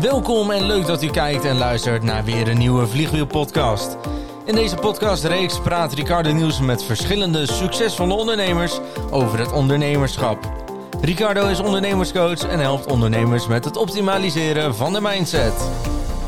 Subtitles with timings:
[0.00, 3.96] Welkom en leuk dat u kijkt en luistert naar weer een nieuwe Vliegwiel-podcast.
[4.44, 10.52] In deze podcastreeks praat Ricardo Nielsen met verschillende succesvolle ondernemers over het ondernemerschap.
[11.00, 15.54] Ricardo is ondernemerscoach en helpt ondernemers met het optimaliseren van de mindset.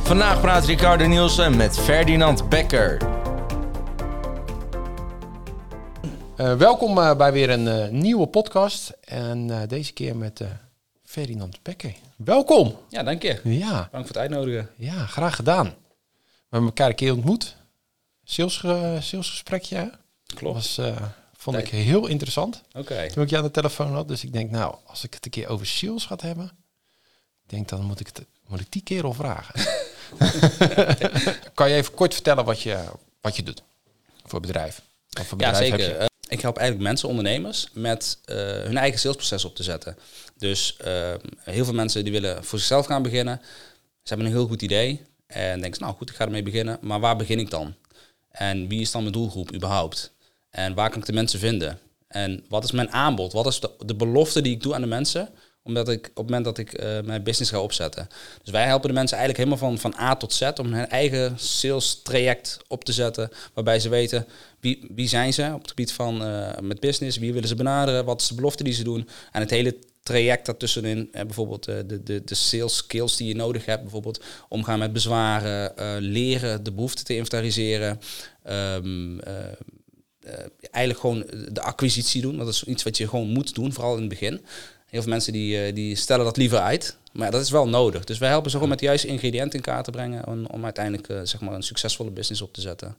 [0.03, 2.97] Vandaag praat Ricardo Nielsen met Ferdinand Becker.
[6.37, 8.93] Uh, welkom uh, bij weer een uh, nieuwe podcast.
[9.05, 10.41] En deze keer met
[11.13, 11.95] Ferdinand Becker.
[12.17, 12.79] Welkom.
[12.89, 13.41] Ja, dank je.
[13.45, 13.71] Ja.
[13.71, 14.71] Dank voor het uitnodigen.
[14.77, 15.65] Ja, graag gedaan.
[15.65, 15.73] We
[16.49, 17.57] hebben elkaar een keer ontmoet.
[18.25, 18.59] Sales,
[19.07, 19.93] salesgesprekje.
[20.35, 20.55] Klopt.
[20.55, 20.81] Was,
[21.37, 22.63] vond ik heel interessant.
[22.73, 23.09] Oké.
[23.13, 24.09] Toen ik je aan de telefoon had.
[24.09, 26.51] Dus ik denk, nou, als ik het een keer over sales gaat hebben,
[27.47, 29.55] denk dan moet ik, het, moet ik die kerel vragen.
[31.55, 32.85] kan je even kort vertellen wat je,
[33.21, 33.63] wat je doet
[34.25, 34.83] voor bedrijf?
[35.09, 35.89] Wat voor bedrijf ja, zeker.
[35.89, 36.11] Heb je?
[36.33, 39.97] ik help eigenlijk mensen, ondernemers, met uh, hun eigen salesproces op te zetten.
[40.43, 41.15] Dus uh,
[41.45, 43.41] heel veel mensen die willen voor zichzelf gaan beginnen.
[44.03, 46.79] Ze hebben een heel goed idee en denken, nou goed, ik ga ermee beginnen.
[46.81, 47.75] Maar waar begin ik dan?
[48.31, 50.13] En wie is dan mijn doelgroep überhaupt?
[50.51, 51.79] En waar kan ik de mensen vinden?
[52.09, 53.33] En wat is mijn aanbod?
[53.33, 55.29] Wat is de, belofte die ik doe aan de mensen?
[55.63, 58.09] Omdat ik op het moment dat ik uh, mijn business ga opzetten.
[58.43, 61.39] Dus wij helpen de mensen eigenlijk helemaal van, van A tot Z om hun eigen
[61.39, 63.31] sales traject op te zetten.
[63.55, 64.27] Waarbij ze weten
[64.61, 68.05] wie, wie zijn ze op het gebied van uh, met business, wie willen ze benaderen,
[68.05, 69.09] wat is de belofte die ze doen.
[69.33, 73.65] En het hele traject daartussenin, uh, bijvoorbeeld de, de, de sales skills die je nodig
[73.65, 75.73] hebt, bijvoorbeeld omgaan met bezwaren,
[76.03, 78.01] leren de behoeften te inventariseren.
[78.51, 79.21] Um,
[80.61, 82.37] eigenlijk gewoon de acquisitie doen.
[82.37, 84.41] Dat is iets wat je gewoon moet doen, vooral in het begin.
[84.87, 86.97] Heel veel mensen die, die stellen dat liever uit.
[87.13, 88.05] Maar dat is wel nodig.
[88.05, 90.65] Dus wij helpen ze gewoon met de juiste ingrediënten in kaart te brengen om, om
[90.65, 92.97] uiteindelijk zeg maar een succesvolle business op te zetten.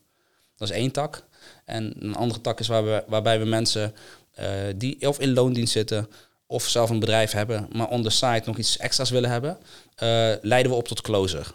[0.58, 1.24] Dat is één tak.
[1.66, 3.94] En een andere tak is waar we, waarbij we mensen
[4.40, 6.08] uh, die of in loondienst zitten
[6.48, 9.58] of zelf een bedrijf hebben, maar on the side nog iets extra's willen hebben,
[10.04, 11.54] uh, leiden we op tot closer.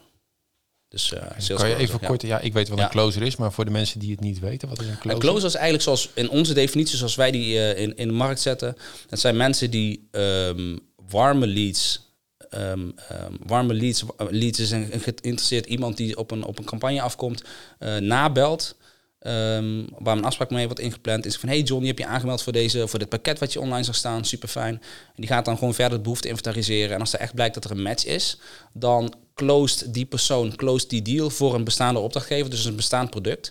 [0.88, 2.06] Dus, uh, kan je even ja.
[2.06, 2.84] kort, ja, ik weet wat ja.
[2.84, 5.10] een closer is, maar voor de mensen die het niet weten, wat is een closer?
[5.10, 8.14] Een closer is eigenlijk zoals in onze definitie, zoals wij die uh, in, in de
[8.14, 8.76] markt zetten.
[9.08, 10.80] Dat zijn mensen die um,
[11.10, 12.00] warme leads,
[12.50, 16.64] um, um, warme leads, leads is een, een geïnteresseerd iemand die op een, op een
[16.64, 17.44] campagne afkomt,
[17.78, 18.76] uh, nabelt.
[19.26, 22.42] Um, waar een afspraak mee wordt ingepland, is van hey John, je hebt je aangemeld
[22.42, 24.74] voor, deze, voor dit pakket wat je online zag staan, super fijn.
[24.74, 26.94] En die gaat dan gewoon verder de behoefte inventariseren.
[26.94, 28.38] En als er echt blijkt dat er een match is,
[28.72, 33.50] dan closed die persoon, closed die deal voor een bestaande opdrachtgever, dus een bestaand product.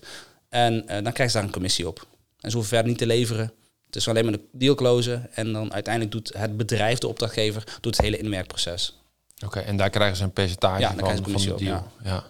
[0.49, 2.07] En uh, dan krijgt ze daar een commissie op.
[2.39, 3.51] En ze hoeven verder niet te leveren.
[3.85, 7.63] Het is alleen maar de deal closen en dan uiteindelijk doet het bedrijf, de opdrachtgever,
[7.81, 8.99] doet het hele inwerkproces.
[9.35, 11.59] Oké, okay, en daar krijgen ze een percentage ja, van, van de op, deal.
[11.59, 11.85] Ja.
[12.03, 12.23] ja.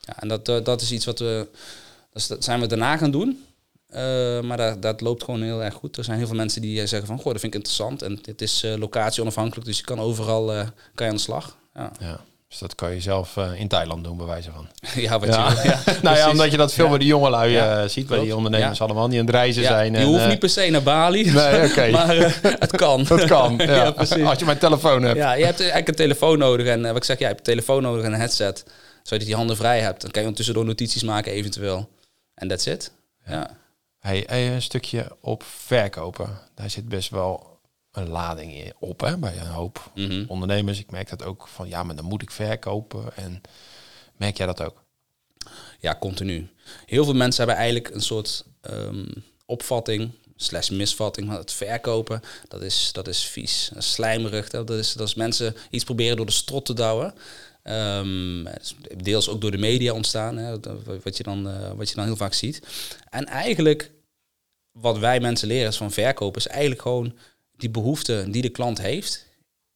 [0.00, 1.48] ja en dat, uh, dat is iets wat we
[2.12, 3.44] dus dat zijn we daarna gaan doen.
[3.94, 5.96] Uh, maar dat, dat, loopt gewoon heel erg goed.
[5.96, 8.02] Er zijn heel veel mensen die zeggen van, goh, dat vind ik interessant.
[8.02, 10.60] En dit is uh, locatie onafhankelijk, dus je kan overal uh,
[10.94, 11.56] kan je aan de slag.
[11.74, 11.92] Ja.
[12.00, 12.20] ja.
[12.48, 14.68] Dus dat kan je zelf in Thailand doen, bij wijze van.
[15.02, 15.50] ja, wat ja.
[15.50, 15.68] je.
[15.68, 19.08] Ja, nou ja, omdat je dat veel bij de jongelui ziet, bij die ondernemers allemaal
[19.08, 19.92] die aan het reizen zijn.
[19.92, 21.90] Je en, hoeft niet per se naar Bali, nee, okay.
[21.90, 23.04] maar het kan.
[23.04, 23.60] dat kan.
[23.96, 25.16] Als je mijn telefoon hebt.
[25.16, 26.66] Ja, je hebt eigenlijk een telefoon nodig.
[26.66, 28.64] En wat ik zeg, ja, je hebt een telefoon nodig en een headset.
[29.02, 30.00] Zodat je die handen vrij hebt.
[30.00, 31.88] Dan kan je ondertussen door notities maken eventueel.
[32.42, 32.92] En that's it.
[33.26, 33.56] Ja.
[33.98, 36.38] Hey, een stukje op verkopen.
[36.54, 37.60] Daar zit best wel
[37.92, 40.24] een lading op hè, bij een hoop mm -hmm.
[40.28, 40.78] ondernemers.
[40.78, 43.16] Ik merk dat ook van ja, maar dan moet ik verkopen.
[43.16, 43.40] En
[44.16, 44.84] merk jij dat ook?
[45.80, 46.48] Ja, continu.
[46.86, 52.20] Heel veel mensen hebben eigenlijk een soort um, opvatting slash misvatting van het verkopen.
[52.48, 54.48] Dat is, dat is vies, dat is slijmerig.
[54.48, 57.14] Dat is, dat is mensen iets proberen door de strot te douwen.
[57.62, 58.46] Um,
[58.96, 60.60] deels ook door de media ontstaan, hè,
[61.02, 62.62] wat, je dan, uh, wat je dan heel vaak ziet.
[63.10, 63.90] En eigenlijk,
[64.72, 67.14] wat wij mensen leren is van verkopen, is eigenlijk gewoon
[67.56, 69.26] die behoefte die de klant heeft,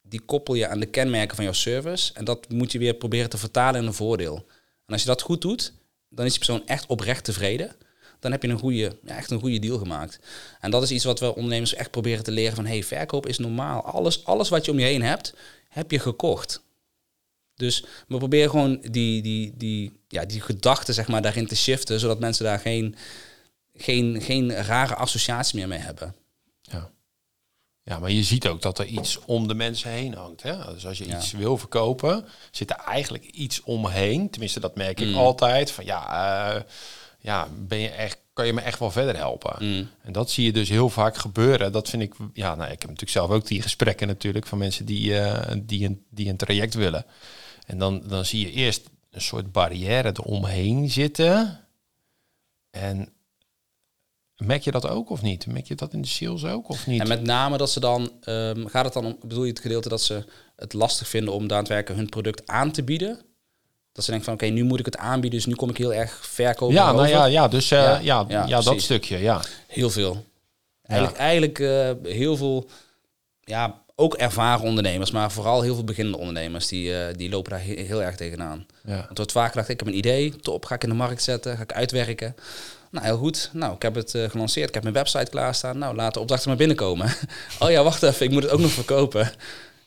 [0.02, 2.12] die koppel je aan de kenmerken van jouw service.
[2.14, 4.44] En dat moet je weer proberen te vertalen in een voordeel.
[4.86, 5.72] En als je dat goed doet,
[6.08, 7.76] dan is die persoon echt oprecht tevreden.
[8.20, 10.18] Dan heb je een goede, ja, echt een goede deal gemaakt.
[10.60, 12.66] En dat is iets wat we ondernemers echt proberen te leren van...
[12.66, 13.82] hey, verkoop is normaal.
[13.82, 15.34] Alles, alles wat je om je heen hebt,
[15.68, 16.64] heb je gekocht.
[17.56, 22.00] Dus we proberen gewoon die, die, die, ja, die gedachten zeg maar, daarin te shiften,
[22.00, 22.96] zodat mensen daar geen,
[23.74, 26.14] geen, geen rare associatie meer mee hebben.
[26.60, 26.90] Ja.
[27.82, 30.42] ja, maar je ziet ook dat er iets om de mensen heen hangt.
[30.42, 30.72] Hè?
[30.74, 31.16] Dus als je ja.
[31.16, 34.30] iets wil verkopen, zit er eigenlijk iets omheen.
[34.30, 35.16] Tenminste, dat merk ik Mm.
[35.16, 35.70] altijd.
[35.70, 36.62] Van ja, uh,
[37.20, 39.56] ja ben je echt, kan je me echt wel verder helpen?
[39.58, 39.88] Mm.
[40.02, 41.72] En dat zie je dus heel vaak gebeuren.
[41.72, 44.84] Dat vind ik, ja, nou, ik heb natuurlijk zelf ook die gesprekken natuurlijk van mensen
[44.84, 47.04] die, uh, die, een, die een traject willen.
[47.66, 51.60] En dan, dan zie je eerst een soort barrière eromheen zitten.
[52.70, 53.16] En
[54.36, 55.46] Merk je dat ook of niet?
[55.46, 57.00] Merk je dat in de sales ook of niet?
[57.00, 59.88] En met name dat ze dan, ehm, gaat het dan om, bedoel je het gedeelte
[59.88, 60.24] dat ze
[60.56, 63.20] het lastig vinden om daadwerkelijk hun product aan te bieden?
[63.92, 65.94] Dat ze denken van oké, nu moet ik het aanbieden, dus nu kom ik heel
[65.94, 66.74] erg verkopen.
[66.74, 69.42] ja, nou ja, ja, dus eh, ja, Ja, ja, ja, dat stukje, ja.
[69.66, 70.24] Heel veel.
[70.82, 72.68] Eigenlijk, eigenlijk eh, heel veel,
[73.40, 77.64] ja, ook ervaren ondernemers, maar vooral heel veel beginnende ondernemers, die, eh, die lopen daar
[77.64, 78.66] he- heel erg tegenaan.
[78.84, 78.96] ja.
[79.04, 81.56] Want wordt vaak gedacht, ik heb een idee, top, ga ik in de markt zetten,
[81.56, 82.34] ga ik uitwerken.
[82.90, 83.50] Nou, heel goed.
[83.52, 85.78] Nou, ik heb het eh, gelanceerd, ik heb mijn website klaarstaan.
[85.78, 87.12] Nou, laat de opdrachten maar binnenkomen.
[87.60, 89.32] oh ja, wacht even, ik moet het ook nog verkopen.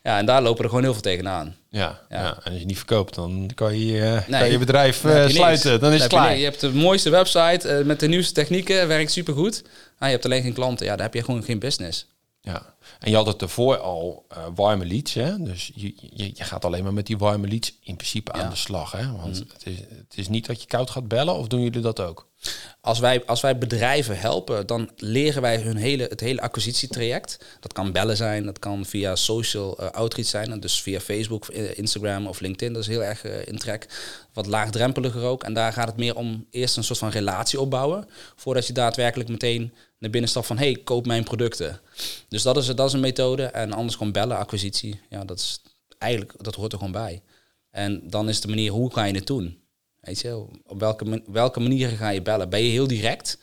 [0.04, 1.56] Ja, en daar lopen er gewoon heel veel tegenaan.
[1.70, 2.22] Ja, ja.
[2.22, 2.38] Ja.
[2.44, 5.30] en als je niet verkoopt, dan kan je, eh, Nee, kan je bedrijf Dan je
[5.30, 5.80] sluiten.
[5.80, 6.28] Dan is het je klaar.
[6.28, 6.40] niks.
[6.40, 9.64] Je hebt de mooiste website met de nieuwste technieken, werkt supergoed.
[9.98, 10.86] Ah, je hebt alleen geen klanten.
[10.86, 12.06] Ja, daar heb je gewoon geen business.
[12.42, 12.74] Ja.
[13.00, 15.44] En je had het ervoor al eh, warme leads, hè?
[15.44, 18.56] Dus je, je, je gaat alleen maar met die warme leads in principe aan de
[18.56, 19.12] slag, hè?
[19.12, 22.00] Want het, is, het is niet dat je koud gaat bellen, of doen jullie dat
[22.00, 22.28] ook?
[22.82, 27.46] Als wij, als wij bedrijven helpen, dan leren wij hun hele, het hele acquisitietraject.
[27.60, 30.60] Dat kan bellen zijn, dat kan via social eh, outreach zijn.
[30.60, 32.74] Dus via Facebook, eh, Instagram of LinkedIn.
[32.74, 33.88] Dat is heel erg in trek.
[34.34, 35.44] Wat laagdrempeliger ook.
[35.44, 38.08] En daar gaat het meer om eerst een soort van relatie opbouwen.
[38.36, 40.58] Voordat je daadwerkelijk meteen naar binnen stapt van...
[40.58, 41.80] hey, koop mijn producten.
[42.28, 43.44] Dus dat is, dat is een methode.
[43.44, 45.00] En anders gewoon bellen, acquisitie.
[45.10, 45.62] Ja, dat is
[45.98, 47.22] eigenlijk, dat hoort er gewoon bij.
[47.72, 49.58] En dan is de manier, hoe ga je het doen?
[50.00, 52.50] Weet je, op welke, welke manieren ga je bellen?
[52.50, 53.38] Ben je heel direct?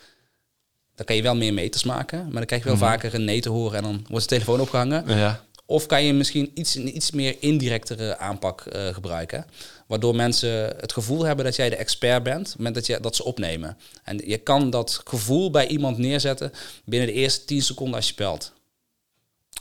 [0.95, 3.41] Dan kan je wel meer meters maken, maar dan krijg je wel vaker een nee
[3.41, 5.17] te horen en dan wordt de telefoon opgehangen.
[5.17, 5.45] Ja.
[5.67, 9.47] Of kan je misschien iets, een iets meer indirectere aanpak eh, gebruiken,
[9.87, 13.01] waardoor mensen het gevoel hebben dat jij de expert bent, op het moment dat, je,
[13.01, 13.77] dat ze opnemen.
[14.05, 16.53] En je kan dat gevoel bij iemand neerzetten
[16.85, 18.53] binnen de eerste 10 seconden als je belt.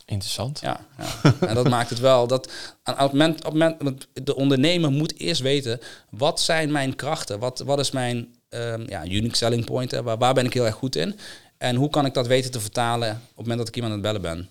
[0.05, 0.59] Interessant.
[0.59, 1.33] Ja, ja.
[1.47, 2.51] en dat maakt het wel dat
[2.83, 5.79] op het moment, op het moment de ondernemer moet eerst weten
[6.09, 10.03] wat zijn mijn krachten, wat, wat is mijn ehm, ja, unique selling point, hè?
[10.03, 11.19] Waar, waar ben ik heel erg goed in
[11.57, 13.99] en hoe kan ik dat weten te vertalen op het moment dat ik iemand aan
[13.99, 14.49] het bellen ben.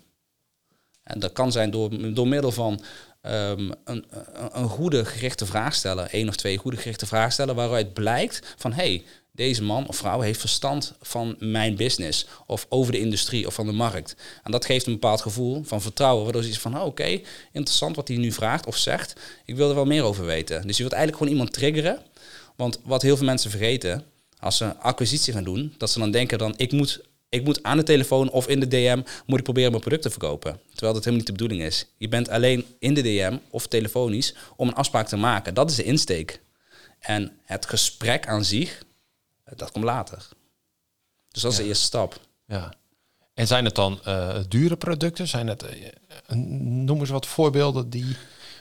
[1.05, 2.81] En dat kan zijn door, door middel van
[3.21, 4.05] ehm, een,
[4.53, 8.73] een, goede gerichte vraag stellen, één of twee goede gerichte vragen stellen, waaruit blijkt van
[8.73, 13.55] hey, deze man of vrouw heeft verstand van mijn business of over de industrie of
[13.55, 14.17] van de markt.
[14.43, 17.21] En dat geeft een bepaald gevoel van vertrouwen, waardoor ze iets van oh, oké,
[17.53, 20.67] interessant wat hij nu vraagt of zegt, ik wil er wel meer over weten.
[20.67, 22.03] Dus je wilt eigenlijk gewoon iemand triggeren,
[22.57, 24.05] want wat heel veel mensen vergeten
[24.39, 27.01] als ze acquisitie gaan doen, dat ze dan denken dan ik moet
[27.35, 30.11] ik moet aan de telefoon of in de DM moet ik proberen mijn product te
[30.11, 30.61] verkopen.
[30.71, 31.87] Terwijl dat helemaal niet de bedoeling is.
[31.97, 35.55] Je bent alleen in de DM of telefonisch om een afspraak te maken.
[35.55, 36.41] Dat is de insteek.
[36.99, 38.83] En het gesprek aan zich,
[39.57, 40.29] dat komt later.
[41.29, 42.21] Dus dat is de eerste stap.
[42.47, 42.73] Ja.
[43.35, 45.29] En zijn het dan eh, dure producten?
[45.29, 48.17] Zijn het, eh, noem eens wat voorbeelden die,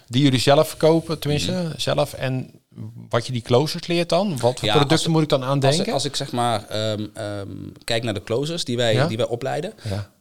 [0.08, 2.14] die jullie zelf verkopen, tenminste zelf.
[2.14, 2.62] En
[3.10, 4.38] wat je die closers leert dan?
[4.40, 4.68] Wat voor.
[4.68, 5.86] Ja, producten moet ik dan aan Als, denken?
[5.88, 7.50] ik- als ik zeg maar ehm, ehm,
[7.84, 9.08] kijk naar de closers die wij, Ja?
[9.08, 9.74] die wij opleiden.
[9.84, 10.12] ja.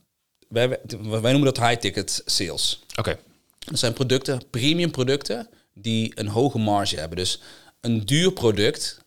[0.48, 0.68] Wij,
[0.98, 2.80] wij noemen dat high-ticket sales.
[2.96, 3.18] Oké.
[3.58, 7.16] Dat zijn producten, premium producten, die een hoge marge hebben.
[7.18, 7.40] Dus
[7.80, 9.00] een duur product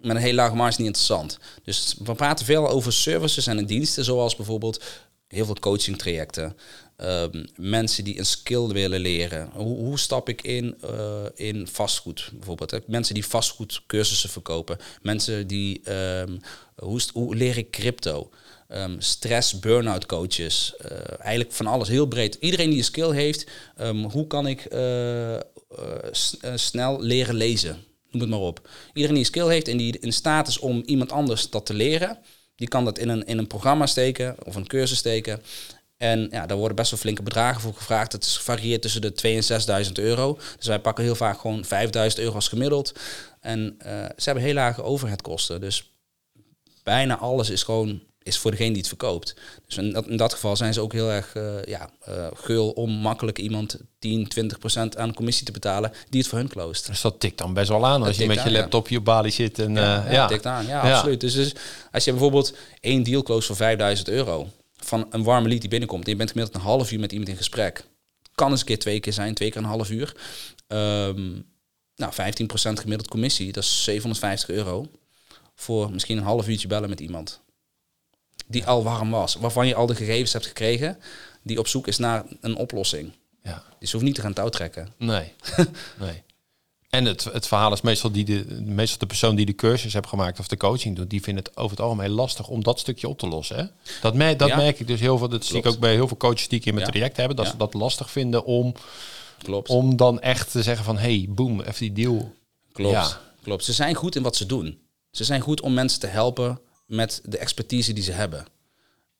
[0.00, 1.38] met een hele lage marge is niet interessant.
[1.64, 4.82] Dus we praten veel over services en diensten, zoals bijvoorbeeld
[5.28, 6.56] heel veel coaching trajecten.
[6.96, 9.50] Ehm, mensen die een skill willen leren.
[9.52, 12.88] Hoe, hoe stap ik in, eh, in vastgoed bijvoorbeeld?
[12.88, 14.78] Mensen die vastgoedcursussen verkopen.
[15.02, 16.36] Mensen die, ehm,
[16.76, 18.30] hoe, hoe leer ik crypto?
[18.68, 20.74] Ehm, stress, burn-out coaches.
[20.76, 22.36] eh, eigenlijk van alles, heel breed.
[22.40, 23.46] Iedereen die een skill heeft,
[24.10, 25.36] hoe kan ik eh,
[26.54, 27.84] snel leren lezen?
[28.10, 28.68] Noem het maar op.
[28.86, 31.74] Iedereen die een skill heeft en die in staat is om iemand anders dat te
[31.74, 32.18] leren,
[32.56, 35.42] die kan dat in een, in een programma steken of een cursus steken.
[35.96, 38.12] En ja, daar worden best wel flinke bedragen voor gevraagd.
[38.12, 40.38] Het varieert tussen de 2.000 en 6.000 euro.
[40.56, 41.70] Dus wij pakken heel vaak gewoon 5.000
[42.16, 42.92] euro als gemiddeld.
[43.40, 45.60] En eh, ze hebben heel lage overheadkosten.
[45.60, 45.90] Dus
[46.82, 49.34] bijna alles is gewoon is voor degene die het verkoopt.
[49.66, 52.70] Dus in dat, in dat geval zijn ze ook heel erg eh, ja, eh, geul
[52.70, 56.86] om makkelijk iemand 10, 20 procent aan commissie te betalen die het voor hun cloost.
[56.86, 58.58] Dus dat tikt dan best wel aan als je met je aan, ja.
[58.58, 59.58] laptopje op balie zit.
[59.58, 60.26] En, Ja, eh, ja, ja.
[60.26, 60.66] tikt aan.
[60.66, 60.94] Ja, Ja.
[60.94, 61.20] absoluut.
[61.20, 61.52] Dus, dus
[61.92, 66.04] als je bijvoorbeeld één deal close voor 5000 euro van een warme lead die binnenkomt
[66.04, 67.84] en je bent gemiddeld een half uur met iemand in gesprek.
[68.34, 70.16] Kan eens een keer twee keer zijn, twee keer een half uur.
[70.66, 71.32] Ehm,
[71.96, 74.86] nou, 15% gemiddeld commissie, dat is 750 euro.
[75.54, 77.40] Voor misschien een half uurtje bellen met iemand.
[78.46, 79.34] Die al warm was.
[79.34, 80.98] Waarvan je al de gegevens hebt gekregen.
[81.42, 83.12] Die op zoek is naar een oplossing.
[83.42, 83.62] Ja.
[83.78, 84.92] Dus je hoeft niet te gaan touwtrekken.
[84.96, 85.32] Nee.
[85.98, 86.22] nee.
[86.96, 90.06] En het, het verhaal is meestal, die de, meestal de persoon die de cursus heeft
[90.06, 93.08] gemaakt of de coaching doet, die vindt het over het algemeen lastig om dat stukje
[93.08, 93.56] op te lossen.
[93.56, 93.64] Hè?
[94.00, 94.56] Dat, merk, dat Ja.
[94.56, 95.28] merk ik dus heel veel.
[95.28, 96.92] Dat zie ik ook bij heel veel coaches die ik in mijn Ja.
[96.92, 97.50] traject hebben, dat Ja.
[97.52, 98.74] ze dat lastig vinden om,
[99.42, 99.68] Klopt.
[99.68, 102.32] om dan echt te zeggen van hey, boom, even die deal.
[102.72, 103.64] Klopt, klopt.
[103.64, 104.78] Ze zijn goed in wat ze doen.
[105.10, 108.46] Ze zijn goed om mensen te helpen met de expertise die ze hebben.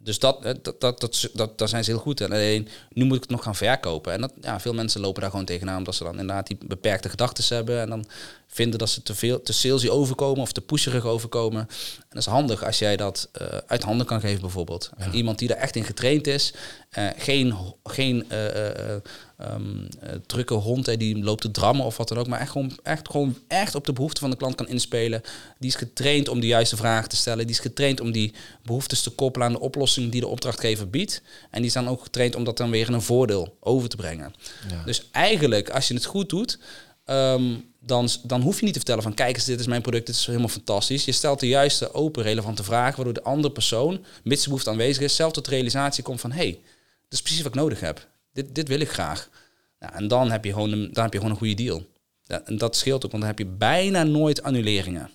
[0.06, 2.32] Dus dat, eh, dat, dat, dat, dat, daar zijn ze heel goed in.
[2.32, 4.12] Alleen nu moet ik het nog gaan verkopen.
[4.12, 7.08] En dat, ja, veel mensen lopen daar gewoon tegenaan omdat ze dan inderdaad die beperkte
[7.08, 7.80] gedachten hebben.
[7.80, 8.06] En dan
[8.46, 11.60] vinden dat ze te veel te salesy overkomen of te pusherig overkomen.
[11.60, 14.90] En dat is handig als jij dat uh, uit handen kan geven bijvoorbeeld.
[14.96, 16.52] En iemand die er echt in getraind is,
[16.98, 19.88] uh, geen, geen uh, um,
[20.26, 23.10] drukke hond hè, die loopt te drammen of wat dan ook, maar echt gewoon, echt
[23.10, 25.22] gewoon echt op de behoeften van de klant kan inspelen.
[25.58, 27.46] Die is getraind om de juiste vragen te stellen.
[27.46, 31.22] Die is getraind om die behoeftes te koppelen aan de oplossing die de opdrachtgever biedt.
[31.50, 33.96] En die is dan ook getraind om dat dan weer in een voordeel over te
[33.96, 34.34] brengen.
[34.68, 34.82] Ja.
[34.84, 36.58] Dus eigenlijk, als je het goed doet,
[37.06, 40.06] um, dan, dan hoef je niet te vertellen van kijk eens, dit is mijn product,
[40.06, 41.04] dit is helemaal fantastisch.
[41.04, 45.02] Je stelt de juiste open, relevante vragen, waardoor de andere persoon, mits de behoefte aanwezig
[45.02, 46.60] is, zelf tot realisatie komt van hé, hey,
[47.08, 48.08] dat is precies wat ik nodig heb.
[48.32, 49.28] Dit, dit wil ik graag.
[49.78, 51.86] Nou, en dan heb, je gewoon een, dan heb je gewoon een goede deal.
[52.26, 55.10] En dat scheelt ook, want dan heb je bijna nooit annuleringen.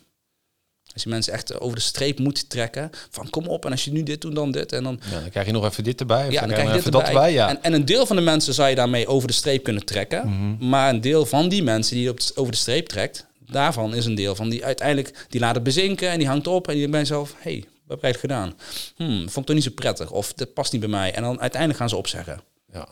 [0.93, 2.89] Als je mensen echt over de streep moet trekken.
[3.09, 4.71] Van kom op, en als je nu dit doet, dan dit.
[4.71, 6.31] En dan, ja, dan krijg je nog even dit erbij.
[6.31, 6.99] Ja, dan, krijg je dit erbij.
[6.99, 7.49] Dat erbij ja.
[7.49, 10.27] en, en, een deel van de mensen zou je daarmee over de streep kunnen trekken.
[10.27, 10.69] Mhm.
[10.69, 14.05] Maar een deel van die mensen die je op over de streep trekt, daarvan is
[14.05, 16.81] een deel van die uiteindelijk die laat het bezinken en die hangt op en die
[16.81, 18.53] denkt bij zelf, hé, hey, wat heb ik gedaan?
[18.95, 21.13] Hmm, vond ik toch niet zo prettig of dat past niet bij mij.
[21.13, 22.41] En dan uiteindelijk gaan ze opzeggen.
[22.73, 22.87] Ja.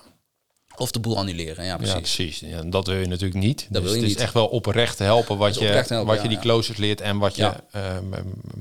[0.79, 1.93] Of de boel annuleren, ja precies.
[1.93, 2.39] Ja, precies.
[2.39, 3.67] Ja, dat wil je natuurlijk niet.
[3.69, 6.27] Dat dus wil je het is echt wel oprecht helpen wat, je, helpen, wat je
[6.27, 7.97] die closers leert en wat je uh,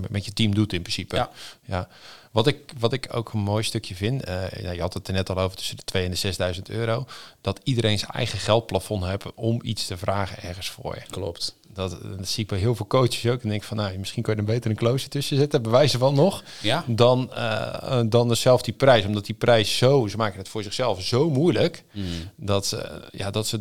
[0.08, 1.16] met je team doet in principe.
[1.16, 1.30] Ja.
[1.64, 1.88] ja.
[2.32, 5.30] Wat, ik, wat ik ook een mooi stukje vind, uh, je had het er net
[5.30, 7.06] al over tussen de 2 en de 6000 euro,
[7.40, 11.02] dat iedereen zijn eigen geldplafond heeft om iets te vragen ergens voor je.
[11.10, 11.54] Klopt.
[11.78, 13.42] Dat, dat zie ik bij heel veel coaches ook.
[13.42, 16.14] En denk van, nou, misschien kan je er beter een close tussen zetten, bewijzen van
[16.14, 16.84] nog, ja.
[16.86, 19.04] dan, uh, dan zelf die prijs.
[19.04, 22.04] Omdat die prijs zo, ze maken het voor zichzelf zo moeilijk, mm.
[22.36, 22.80] dat, uh,
[23.10, 23.60] ja, dat ze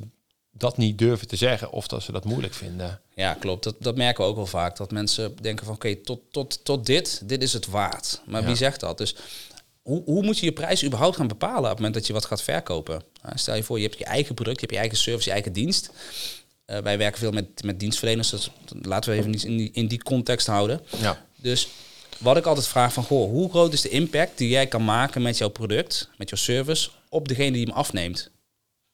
[0.52, 3.02] dat niet durven te zeggen of dat ze dat moeilijk vinden.
[3.16, 3.64] Ja, klopt.
[3.64, 4.78] Dat, dat merken we ook wel vaak.
[4.78, 8.22] Dat mensen denken van oké, tot, tot, tot dit, dit is het waard.
[8.26, 8.98] Maar wie zegt dat?
[8.98, 9.16] Dus
[9.82, 12.26] hoe, hoe moet je je prijs überhaupt gaan bepalen op het moment dat je wat
[12.26, 13.04] gaat verkopen?
[13.22, 15.34] Nou, stel je voor, je hebt je eigen product, je hebt je eigen service, je
[15.34, 15.92] eigen dienst.
[16.72, 18.50] Uh, wij werken veel met, met dienstverleners, dus
[18.82, 20.82] laten we even niet in die, in die context houden.
[20.98, 21.26] Ja.
[21.36, 21.68] Dus
[22.18, 25.22] wat ik altijd vraag van, goh, hoe groot is de impact die jij kan maken
[25.22, 28.32] met jouw product, met jouw service, op degene die hem afneemt?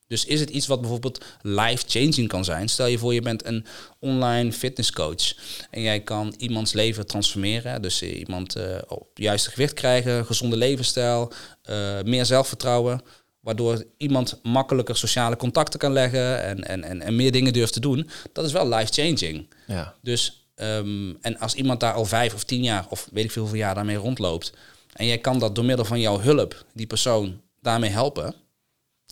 [0.08, 2.70] Dus is het iets wat bijvoorbeeld life-changing kan zijn?
[2.70, 3.66] Stel je voor, je bent een
[4.00, 5.34] online fitnesscoach
[5.70, 7.82] en jij kan iemands leven transformeren.
[7.82, 11.32] Dus eh, iemand uh, op juiste gewicht krijgen, gezonde levensstijl,
[11.70, 13.02] uh, meer zelfvertrouwen.
[13.44, 17.80] Waardoor iemand makkelijker sociale contacten kan leggen en, en, en, en meer dingen durft te
[17.80, 18.10] doen.
[18.34, 19.48] Dat is wel life-changing.
[19.68, 19.96] Ja.
[20.02, 23.42] Dus, um, en als iemand daar al vijf of tien jaar of weet ik veel
[23.42, 24.54] hoeveel jaar daarmee rondloopt.
[24.94, 28.36] En jij kan dat door middel van jouw hulp, die persoon, daarmee helpen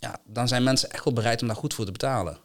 [0.02, 2.38] ja, dan zijn mensen echt wel bereid om daar goed voor te betalen.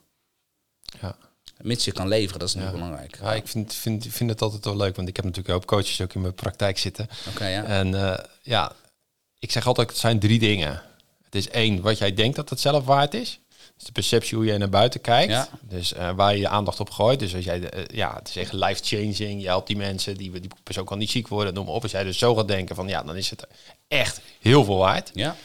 [1.00, 1.16] Ja.
[1.60, 3.18] Mits je kan leveren, dat is natuurlijk belangrijk.
[3.20, 6.00] Ja, ik vind, vind, vind het altijd wel leuk, want ik heb natuurlijk ook coaches
[6.00, 7.08] ook in mijn praktijk zitten.
[7.28, 7.64] Oké, ja.
[7.64, 8.72] En uh, ja,
[9.38, 10.82] ik zeg altijd, het zijn drie dingen.
[11.30, 13.40] Het is één, wat jij denkt dat het zelf waard is.
[13.76, 15.32] Dus de perceptie hoe je naar buiten kijkt.
[15.32, 15.48] Ja.
[15.60, 17.18] Dus uh, waar je je aandacht op gooit.
[17.18, 19.40] Dus als jij, uh, ja, het is echt life-changing.
[19.40, 21.82] Je helpt die mensen, die, die persoon kan niet ziek worden, noem maar op.
[21.82, 23.46] Als jij dus zo gaat denken van, ja, dan is het
[23.88, 25.10] echt heel veel waard.
[25.14, 25.36] Ja.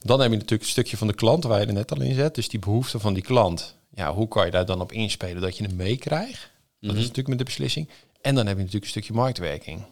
[0.00, 2.14] Dan heb je natuurlijk een stukje van de klant waar je er net al in
[2.14, 2.34] zet.
[2.34, 3.74] Dus die behoefte van die klant.
[3.94, 6.50] Ja, hoe kan je daar dan op inspelen dat je hem meekrijgt?
[6.80, 6.96] Dat is mhm.
[6.96, 7.88] natuurlijk met de beslissing.
[8.20, 9.84] En dan heb je natuurlijk een stukje marktwerking.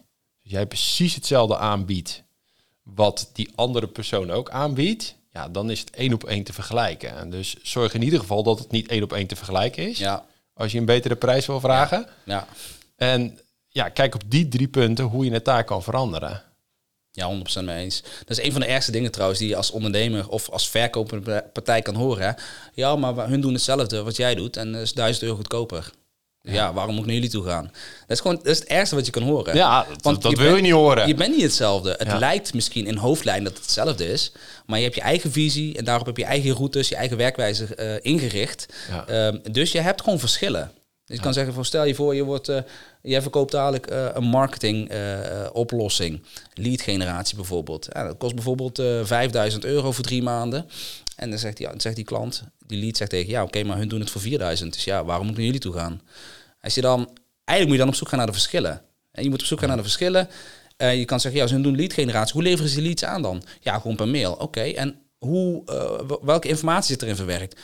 [0.43, 2.23] Dus jij precies hetzelfde aanbiedt
[2.95, 5.15] wat die andere persoon ook aanbiedt.
[5.33, 7.17] Ja, dan is het één op één te vergelijken.
[7.17, 9.97] En dus zorg in ieder geval dat het niet één op één te vergelijken is.
[9.97, 10.25] Ja.
[10.53, 12.07] Als je een betere prijs wil vragen.
[12.23, 12.47] Ja.
[12.95, 16.43] En ja, kijk op die drie punten hoe je het daar kan veranderen.
[17.11, 18.01] Ja, 100% mee eens.
[18.01, 21.49] Dat is een van de ergste dingen trouwens die je als ondernemer of als verkopende
[21.53, 22.25] partij kan horen.
[22.25, 22.31] Hè?
[22.73, 25.91] Ja, maar hun doen hetzelfde wat jij doet en dat is 1000 euro goedkoper.
[26.41, 26.73] Ja.
[26.73, 27.63] waarom moet ik naar jullie toe gaan?
[27.63, 29.55] Dat is gewoon dat is het ergste wat je kan horen.
[29.55, 31.07] Ja, Want dat, wil je niet horen.
[31.07, 31.95] Je bent niet hetzelfde.
[31.97, 34.31] Het lijkt misschien in hoofdlijn dat het hetzelfde is,
[34.65, 37.67] maar je hebt je eigen visie en daarop heb je eigen routes, je eigen werkwijze
[37.79, 38.65] uh, ingericht.
[39.09, 40.71] Uh, dus je hebt gewoon verschillen.
[41.05, 42.57] Dus je kan zeggen, van, stel je voor, je, wordt, uh,
[43.01, 44.99] jij verkoopt dadelijk uh, een marketing uh,
[45.53, 46.23] oplossing.
[46.53, 47.87] Lead generatie bijvoorbeeld.
[47.93, 50.69] Ja, dat kost bijvoorbeeld 5000 euro voor drie maanden.
[51.21, 53.87] En dan zegt die, zegt die klant, die lead zegt tegen, ja oké, maar hun
[53.87, 54.73] doen het voor 4000.
[54.73, 56.01] Dus ja, waarom moet ik naar jullie toe gaan?
[56.61, 56.97] Als je dan,
[57.43, 58.81] eigenlijk moet je dan op zoek gaan naar de verschillen.
[59.11, 60.29] En je moet op zoek gaan naar de verschillen.
[60.77, 62.33] je kan zeggen, ja, ze doen lead generatie.
[62.33, 63.43] Hoe leveren ze leads aan dan?
[63.59, 64.33] Ja, gewoon per mail.
[64.33, 65.63] Oké, en hoe,
[66.21, 67.59] welke informatie zit erin verwerkt?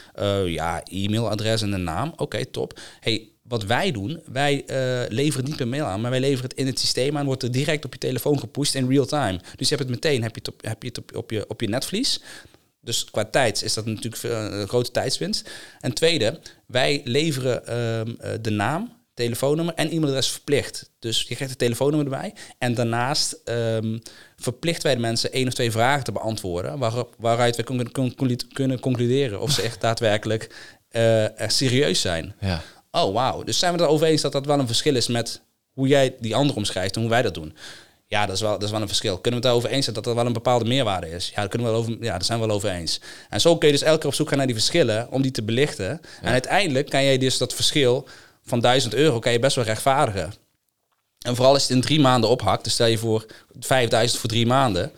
[0.45, 2.13] ja, e-mailadres en een naam.
[2.15, 2.79] Oké, top.
[2.99, 6.53] Hey, wat wij doen, wij uh, leveren niet per mail aan, maar wij leveren het
[6.53, 9.39] in het systeem aan, wordt er direct op je telefoon gepusht in real time.
[9.55, 11.45] Dus je hebt het meteen, heb je het op, heb je, het op, op, je,
[11.47, 12.21] op je netvlies.
[12.87, 15.49] Dus qua tijd is dat natuurlijk een grote tijdswinst.
[15.79, 20.91] En tweede, wij leveren um, de naam, telefoonnummer en e-mailadres verplicht.
[20.99, 22.33] Dus je krijgt het telefoonnummer erbij.
[22.57, 23.97] En daarnaast ehm,
[24.35, 26.77] verplichten wij de mensen één of twee vragen te beantwoorden.
[26.77, 30.55] Waar, waaruit we kunnen, conclu- kunnen concluderen of ze echt daadwerkelijk
[30.89, 32.35] eh, er serieus zijn.
[32.39, 32.61] Ja.
[32.91, 33.43] Oh, wauw.
[33.43, 35.41] Dus zijn we het erover eens dat dat wel een verschil is met
[35.73, 37.55] hoe jij die ander omschrijft en hoe wij dat doen?
[38.09, 39.17] Ja, dat is wel, dat is wel een verschil.
[39.17, 41.29] Kunnen we het daarover eens zijn dat er wel een bepaalde meerwaarde is?
[41.29, 43.01] Ja, daar, kunnen we wel over, ja, daar zijn we wel over eens.
[43.29, 45.31] En zo kun je dus elke keer op zoek gaan naar die verschillen om die
[45.31, 46.01] te belichten.
[46.21, 48.07] En uiteindelijk kan jij dus dat verschil
[48.45, 50.33] van 1000 euro kan je best wel rechtvaardigen.
[51.25, 53.25] En vooral als je het in drie maanden ophakt, dus stel je voor
[53.59, 54.91] 5000 voor drie maanden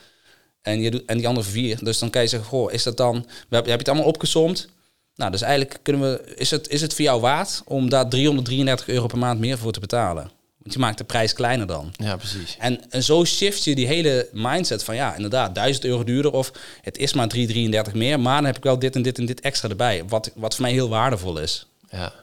[0.61, 1.83] en, je doet, en die andere vier.
[1.83, 4.67] Dus dan kan je zeggen, goh, is dat dan, heb je het allemaal opgesomd?
[5.15, 8.87] Nou, dus eigenlijk kunnen we, is het, is het voor jou waard om daar 333
[8.87, 10.31] euro per maand meer voor te betalen?
[10.73, 11.93] Je maakt de prijs kleiner dan.
[11.97, 12.55] ja, precies.
[12.59, 16.51] En, en zo shift je die hele mindset van ja, inderdaad, 1000 euro duurder of
[16.81, 19.41] het is maar 333 meer, maar dan heb ik wel dit en dit en dit
[19.41, 20.03] extra erbij.
[20.07, 21.67] Wat, wat voor mij heel waardevol is.
[21.91, 22.13] Ja.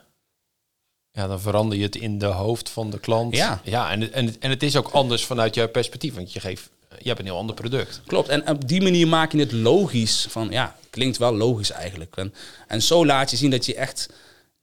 [1.17, 3.37] Ja, dan verander je het in de hoofd van de klant.
[3.37, 3.61] Ja.
[3.65, 6.15] ja en, en, en het is ook anders vanuit jouw perspectief.
[6.15, 8.00] Want je, geeft, je hebt een heel ander product.
[8.07, 8.29] Klopt.
[8.29, 10.26] En op die manier maak je het logisch.
[10.31, 12.17] Van ja, klinkt wel logisch eigenlijk.
[12.17, 12.35] En,
[12.67, 14.09] en zo laat je zien dat je echt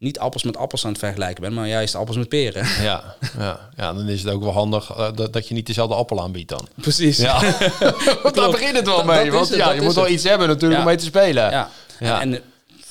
[0.03, 2.65] niet appels met appels aan het vergelijken bent, maar juist appels met peren.
[2.83, 5.95] Ja, ja, ja dan is het ook wel handig eh, dat, dat je niet dezelfde
[5.95, 6.67] appel aanbiedt dan.
[6.75, 7.17] Precies.
[7.17, 7.39] Ja,
[8.23, 9.23] want daar begint het wel Dat- mee.
[9.25, 10.13] dat want het, ja, je moet wel het.
[10.13, 10.79] iets hebben natuurlijk Ja.
[10.79, 11.51] om mee te spelen.
[11.51, 11.69] Ja.
[11.99, 12.21] Ja.
[12.21, 12.41] En, en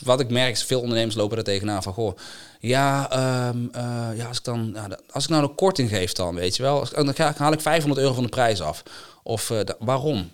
[0.04, 2.16] wat ik merk is, veel ondernemers lopen er tegenaan van, goh,
[2.60, 6.12] ja, ehm, eh, ja als, ik dan, ja, da- als ik nou een korting geef
[6.12, 8.82] dan, weet je wel, als, dan ga, haal ik 500 euro van de prijs af.
[9.22, 10.30] Of eh, da- waarom?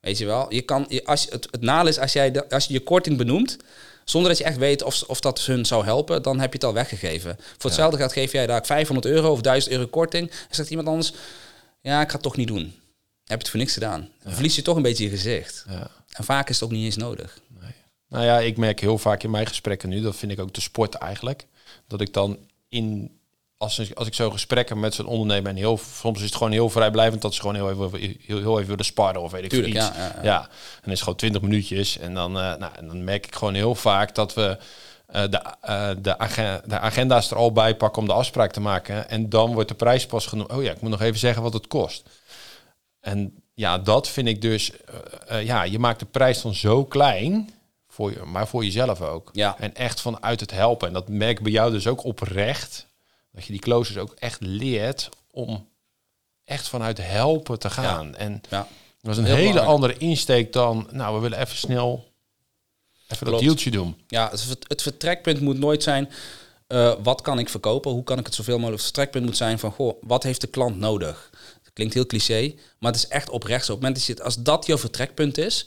[0.00, 2.66] Weet je wel, je kan, je, als, het, het nadeel is als, jij de, als
[2.66, 3.56] je je korting benoemt,
[4.10, 6.66] zonder dat je echt weet of, of dat hun zou helpen, dan heb je het
[6.66, 7.36] al weggegeven.
[7.38, 10.30] Voor hetzelfde gaat geef jij daar 500 euro of 1000 euro korting.
[10.30, 11.12] En zegt iemand anders,
[11.80, 12.62] ja, ik ga het toch niet doen.
[12.62, 14.08] Dan heb je het voor niks gedaan.
[14.22, 15.64] Dan verlies je toch een beetje je gezicht.
[15.68, 15.90] Ja.
[16.12, 17.40] En vaak is het ook niet eens nodig.
[18.08, 20.60] Nou ja, ik merk heel vaak in mijn gesprekken nu, dat vind ik ook de
[20.60, 21.46] sport eigenlijk,
[21.86, 22.38] dat ik dan
[22.68, 23.17] in,
[23.58, 26.70] als, als ik zo gesprekken met zo'n ondernemer en heel, soms is het gewoon heel
[26.70, 29.74] vrijblijvend dat ze gewoon heel even, heel, heel even willen sparren of weet ik Tuurlijk,
[29.74, 29.86] iets.
[29.86, 30.22] ja, ja, ja.
[30.22, 30.48] ja, en
[30.82, 33.54] dan is het gewoon 20 minuutjes en dan, eh, nou, en dan merk ik gewoon
[33.54, 34.58] heel vaak dat we
[35.06, 38.60] eh, de, eh, de, agen- de agenda's er al bij pakken om de afspraak te
[38.60, 40.52] maken en dan wordt de prijs pas genoemd.
[40.52, 42.02] Oh ja, ik moet nog even zeggen wat het kost.
[43.00, 44.72] En ja, dat vind ik dus,
[45.42, 47.50] ja, je maakt de prijs dan zo klein,
[47.88, 49.30] voor je, maar voor jezelf ook.
[49.32, 49.56] Ja.
[49.58, 50.86] En echt vanuit het helpen.
[50.88, 52.86] En dat merk ik bij jou dus ook oprecht,
[53.38, 55.68] dat je die closers ook echt leert om
[56.44, 58.14] echt vanuit helpen te gaan.
[58.16, 58.68] En Ja.
[59.00, 59.74] dat is een Heel hele belangrijk.
[59.74, 62.06] andere insteek dan, nou, we willen even snel
[63.02, 63.42] even dat Klopt.
[63.42, 63.96] dealtje doen.
[64.06, 66.10] Ja, het, vert- het vertrekpunt moet nooit zijn,
[66.66, 67.90] eh, wat kan ik verkopen?
[67.90, 68.76] Hoe kan ik het zoveel mogelijk?
[68.82, 71.30] Het vertrekpunt moet zijn van, goh, wat heeft de klant nodig?
[71.62, 73.72] Dat klinkt heel cliché, maar het is echt oprecht zo.
[73.72, 75.66] Op het moment dat als dat jouw vertrekpunt is,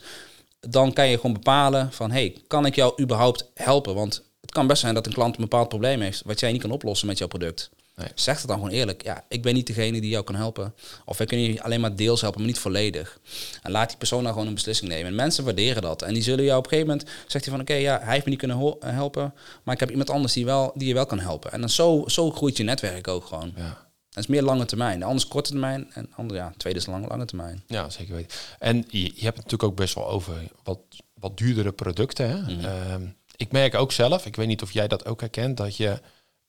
[0.60, 3.96] dan kan je gewoon bepalen van, hey, kan ik jou überhaupt helpen?
[3.96, 6.62] Want het kan best zijn dat een klant een bepaald probleem heeft, wat jij niet
[6.62, 7.70] kan oplossen met jouw product.
[7.96, 8.08] Nee.
[8.16, 9.04] Zeg het dan gewoon eerlijk.
[9.04, 10.74] Ja, ik ben niet degene die jou kan helpen.
[11.06, 13.20] Of wij kunnen je alleen maar deels helpen, maar niet volledig.
[13.62, 15.06] En laat die persoon dan gewoon een beslissing nemen.
[15.06, 16.02] En mensen waarderen dat.
[16.02, 18.24] En die zullen jou op een gegeven moment zegt hij van oké, ja, hij heeft
[18.24, 19.34] me niet kunnen eh, helpen,
[19.64, 21.52] maar ik heb iemand anders die, wel, die je wel kan helpen.
[21.52, 23.54] En dan zo, zo groeit je netwerk ook gewoon.
[23.56, 23.90] Ja.
[24.10, 25.00] Dat is meer lange termijn.
[25.00, 27.64] De ander is korte termijn en ander ja, tweede is lange, lange termijn.
[27.68, 28.38] Ja, zeker weten.
[28.60, 30.34] En je, je hebt het natuurlijk ook best wel over
[30.64, 30.80] wat,
[31.14, 32.30] wat duurdere producten.
[32.30, 32.54] Hè?
[32.54, 32.66] Mhm.
[32.66, 33.02] Ehm,
[33.42, 36.00] ik merk ook zelf, ik weet niet of jij dat ook herkent, dat je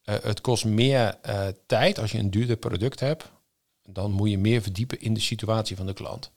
[0.02, 3.24] eh, het kost meer eh, tijd als je een duurder product hebt.
[3.84, 6.30] Dan moet je meer verdiepen in de situatie van de klant.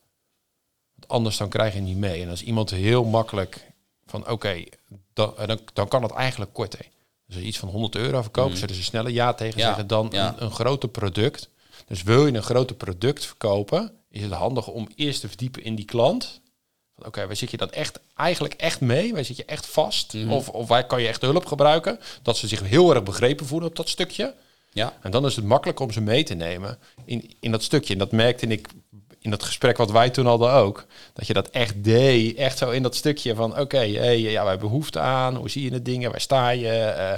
[0.96, 2.22] Want anders dan krijg je niet mee.
[2.22, 3.72] En als iemand heel makkelijk
[4.06, 4.64] van oké,
[5.14, 6.80] dan, eh, dan, dan kan het eigenlijk korter.
[7.26, 8.58] Dus als je iets van 100 euro verkoopt, Mhm.
[8.60, 10.28] zullen ze sneller ja tegen Ja, zeggen dan ja.
[10.28, 11.50] een, een groter product.
[11.88, 15.76] Dus wil je een groter product verkopen, is het handig om eerst te verdiepen in
[15.76, 16.42] die klant.
[17.04, 19.14] Oké, waar zit je dan echt eigenlijk echt mee?
[19.14, 20.14] Waar zit je echt vast?
[20.14, 20.32] Mhm.
[20.32, 22.00] Of, of waar kan je echt hulp gebruiken?
[22.22, 24.34] Dat ze zich heel erg begrepen voelen op dat stukje.
[24.72, 27.94] Ja, En dan is het makkelijk om ze mee te nemen in, in dat stukje.
[27.94, 28.68] En dat merkte ik
[29.20, 30.86] in dat gesprek wat wij toen hadden ook.
[31.14, 32.38] Dat je dat echt deed.
[32.38, 35.36] Echt zo in dat stukje van oké, hey, ja, wij hebben behoefte aan.
[35.36, 36.12] Hoe zie je het dingen?
[36.12, 36.70] Waar sta je?
[36.70, 37.16] Eh,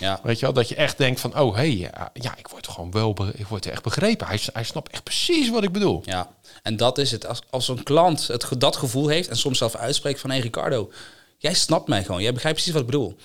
[0.00, 0.20] ja.
[0.22, 2.90] weet je wel, dat je echt denkt van oh hey, ja, ja, ik word gewoon
[2.90, 4.26] wel, ik word echt begrepen.
[4.26, 6.02] Hij, hij snapt echt precies wat ik bedoel.
[6.04, 6.30] Ja,
[6.62, 7.26] en dat is het.
[7.26, 10.30] Als, als een klant het, dat gevoel heeft en soms zelf uitspreekt van...
[10.30, 10.90] hé hey Ricardo,
[11.38, 12.22] jij snapt mij gewoon.
[12.22, 13.16] Jij begrijpt precies wat ik bedoel.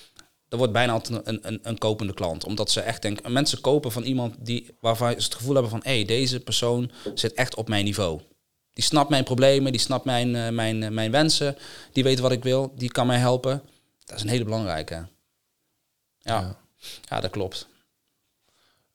[0.48, 2.44] Dan wordt bijna altijd een, een, een kopende klant.
[2.44, 3.32] Omdat ze echt denken...
[3.32, 5.80] Mensen kopen van iemand die, waarvan ze het gevoel hebben van...
[5.82, 8.20] hé, hey, deze persoon zit echt op mijn niveau.
[8.72, 11.56] Die snapt mijn problemen, die snapt mijn, eh, mijn, eh, mijn wensen.
[11.92, 13.62] Die weet wat ik wil, die kan mij helpen.
[14.04, 14.94] Dat is een hele belangrijke.
[16.18, 16.65] Ja, Ja.
[17.08, 17.20] Ja.
[17.20, 17.66] dat klopt.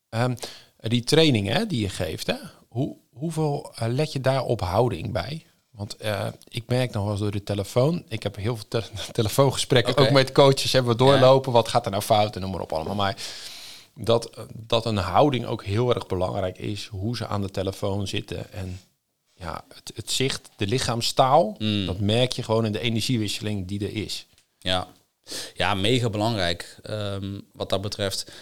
[0.08, 0.34] Ehm,
[0.76, 2.36] die training hè, die je geeft, hè,
[2.68, 5.46] hoe, hoeveel eh, let je daar op houding bij?
[5.70, 8.04] Want eh, ik merk nog wel eens door de telefoon.
[8.08, 11.52] Ik heb heel veel te- telefoongesprekken, ook met coaches hebben we doorlopen.
[11.52, 12.94] Wat gaat er nou fout en noem maar op allemaal.
[12.94, 13.16] Maar
[13.94, 16.86] dat, dat een houding ook heel erg belangrijk is.
[16.86, 18.52] Hoe ze aan de telefoon zitten.
[18.52, 18.80] En
[19.34, 21.86] ja, het, het zicht, de lichaamstaal, Mm.
[21.86, 24.26] dat merk je gewoon in de energiewisseling die er is.
[24.58, 24.86] Ja,
[25.54, 28.32] ja mega belangrijk ehm, wat dat betreft.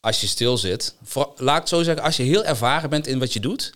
[0.00, 0.94] Als je stil zit,
[1.36, 3.72] laat ik het zo zeggen, als je heel ervaren bent in wat je doet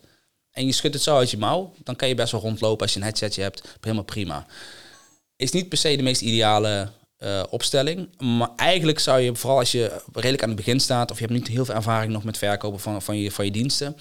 [0.50, 2.92] en je schudt het zo uit je mouw, dan kan je best wel rondlopen als
[2.92, 3.62] je een headsetje hebt.
[3.80, 4.46] Helemaal prima.
[5.36, 9.72] Is niet per se de meest ideale eh, opstelling, maar eigenlijk zou je, vooral als
[9.72, 12.38] je redelijk aan het begin staat of je hebt niet heel veel ervaring nog met
[12.38, 13.96] verkopen van, van, je, van je diensten,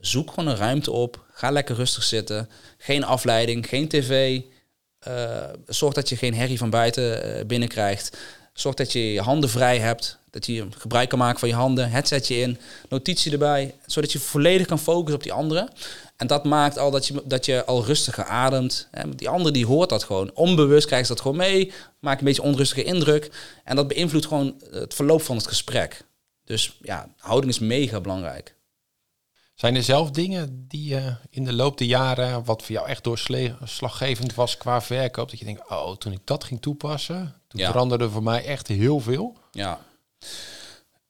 [0.00, 1.24] zoek gewoon een ruimte op.
[1.32, 2.48] Ga lekker rustig zitten.
[2.78, 4.40] Geen afleiding, geen tv.
[5.00, 8.16] Eh, zorg dat je geen herrie van buiten eh, binnenkrijgt.
[8.52, 10.18] Zorg dat je je handen vrij hebt.
[10.30, 11.90] Dat je gebruik kan maken van je handen.
[11.90, 12.58] Headsetje in,
[12.88, 13.74] notitie erbij.
[13.86, 15.68] Zodat je volledig kan focussen op die andere.
[16.16, 18.88] En dat maakt al dat je, dat je al rustiger ademt.
[19.16, 20.30] Die andere die hoort dat gewoon.
[20.34, 21.72] Onbewust krijgt ze dat gewoon mee.
[21.98, 23.30] Maakt een beetje onrustige indruk.
[23.64, 26.04] En dat beïnvloedt gewoon het verloop van het gesprek.
[26.44, 28.54] Dus ja, houding is mega belangrijk.
[29.60, 33.04] Zijn er zelf dingen die je in de loop der jaren, wat voor jou echt
[33.04, 37.70] doorslaggevend was qua verkoop, dat je denkt, oh, toen ik dat ging toepassen, toen Ja.
[37.70, 39.36] veranderde voor mij echt heel veel.
[39.50, 39.80] Ja.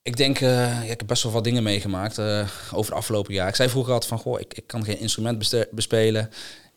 [0.03, 0.51] Ik denk, eh,
[0.87, 3.49] ja, ik heb best wel wat dingen meegemaakt eh, over de afgelopen jaar.
[3.49, 6.31] Ik zei vroeger altijd van, goh, ik, ik kan geen instrument bespelen.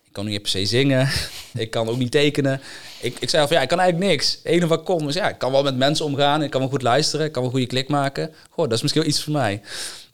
[0.03, 1.09] Ik kan niet per se zingen.
[1.53, 2.61] ik kan ook niet tekenen.
[3.01, 4.31] Ik, ik zei al van, ja, ik kan eigenlijk niks.
[4.31, 6.43] Het enige wat kon was, ja, ik kan wel met mensen omgaan.
[6.43, 7.25] Ik kan wel goed luisteren.
[7.25, 8.33] Ik kan wel een goede klik maken.
[8.49, 9.61] Goh, dat is misschien wel iets voor mij.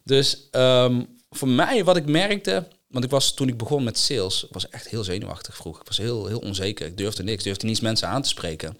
[0.03, 2.67] Dus ehm, voor mij, wat ik merkte...
[2.87, 5.81] Want ik was toen ik begon met sales, was echt heel zenuwachtig vroeger.
[5.81, 6.85] Ik was heel, heel onzeker.
[6.85, 7.37] Ik durfde niks.
[7.37, 8.77] Ik durfde niet eens mensen aan te spreken.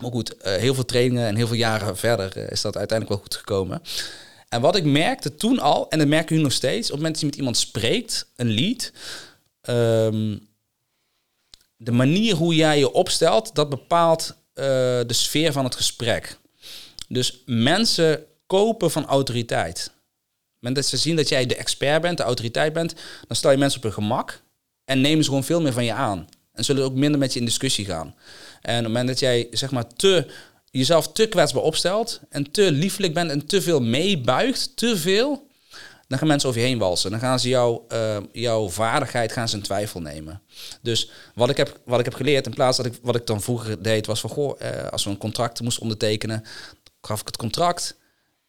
[0.00, 3.18] Maar goed, eh, heel veel trainingen en heel veel jaren verder eh, is dat uiteindelijk
[3.18, 3.82] wel goed gekomen.
[4.48, 6.96] En wat ik merkte toen al, en dat merk ik nu nog steeds, op het
[6.96, 8.92] moment dat je met iemand spreekt, een lead,
[9.60, 10.36] ehm,
[11.76, 14.64] de manier hoe jij je opstelt, dat bepaalt eh,
[15.06, 16.38] de sfeer van het gesprek.
[17.08, 19.90] Dus mensen kopen van autoriteit.
[20.62, 22.94] Moment dat ze zien dat jij de expert bent, de autoriteit bent,
[23.26, 24.42] dan stel je mensen op hun gemak
[24.84, 26.28] en nemen ze gewoon veel meer van je aan.
[26.52, 28.14] En zullen ook minder met je in discussie gaan.
[28.60, 30.26] En op het moment dat jij zeg maar te,
[30.70, 35.46] jezelf te kwetsbaar opstelt en te liefelijk bent en te veel meebuigt, te veel,
[36.08, 37.10] dan gaan mensen over je heen walsen.
[37.10, 40.42] Dan gaan ze jou, eh, jouw vaardigheid gaan ze in twijfel nemen.
[40.82, 43.42] Dus wat ik, heb, wat ik heb geleerd, in plaats dat ik wat ik dan
[43.42, 46.44] vroeger deed, was van goh, eh, als we een contract moesten ondertekenen,
[47.00, 48.00] gaf ik het contract.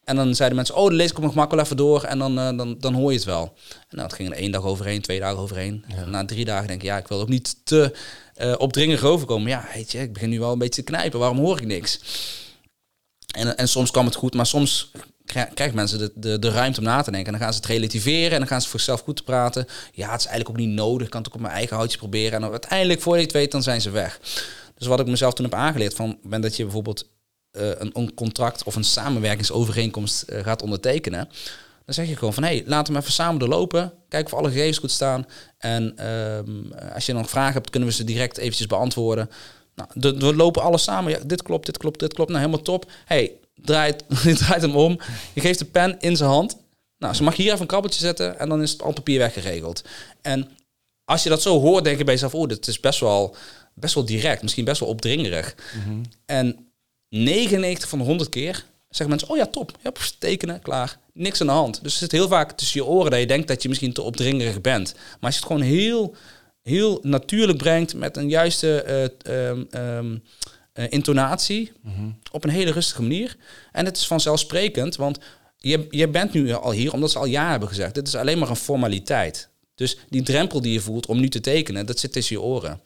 [0.04, 2.56] En dan zeiden mensen, oh, dan lees ik nog makkelijk even door en dan, eh,
[2.56, 3.54] dan, dan hoor je het wel.
[3.88, 5.84] En het ging er één dag overheen, twee dagen overheen.
[6.06, 7.92] Na drie dagen denk ik, ja, ik wil ook niet te
[8.34, 9.48] eh opdringerig overkomen.
[9.48, 11.18] Ja, weet je, ik begin nu wel een beetje te knijpen.
[11.18, 12.00] Waarom hoor ik niks?
[13.34, 14.90] En, en soms kwam het goed, maar soms
[15.24, 17.32] krij- krijgen mensen de, de, de ruimte om na te denken.
[17.32, 19.66] En dan gaan ze het relativeren en dan gaan ze voor zichzelf goed te praten.
[19.92, 21.04] Ja, het is eigenlijk ook niet nodig.
[21.04, 22.32] Ik kan het ook op mijn eigen houtje proberen.
[22.32, 24.20] En dan uiteindelijk, voor je het weet, dan zijn ze weg.
[24.78, 27.08] Dus wat ik mezelf toen heb aangeleerd, van op moment dat je bijvoorbeeld
[27.54, 31.28] een, een contract of een samenwerkingsovereenkomst eh, gaat ondertekenen,
[31.84, 33.92] dan zeg je gewoon van, hé, hey, laten we even samen doorlopen.
[34.08, 35.26] Kijken of alle gegevens goed staan.
[35.58, 39.30] En ehm, als je nog vragen hebt, kunnen we ze direct eventjes beantwoorden.
[39.74, 39.88] Nou,
[40.18, 41.12] we lopen alles samen.
[41.12, 42.30] Ja, dit klopt, dit klopt, dit klopt.
[42.30, 42.90] Nou, helemaal top.
[43.04, 44.04] hey, draait,
[44.40, 44.98] draait hem om.
[45.32, 46.56] Je geeft de pen in zijn hand.
[46.98, 49.84] Nou, ze mag hier even een krabbeltje zetten en dan is het al papier weggeregeld.
[50.22, 50.48] En
[51.04, 53.36] als je dat zo hoort, denk je bij jezelf, oh, dit is best wel,
[53.74, 55.54] best wel direct, misschien best wel opdringerig.
[56.26, 56.68] En
[57.22, 61.40] 99 van de 100 keer zeggen mensen, oh ja, top, ja, pff, tekenen, klaar, niks
[61.40, 61.82] aan de hand.
[61.82, 64.02] Dus het zit heel vaak tussen je oren dat je denkt dat je misschien te
[64.02, 64.94] opdringerig bent.
[64.94, 66.14] Maar als je het gewoon heel,
[66.62, 70.16] heel natuurlijk brengt met een juiste eh, ehm, ehm,
[70.72, 71.72] eh, intonatie,
[72.32, 73.36] op een hele rustige manier.
[73.72, 75.18] En het is vanzelfsprekend, want
[75.56, 77.94] je, je bent nu al hier omdat ze al ja hebben gezegd.
[77.94, 79.48] Dit is alleen maar een formaliteit.
[79.74, 82.80] Dus die drempel die je voelt om nu te tekenen, dat zit tussen je oren.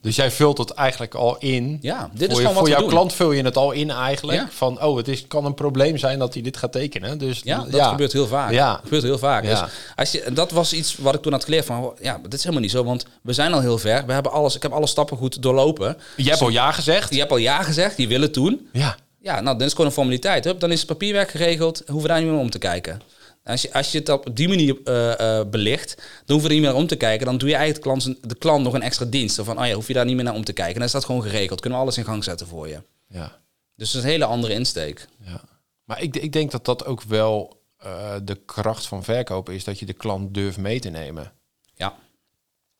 [0.00, 1.78] Dus jij vult het eigenlijk al in.
[1.80, 2.88] Ja, dit is voor je, gewoon wat voor jouw doen.
[2.88, 4.38] klant vul je het al in eigenlijk.
[4.38, 4.48] Ja.
[4.50, 7.18] Van, oh, het is, kan een probleem zijn dat hij dit gaat tekenen.
[7.18, 8.50] Dus Ja, dat gebeurt heel vaak.
[8.50, 8.72] Ja.
[8.72, 9.44] Dat gebeurt heel vaak.
[9.44, 9.62] Dus
[9.96, 12.62] als je, dat was iets wat ik toen had geleerd van, ja, dit is helemaal
[12.62, 14.06] niet zo, want we zijn al heel ver.
[14.06, 15.96] We hebben alles, ik heb alle stappen goed doorlopen.
[16.16, 17.12] Je hebt al ja gezegd.
[17.12, 18.68] Je hebt al ja gezegd, die willen toen.
[18.72, 18.96] Ja.
[19.20, 20.44] Ja, nou, dan is het gewoon een formaliteit.
[20.44, 23.00] Hup, dan is het papierwerk geregeld, hoeven we daar niet meer om te kijken.
[23.44, 26.60] Als je, als je het op die manier eh, eh, belicht, dan hoeven we er
[26.60, 27.26] niet meer om te kijken.
[27.26, 29.40] Dan doe je eigenlijk de klant, de klant nog een extra dienst.
[29.42, 30.74] Van, oh ja, hoef je daar niet meer naar om te kijken.
[30.74, 31.60] Dan is dat gewoon geregeld.
[31.60, 32.82] Kunnen we alles in gang zetten voor je.
[33.08, 33.40] ja.
[33.76, 35.06] Dus dat is een hele andere insteek.
[35.24, 35.40] Ja.
[35.84, 39.64] Maar ik, ik denk dat dat ook wel eh, de kracht van verkopen is.
[39.64, 41.32] Dat je de klant durft mee te nemen.
[41.74, 41.96] Ja,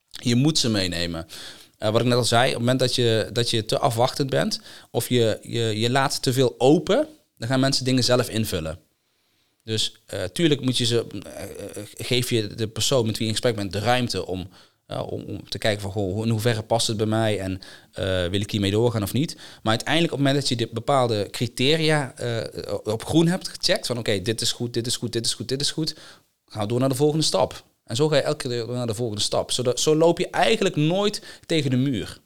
[0.08, 1.26] je moet ze meenemen.
[1.78, 4.60] Wat ik net al zei, op het moment dat je, dat je te afwachtend bent
[4.90, 8.78] of je, je, je laat te veel open, dan gaan mensen dingen zelf invullen.
[9.64, 13.32] Dus eh, tuurlijk moet je ze, eh, eh, geef je de persoon met wie je
[13.32, 14.48] in gesprek bent de ruimte om,
[14.86, 18.26] Uh, om, om, te kijken van goh, in hoeverre past het bij mij en uh,
[18.26, 19.34] wil ik hiermee doorgaan of niet.
[19.34, 23.86] Maar uiteindelijk op het moment dat je de bepaalde criteria uh, op groen hebt gecheckt,
[23.86, 25.94] van oké, dit is goed, dit is goed, dit is goed, dit is goed,
[26.44, 27.64] we door naar de volgende stap.
[27.84, 29.50] En zo ga je elke keer naar de volgende stap.
[29.50, 32.20] Zodat, zo loop je eigenlijk nooit tegen de muur.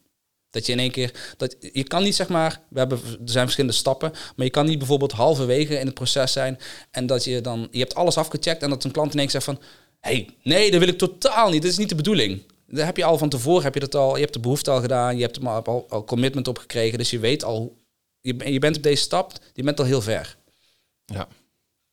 [0.57, 3.43] Dat je in één keer, dat, je kan niet zeg maar, we hebben, er zijn
[3.43, 6.59] verschillende stappen, maar je kan niet bijvoorbeeld halverwege in het proces zijn
[6.91, 9.41] en dat je dan, je hebt alles afgecheckt en dat een klant in één keer
[9.41, 9.59] zegt van,
[9.99, 12.41] hey, nee, dat wil ik totaal niet, dat is niet de bedoeling.
[12.67, 14.81] Daar heb je al van tevoren, heb je dat al, je hebt de behoefte al
[14.81, 17.77] gedaan, je hebt er al, al commitment op gekregen, dus je weet al,
[18.21, 20.37] je, je bent op deze stap, je bent al heel ver.
[21.05, 21.27] Ja.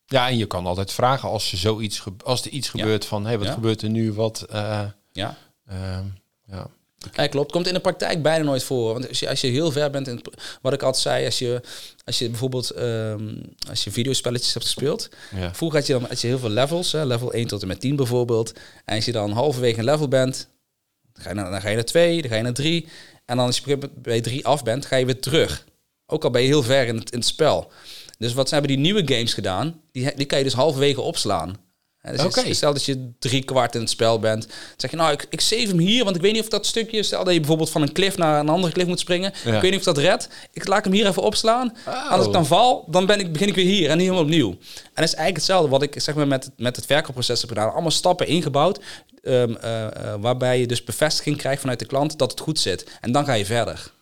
[0.06, 3.28] Ja, en je kan altijd vragen als er zoiets als er iets gebeurt van, hé,
[3.28, 4.12] hey, wat gebeurt er nu?
[4.12, 5.36] Wat, uh, ja.
[5.70, 5.98] Uh,
[6.46, 6.70] ja.
[7.12, 7.52] Ja, klopt.
[7.52, 8.92] Komt in de praktijk bijna nooit voor.
[8.92, 10.20] Want als je, als je heel ver bent in
[10.62, 11.60] wat ik altijd zei, als je,
[12.04, 15.08] als je bijvoorbeeld um, als je videospelletjes hebt gespeeld.
[15.36, 15.54] Ja.
[15.54, 17.80] Vroeger had je dan had je heel veel levels, hè, level 1 tot en met
[17.80, 18.52] 10 bijvoorbeeld.
[18.84, 20.48] En als je dan halverwege een level bent,
[21.12, 22.88] dan ga je naar, dan ga je naar 2, dan ga je naar 3.
[23.24, 25.64] En dan als je bij 3 af bent, ga je weer terug.
[26.06, 27.72] Ook al ben je heel ver in het, in het spel.
[28.18, 29.80] Dus wat hebben die nieuwe games gedaan?
[29.92, 31.56] Die, die kan je dus halverwege opslaan.
[32.12, 32.56] Dus.
[32.56, 34.46] Stel dat je drie kwart in het spel bent.
[34.46, 36.66] Dan zeg je, nou, ik, ik save hem hier, want ik weet niet of dat
[36.66, 37.02] stukje...
[37.02, 39.32] Stel dat je bijvoorbeeld van een cliff naar een andere cliff moet springen.
[39.44, 39.54] Ja.
[39.54, 40.28] Ik weet niet of dat redt.
[40.52, 41.72] Ik laat hem hier even opslaan.
[41.88, 42.10] Oh.
[42.10, 44.50] Als ik dan val, dan ben ik, begin ik weer hier en helemaal opnieuw.
[44.50, 44.58] En
[44.94, 47.72] dat is eigenlijk hetzelfde wat ik zeg maar, met, met het verkoopproces heb gedaan.
[47.72, 48.80] Allemaal stappen ingebouwd,
[49.22, 52.86] um, uh, uh, waarbij je dus bevestiging krijgt vanuit de klant dat het goed zit.
[53.00, 53.92] En dan ga je verder.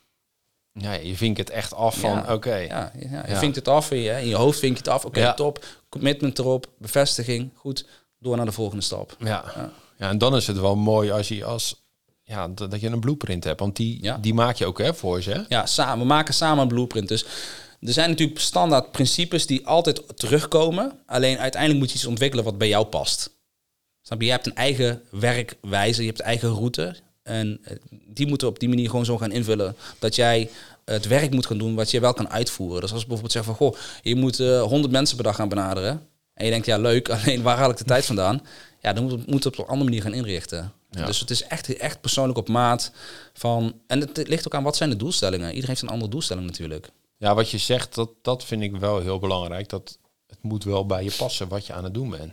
[0.73, 2.35] Ja, je vinkt het echt af van, Ja.
[2.35, 2.55] oké.
[2.55, 5.05] Ja, ja, je vinkt het af in je, in je hoofd, vink je het af.
[5.05, 5.65] Oké, top.
[5.93, 7.87] Commitment erop, bevestiging, goed.
[8.19, 9.17] Door naar de volgende stap.
[9.19, 9.27] Ja.
[9.55, 9.73] Ja.
[9.99, 11.83] ja, en dan is het wel mooi als je als
[12.23, 14.19] ja, dat, je een blueprint hebt, want die, Ja.
[14.19, 15.45] die maak je ook hè, voor ze.
[15.49, 15.99] Ja, samen.
[15.99, 17.09] We maken samen een blueprint.
[17.09, 17.25] Dus
[17.81, 20.93] er zijn natuurlijk standaard principes die altijd terugkomen.
[21.07, 23.31] Alleen uiteindelijk moet je iets ontwikkelen wat bij jou past.
[24.03, 24.27] Snap je?
[24.27, 26.97] Je hebt een eigen werkwijze, je hebt eigen route.
[27.23, 27.77] En eh,
[28.07, 29.77] die moeten we op die manier gewoon zo gaan invullen.
[29.99, 30.51] Dat jij
[30.85, 32.81] het werk moet gaan doen wat je wel kan uitvoeren.
[32.81, 33.55] Dus als je bijvoorbeeld zegt van...
[33.55, 36.07] Goh, je moet eh 100 mensen per dag gaan benaderen.
[36.35, 38.43] En je denkt, ja leuk, alleen waar haal ik de tijd vandaan?
[38.81, 40.73] Ja, dan moet moet het op een andere manier gaan inrichten.
[40.91, 41.07] Ja.
[41.07, 42.93] Dus het is echt, echt persoonlijk op maat
[43.33, 43.81] van...
[43.87, 45.47] En het ligt ook aan wat zijn de doelstellingen.
[45.49, 46.91] Iedereen heeft een andere doelstelling natuurlijk.
[47.17, 49.69] Ja, wat je zegt, dat, dat vind ik wel heel belangrijk.
[49.69, 52.33] Dat het moet wel bij je passen wat je aan het doen bent.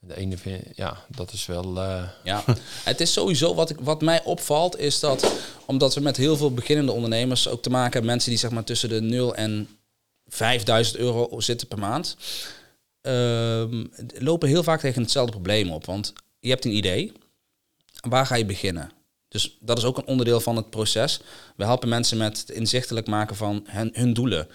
[0.00, 0.36] De ene
[0.74, 1.80] ja, dat is wel.
[1.80, 2.44] eh, Ja,
[2.84, 5.32] het is sowieso wat, ik, wat mij opvalt, is dat
[5.66, 8.64] omdat we met heel veel beginnende ondernemers ook te maken hebben, mensen die zeg maar
[8.64, 9.68] tussen de 0 en
[10.26, 12.16] 5000 euro zitten per maand,
[13.00, 13.84] ehm,
[14.18, 15.84] lopen heel vaak tegen hetzelfde probleem op.
[15.86, 17.12] Want je hebt een idee,
[18.08, 18.90] waar ga je beginnen?
[19.28, 21.20] Dus dat is ook een onderdeel van het proces.
[21.56, 24.48] We helpen mensen met het inzichtelijk maken van hun, doelen.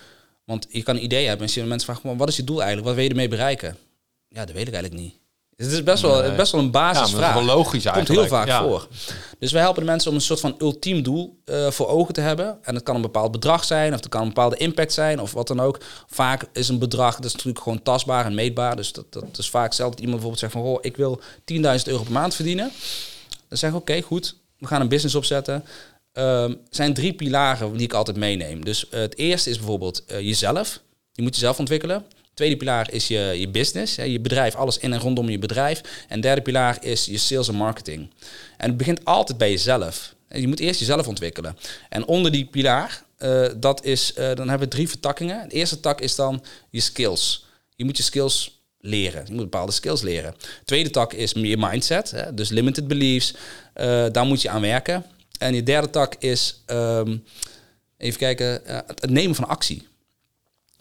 [0.44, 2.86] Want je kan een idee hebben en mensen "Maar wat is je doel eigenlijk?
[2.88, 3.78] Wat wil je ermee bereiken?
[4.28, 5.14] Ja, dat weet ik eigenlijk niet.
[5.56, 6.36] Dus het is best wel, Nee.
[6.36, 7.34] best wel een ja, basisvraag.
[7.34, 8.64] dat is wel logisch Komt heel vaak ja.
[8.64, 8.88] voor.
[9.40, 12.22] Dus wij helpen de mensen om een soort van ultiem doel eh, voor ogen te
[12.22, 12.58] hebben.
[12.62, 15.34] En het kan een bepaald bedrag zijn, of het kan een bepaalde impact zijn, of
[15.34, 15.80] wat dan ook.
[16.08, 18.76] Vaak is een bedrag, dat is natuurlijk gewoon tastbaar en meetbaar.
[18.76, 21.62] Dus dat, dat is vaak zelf dat iemand bijvoorbeeld zegt van, oh, ik wil 10.000
[21.86, 22.72] euro per maand verdienen.
[23.48, 25.66] Dan zeg ik, oké, goed, we gaan een business opzetten.
[26.14, 28.66] Er zijn drie pilaren die ik altijd meeneem.
[28.66, 30.80] Dus eh, het eerste is bijvoorbeeld eh, jezelf.
[31.12, 32.06] Je moet jezelf ontwikkelen.
[32.34, 35.82] Tweede pilaar is je, je business, je bedrijf, alles in en rondom je bedrijf.
[36.08, 38.10] En derde pilaar is je sales en marketing.
[38.58, 40.16] En het begint altijd bij jezelf.
[40.30, 41.58] Je moet eerst jezelf ontwikkelen.
[41.90, 45.50] En onder die pilaar, eh, dat is, eh, dan hebben we drie vertakkingen.
[45.50, 47.46] De eerste tak is dan je skills.
[47.76, 49.24] Je moet je skills leren.
[49.26, 50.36] Je moet bepaalde skills leren.
[50.66, 53.34] Tweede tak is je mindset, hè, dus limited beliefs.
[53.74, 55.06] Eh, daar moet je aan werken.
[55.40, 57.18] En je derde tak is, ehm,
[57.98, 59.88] even kijken, het nemen van actie.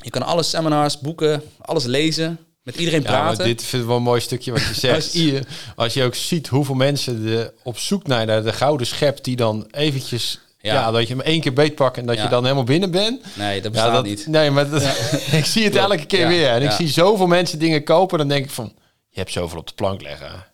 [0.03, 3.45] Je kan alle seminars, boeken, alles lezen, met iedereen Ja, praten.
[3.45, 5.15] dit vind ik wel een mooi stukje wat je zegt.
[5.77, 9.37] Als- je ook ziet hoeveel mensen de, op zoek naar de, de gouden schep die
[9.37, 10.41] dan eventjes...
[10.59, 10.75] Ja.
[10.75, 10.91] Ja.
[10.91, 12.23] dat je hem één keer beetpakt en dat Ja.
[12.23, 13.37] je dan helemaal binnen bent.
[13.37, 14.27] Nee, dat Ja, bestaat dat, niet.
[14.27, 14.83] Nee, maar dat,
[15.41, 16.49] ik zie het elke keer Ja, weer.
[16.49, 16.77] En ik ja.
[16.77, 18.19] zie zoveel mensen dingen kopen.
[18.19, 18.73] Dan denk ik van,
[19.09, 20.45] je hebt zoveel op de plank leggen.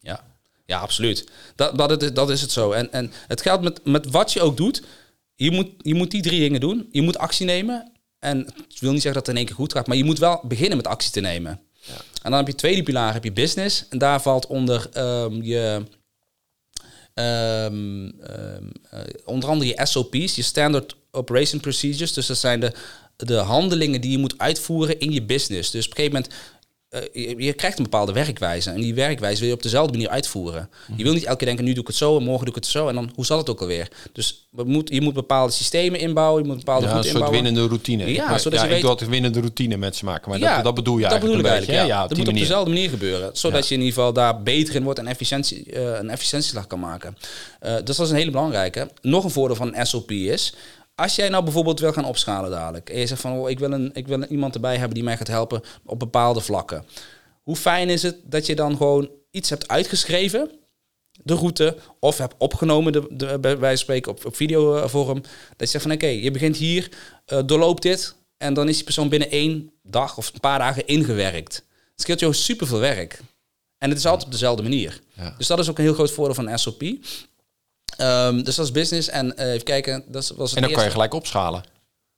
[0.00, 0.24] Ja,
[0.66, 1.28] ja absoluut.
[1.56, 2.72] Dat, dat, het- dat is het zo.
[2.72, 4.82] En, en het geldt met, met wat je ook doet.
[5.34, 6.88] Je moet, je moet die drie dingen doen.
[6.92, 7.92] Je moet actie nemen.
[8.26, 10.18] En het wil niet zeggen dat het in één keer goed gaat, maar je moet
[10.18, 11.60] wel beginnen met actie te nemen.
[12.22, 13.84] En dan heb je tweede pilaar, heb je business.
[13.88, 15.82] En daar valt onder ehm, je.
[17.14, 22.12] ehm, ehm, eh, onder andere je SOP's, je Standard Operation Procedures.
[22.12, 22.72] Dus dat zijn de,
[23.16, 25.70] de handelingen die je moet uitvoeren in je business.
[25.70, 26.34] Dus op een gegeven moment
[27.12, 28.70] je, je krijgt een bepaalde werkwijze.
[28.70, 30.70] En die werkwijze wil je op dezelfde manier uitvoeren.
[30.96, 32.60] Je wil niet elke keer denken, nu doe ik het zo en morgen doe ik
[32.62, 32.88] het zo.
[32.88, 33.88] En dan, hoe zat het ook alweer?
[34.12, 37.42] Dus moet, je moet bepaalde systemen inbouwen, je moet bepaalde Ja, een soort inbouwen.
[37.42, 38.12] winnende routine.
[38.12, 40.30] Ja, ik, zodat ja, je ik weet- doe altijd winnende routine met ze maken.
[40.30, 41.78] Maar Ja, dat, dat bedoel je dat eigenlijk bedoel ik een beetje.
[41.78, 42.08] eigenlijk, ja.
[42.08, 43.30] Dat moet op dezelfde manier gebeuren.
[43.32, 46.80] Zodat je in ieder geval daar beter in wordt en efficiëntie, eh, een efficiëntieslag kan
[46.80, 47.16] maken.
[47.60, 48.90] Eh, dus dat is een hele belangrijke.
[49.02, 50.54] Nog een voordeel van een SOP is...
[50.96, 52.90] Als jij nou bijvoorbeeld wil gaan opschalen dadelijk...
[52.90, 55.16] en je zegt van, oh, ik, wil een, ik wil iemand erbij hebben die mij
[55.16, 56.84] gaat helpen op bepaalde vlakken.
[57.42, 60.50] Hoe fijn is het dat je dan gewoon iets hebt uitgeschreven...
[61.22, 65.20] de route, of hebt opgenomen, de, de, bij wijze van spreken, op, op videovorm.
[65.56, 66.88] Dat je zegt van, oké, je begint hier,
[67.24, 68.14] eh doorloop dit...
[68.36, 71.54] en dan is die persoon binnen één dag of een paar dagen ingewerkt.
[71.90, 73.20] Het scheelt je superveel werk.
[73.78, 75.00] En het is altijd op dezelfde manier.
[75.12, 75.34] Ja.
[75.38, 76.82] Dus dat is ook een heel groot voordeel van SOP.
[77.96, 79.08] Ehm, dus dat is business.
[79.08, 81.62] En eh, even kijken, dat was het En dan kan je gelijk opschalen.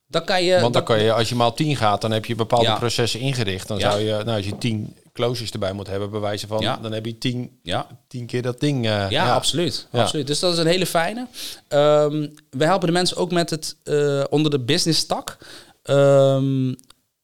[0.07, 0.59] Dan kan je...
[0.59, 2.77] Want dan kan je, als je maar op 10 gaat, dan heb je bepaalde Ja.
[2.77, 3.67] processen ingericht.
[3.67, 3.89] Dan Ja.
[3.91, 6.77] zou je, nou, als je 10 closures erbij moet hebben, bij wijze van, Ja.
[6.81, 8.85] dan heb je 10, Ja, 10 keer dat ding.
[8.87, 10.01] eh, ja, absoluut, Ja.
[10.01, 10.27] absoluut.
[10.27, 11.27] Dus dat is een hele fijne.
[11.67, 15.37] Ehm, we helpen de mensen ook met het eh, onder de business tak
[15.83, 16.73] ehm,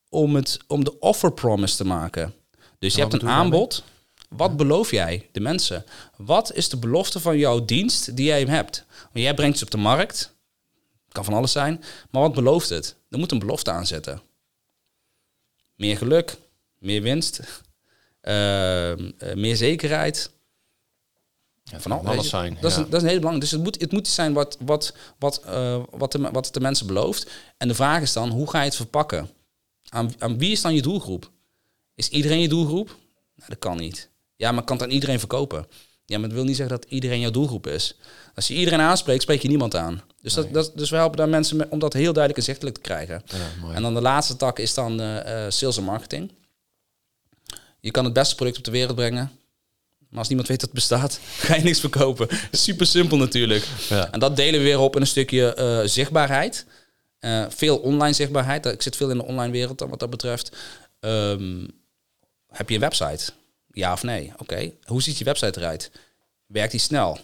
[0.10, 2.34] om, het, om de offer promise te maken.
[2.80, 3.84] Dus je hebt een aanbod.
[4.30, 5.86] Wat beloof jij de mensen?
[6.18, 8.86] Wat is de belofte van jouw dienst die jij hem hebt?
[9.02, 10.34] Want jij brengt ze op de markt.
[11.12, 11.84] Kan van alles zijn.
[12.12, 12.96] Maar wat belooft het?
[13.10, 14.22] Er moet een belofte aan zitten.
[15.76, 16.38] Meer geluk,
[16.78, 17.40] meer winst,
[18.22, 20.32] ehm, eh, meer zekerheid.
[21.64, 22.58] Ja, Van alles zijn.
[22.62, 23.40] Dat, is, een- dat is een hele belangrijke.
[23.40, 26.60] Dus het moet, het moet iets zijn wat, wat, wat, eh, wat, de, wat de
[26.60, 27.32] mensen belooft.
[27.58, 29.30] En de vraag is dan, hoe ga je het verpakken?
[29.90, 31.32] Aan, aan wie is dan je doelgroep?
[31.96, 32.88] Is iedereen je doelgroep?
[33.36, 34.10] Nou, dat kan niet.
[34.36, 35.68] Ja, maar kan het aan iedereen verkopen?
[36.06, 37.98] Ja, maar dat wil niet zeggen dat iedereen jouw doelgroep is.
[38.36, 40.02] Als je iedereen aanspreekt, spreek je niemand aan.
[40.22, 42.82] Dus, dat, dat, dus we helpen daar mensen mee om dat heel duidelijk inzichtelijk te
[42.82, 43.24] krijgen.
[43.26, 43.74] Ja.
[43.74, 46.32] En dan de laatste tak is dan eh, eh, sales en marketing.
[47.80, 49.32] Je kan het beste product op de wereld brengen.
[50.10, 52.28] Maar als niemand weet dat het bestaat, ga je niks verkopen.
[52.52, 53.68] Super simpel natuurlijk.
[53.90, 54.12] Ja.
[54.12, 56.66] En dat delen we weer op in een stukje eh, zichtbaarheid.
[57.50, 58.66] Veel online zichtbaarheid.
[58.66, 60.56] Ik zit veel in de online wereld dan wat dat betreft.
[61.00, 61.68] Ehm,
[62.48, 63.34] heb je een website?
[63.76, 64.32] Ja of nee?
[64.38, 64.72] Oké.
[64.84, 65.92] Hoe ziet je website eruit?
[66.46, 67.20] Werkt die snel?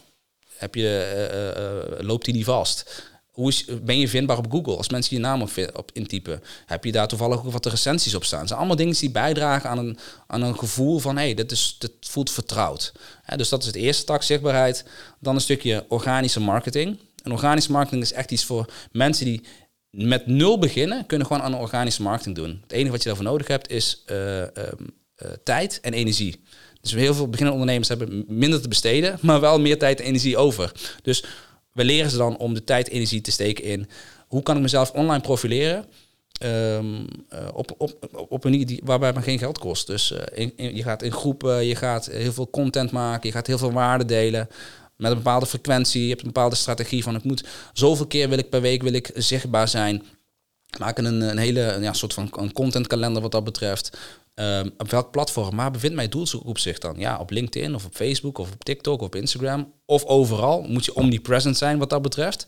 [0.56, 3.04] Heb je, eh, eh, eh, loopt die niet vast?
[3.30, 6.42] Hoe is, ben je vindbaar op Google als mensen je naam op, op intypen?
[6.66, 8.38] Heb je daar toevallig ook wat recensies op staan?
[8.38, 11.16] Het zijn allemaal dingen die bijdragen aan een, aan een gevoel van...
[11.16, 12.92] hé, hey, dit, is, dit voelt vertrouwd.
[13.22, 14.84] Hè, dus dat is het eerste tak, zichtbaarheid.
[15.18, 16.98] Dan een stukje organische marketing.
[17.22, 19.42] En organische marketing is echt iets voor mensen die
[19.90, 21.06] met nul beginnen...
[21.06, 22.60] kunnen gewoon aan organische marketing doen.
[22.62, 24.72] Het enige wat je daarvoor nodig hebt is eh, ehm, eh,
[25.44, 26.40] tijd en energie.
[26.80, 30.36] Dus heel veel beginnende ondernemers hebben minder te besteden, maar wel meer tijd en energie
[30.36, 30.72] over.
[31.02, 31.24] Dus
[31.72, 33.88] we leren ze dan om de tijd en energie te steken in
[34.28, 35.84] hoe kan ik mezelf online profileren.
[36.32, 39.86] ehm, eh, op, op, op een manier die, waarbij me geen geld kost.
[39.86, 43.46] Dus eh, in- je gaat in groepen, je gaat heel veel content maken, je gaat
[43.46, 44.48] heel veel waarde delen.
[44.96, 48.38] Met een bepaalde frequentie, je hebt een bepaalde strategie van ik moet zoveel keer wil
[48.38, 50.02] ik per week wil ik zichtbaar zijn.
[50.78, 53.98] Maken een, een hele ja, soort van een contentkalender wat dat betreft.
[54.42, 55.54] Ehm, op welk platform?
[55.54, 56.94] Maar bevindt mijn doelgroep zich dan?
[56.98, 59.72] Ja, op LinkedIn of op Facebook of op TikTok of op Instagram.
[59.86, 62.44] Of overal moet je omnipresent zijn wat dat betreft.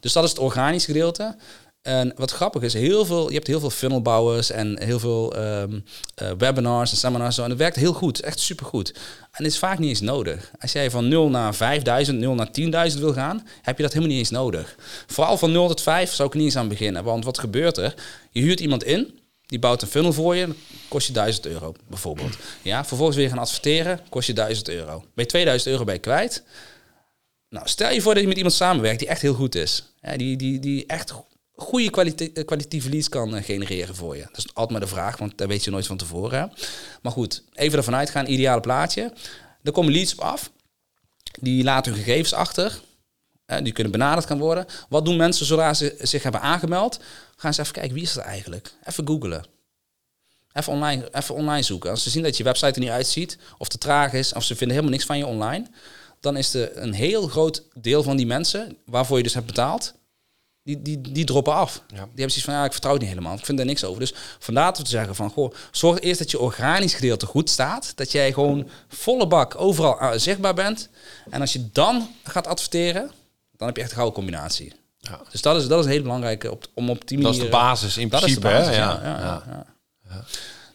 [0.00, 1.36] Dus dat is het organische gedeelte.
[1.82, 5.80] En wat grappig is, heel veel, je hebt heel veel funnelbouwers en heel veel ehm,
[6.14, 7.34] eh, webinars en seminars.
[7.34, 8.92] Zo, en het werkt heel goed, echt supergoed.
[9.30, 10.50] En het is vaak niet eens nodig.
[10.58, 12.50] Als jij van 0 naar 5000, 0 naar
[12.92, 14.76] 10.000 wil gaan, heb je dat helemaal niet eens nodig.
[15.06, 17.04] Vooral van 0 tot 5 zou ik niet eens aan beginnen.
[17.04, 17.94] Want wat gebeurt er?
[18.30, 20.54] Je huurt iemand in, die bouwt een funnel voor je,
[20.88, 22.36] kost je 1000 euro bijvoorbeeld.
[22.62, 24.98] Ja, vervolgens weer gaan adverteren, kost je 1000 euro.
[24.98, 26.42] Ben je 2000 euro bij je kwijt?
[27.48, 29.84] Nou, stel je voor dat je met iemand samenwerkt die echt heel goed is.
[30.16, 31.12] Die, die, die echt
[31.54, 34.22] goede kwalite- eh, kwalitatieve leads kan eh, genereren voor je.
[34.22, 36.52] Dat is altijd maar de vraag, want daar weet je nooit van tevoren.
[37.02, 39.12] Maar goed, even ervan uitgaan, ideale plaatje.
[39.62, 40.50] Er komen leads op af.
[41.40, 42.80] Die laten hun gegevens achter.
[43.62, 44.66] Die kunnen benaderd gaan worden.
[44.88, 47.00] Wat doen mensen zodra ze zich hebben aangemeld?
[47.36, 48.72] Gaan ze even kijken, wie is dat eigenlijk?
[48.84, 49.44] Even googlen.
[50.52, 51.90] Even online, even online zoeken.
[51.90, 54.56] Als ze zien dat je website er niet uitziet, of te traag is, of ze
[54.56, 55.66] vinden helemaal niks van je online,
[56.20, 59.94] dan is er een heel groot deel van die mensen, waarvoor je dus hebt betaald,
[60.62, 61.82] die, die, die droppen af.
[61.86, 63.36] Die hebben zoiets van, ja, ik vertrouw het niet helemaal.
[63.36, 64.00] Ik vind er niks over.
[64.00, 67.50] Dus vandaar dat we te zeggen van, goh, zorg eerst dat je organisch gedeelte goed
[67.50, 67.92] staat.
[67.94, 70.88] Dat jij gewoon volle bak overal eh, zichtbaar bent.
[71.30, 73.10] En als je dan gaat adverteren,
[73.58, 74.72] dan heb je echt een gouden combinatie.
[74.98, 75.20] Ja.
[75.30, 77.48] Dus dat is, dat is een hele belangrijke op, om op die Dat is de
[77.48, 78.60] basis in Dat is de principe.
[78.62, 78.82] basis, hè?
[78.82, 79.00] ja.
[79.02, 79.66] ja, ja,
[80.10, 80.24] ja.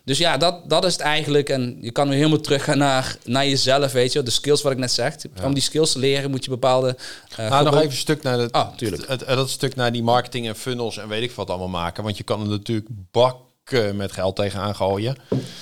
[0.06, 1.50] Dus ja, dat, dat is het eigenlijk.
[1.50, 4.24] En je kan weer helemaal teruggaan naar, naar jezelf, weet je.
[4.24, 5.16] De skills wat ik net zeg.
[5.44, 6.98] Om die skills te leren moet je bepaalde...
[7.38, 9.08] eh, Nou, nog even een stuk naar, het, Ah, tuurlijk.
[9.08, 12.04] het, het- dat stuk naar die marketing en funnels en weet ik wat allemaal maken.
[12.04, 13.38] Want je kan er natuurlijk bak
[13.94, 15.16] met geld tegenaan gooien.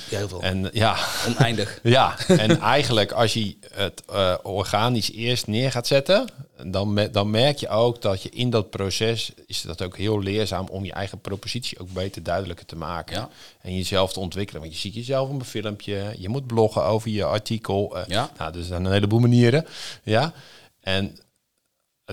[0.09, 0.41] Ja, heel veel.
[0.41, 0.97] En ja,
[1.27, 1.79] Oneindig.
[1.83, 6.27] ja, en eigenlijk als je het eh, organisch eerst neer gaat zetten,
[6.65, 10.19] dan, me- dan merk je ook dat je in dat proces is dat ook heel
[10.21, 13.15] leerzaam om je eigen propositie ook beter duidelijker te maken.
[13.15, 13.29] Ja.
[13.61, 14.61] En jezelf te ontwikkelen.
[14.61, 17.97] Want je ziet jezelf op een filmpje, je moet bloggen over je artikel.
[17.97, 18.29] eh, Ja.
[18.37, 19.65] Nou, dus er zijn een heleboel manieren.
[20.03, 20.33] Ja.
[20.81, 21.17] En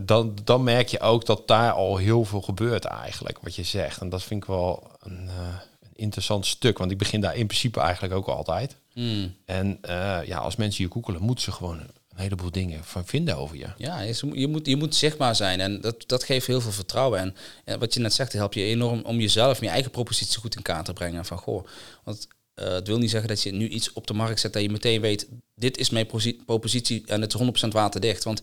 [0.04, 4.00] dan, dan merk je ook dat daar al heel veel gebeurt eigenlijk, wat je zegt.
[4.00, 5.67] En dat vind ik wel een, eh, een
[5.98, 8.76] interessant stuk, want ik begin daar in principe eigenlijk ook altijd.
[8.92, 9.34] Hmm.
[9.44, 13.36] En eh, ja, als mensen je googelen, moeten ze gewoon een heleboel dingen van vinden
[13.36, 13.66] over je.
[13.76, 17.20] Ja, je, moet, je moet zichtbaar zijn en dat, dat geeft heel veel vertrouwen.
[17.20, 17.34] En,
[17.64, 20.62] en wat je net zegt, helpt je enorm om jezelf, je eigen propositie goed in
[20.62, 21.24] kaart te brengen.
[21.24, 21.66] Van goh,
[22.04, 24.62] want eh, het wil niet zeggen dat je nu iets op de markt zet dat
[24.62, 26.06] je meteen weet, dit is mijn
[26.46, 28.24] propositie en het is 100% waterdicht.
[28.24, 28.42] Want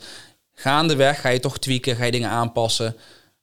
[0.53, 2.95] gaandeweg ga je toch tweaken, ga je dingen aanpassen.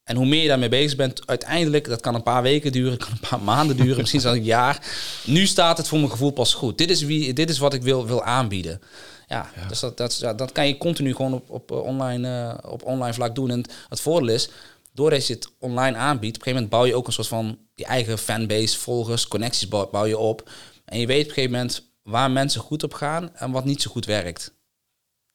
[0.05, 3.11] En hoe meer je daarmee bezig bent, uiteindelijk, dat kan een paar weken duren, kan
[3.11, 4.87] een paar maanden duren, misschien zelfs een jaar.
[5.27, 6.79] Nu staat het voor mijn gevoel pas goed.
[6.79, 8.81] Dit is, wie, dit is wat ik wil, wil aanbieden.
[9.29, 12.71] Ja, dus dat, dat, ja, dat kan je continu gewoon op, op, eh, online, eh,
[12.71, 13.51] op online vlak doen.
[13.51, 14.49] En het voordeel is,
[14.93, 17.59] doordat je het online aanbiedt, op een gegeven moment bouw je ook een soort van
[17.75, 20.51] je eigen fanbase, volgers, connecties bouw, bouw je op.
[20.85, 23.83] En je weet op een gegeven moment waar mensen goed op gaan en wat niet
[23.83, 24.55] zo goed werkt.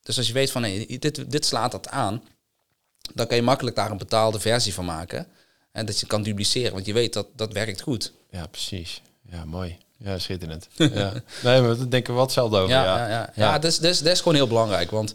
[0.02, 2.24] Dus als je weet van hey, dit, dit slaat dat aan,
[3.14, 5.28] dan kan je makkelijk daar een betaalde versie van maken.
[5.72, 8.14] En dat je kan dupliceren, want je weet dat dat werkt goed.
[8.30, 9.02] Ja, precies.
[9.32, 9.78] Ja, mooi.
[9.98, 10.68] Ja, schitterend.
[10.76, 11.14] ja.
[11.44, 12.70] Nee, maar daar denken we wel hetzelfde over.
[12.70, 13.32] Ja, Ja, ja, ja.
[13.36, 13.60] ja.
[13.60, 14.92] dat, is, dat, is, dat is gewoon heel belangrijk.
[14.92, 15.14] Want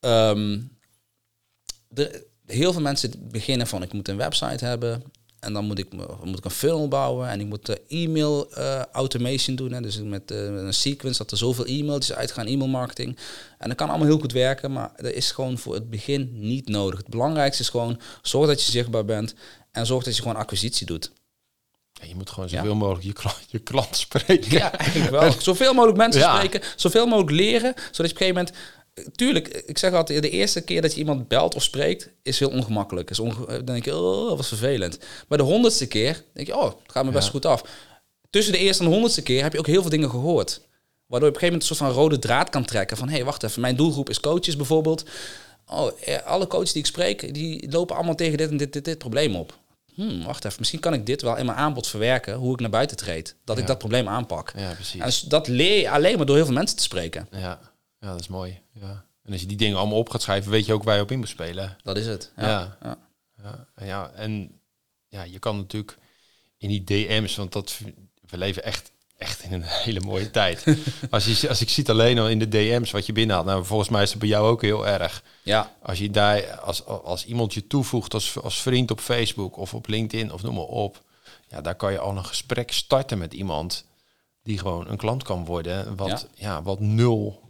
[0.00, 0.58] ehm,
[1.94, 5.04] er, heel veel mensen beginnen van ik moet een website hebben.
[5.40, 5.92] En dan moet ik,
[6.24, 7.28] moet ik een funnel bouwen.
[7.28, 9.72] En ik moet de e-mail eh, automation doen.
[9.72, 9.80] Hè.
[9.80, 13.16] Dus met, eh, met een sequence dat er zoveel e-mailtjes uitgaan, e-mail marketing.
[13.58, 14.72] En dat kan allemaal heel goed werken.
[14.72, 16.98] Maar dat is gewoon voor het begin niet nodig.
[16.98, 19.34] Het belangrijkste is gewoon zorg dat je zichtbaar bent.
[19.72, 21.10] En zorg dat je gewoon acquisitie doet.
[21.92, 22.56] Ja, je moet gewoon Ja.
[22.58, 24.50] zoveel mogelijk je klant, je klant spreken.
[24.50, 25.32] Ja, eigenlijk wel.
[25.40, 26.34] Zoveel mogelijk mensen Ja.
[26.36, 28.52] spreken, zoveel mogelijk leren, zodat je op een gegeven moment...
[29.14, 32.50] Tuurlijk, ik zeg altijd, de eerste keer dat je iemand belt of spreekt, is heel
[32.50, 33.10] ongemakkelijk.
[33.10, 34.98] Is onge- dan denk je, oh, wat vervelend.
[35.28, 37.30] Maar de honderdste keer denk je, oh, het gaat me best Ja.
[37.30, 37.62] goed af.
[38.30, 40.60] Tussen de eerste en de honderdste keer heb je ook heel veel dingen gehoord.
[41.06, 42.96] Waardoor je op een gegeven moment een soort van rode draad kan trekken.
[42.96, 45.04] Van, hé, hey, wacht even, mijn doelgroep is coaches bijvoorbeeld.
[45.66, 48.84] Oh, eh, alle coaches die ik spreek, die lopen allemaal tegen dit en dit, dit,
[48.84, 49.58] dit probleem op.
[49.94, 52.70] Hmm, wacht even, misschien kan ik dit wel in mijn aanbod verwerken, hoe ik naar
[52.70, 53.34] buiten treed.
[53.44, 54.52] Dat ik dat probleem aanpak.
[54.56, 55.22] Ja, precies.
[55.22, 57.28] En dat leer je alleen maar door heel veel mensen te spreken.
[57.32, 57.60] Ja.
[58.00, 58.60] Ja, dat is mooi.
[58.72, 59.04] Ja.
[59.22, 61.10] En als je die dingen allemaal op gaat schrijven, weet je ook waar je op
[61.10, 61.76] in moet spelen.
[61.82, 62.32] Dat is het.
[62.36, 62.48] Ja.
[62.48, 62.76] Ja.
[62.82, 62.98] Ja.
[63.42, 64.60] Ja, en ja, en
[65.08, 65.98] ja, je kan natuurlijk
[66.56, 67.80] in die DM's, want dat
[68.20, 70.64] we leven echt, echt in een hele mooie tijd.
[71.10, 73.88] als, je, als ik ziet alleen al in de DM's wat je binnenhaalt, nou volgens
[73.88, 75.22] mij is het bij jou ook heel erg.
[75.42, 75.76] ja.
[75.82, 79.86] Als je daar, als, als iemand je toevoegt als, als vriend op Facebook of op
[79.86, 81.02] LinkedIn of noem maar op,
[81.48, 83.86] ja, daar kan je al een gesprek starten met iemand
[84.42, 86.62] die gewoon een klant kan worden, wat, ja.
[86.62, 87.47] wat nul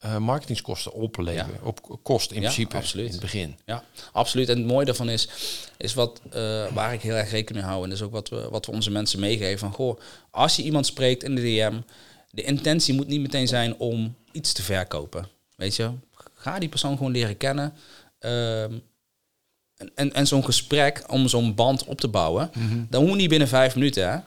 [0.00, 3.06] eh marketingskosten opleveren, op kost in Ja, principe absoluut.
[3.06, 3.56] in het begin.
[3.66, 4.48] Ja, absoluut.
[4.48, 5.28] En het mooie daarvan is,
[5.76, 7.82] is wat, eh, waar ik heel erg rekening mee hou.
[7.84, 9.58] En dat is ook wat we, wat we onze mensen meegeven.
[9.58, 11.80] Van, goh, als je iemand spreekt in de DM,
[12.30, 15.26] de intentie moet niet meteen zijn om iets te verkopen.
[15.56, 15.90] Weet je,
[16.34, 17.72] ga die persoon gewoon leren kennen.
[18.18, 18.72] Ehm,
[19.94, 22.50] en en, zo'n gesprek om zo'n band op te bouwen,
[22.88, 24.10] dat moet niet binnen vijf minuten.
[24.10, 24.18] Hè?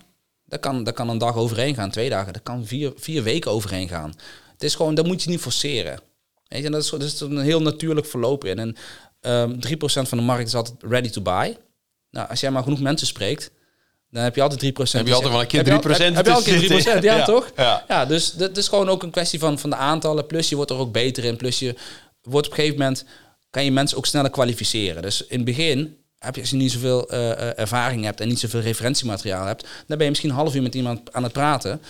[0.45, 2.33] Dat kan, dat kan een dag overheen gaan, twee dagen.
[2.33, 4.13] Dat kan vier, vier weken overheen gaan.
[4.63, 5.99] Het is gewoon, dat moet je niet forceren.
[6.47, 8.59] Weet je, en dat is, dat is een heel natuurlijk verloop in.
[8.59, 8.75] En
[9.21, 11.57] ehm 3% van de markt is altijd ready to buy.
[12.11, 13.51] Nou, als jij maar genoeg mensen spreekt,
[14.09, 14.91] dan heb je altijd 3%.
[14.91, 16.43] Heb je altijd wel een keer Heb je al- 3% Heb, heb je al een
[16.43, 17.01] keer 3%, zitten.
[17.01, 17.25] ja, Ja.
[17.25, 17.51] toch?
[17.55, 17.83] Ja.
[17.87, 20.25] Ja, dus dat is gewoon ook een kwestie van, van de aantallen.
[20.27, 21.37] Plus je wordt er ook beter in.
[21.37, 21.75] Plus je
[22.21, 23.05] wordt op een gegeven moment,
[23.49, 25.01] kan je mensen ook sneller kwalificeren.
[25.01, 28.27] Dus in het begin heb je, als je niet zoveel eh, eh, ervaring hebt en
[28.27, 31.31] niet zoveel referentiemateriaal hebt, dan ben je misschien een half uur met iemand aan het
[31.31, 31.81] praten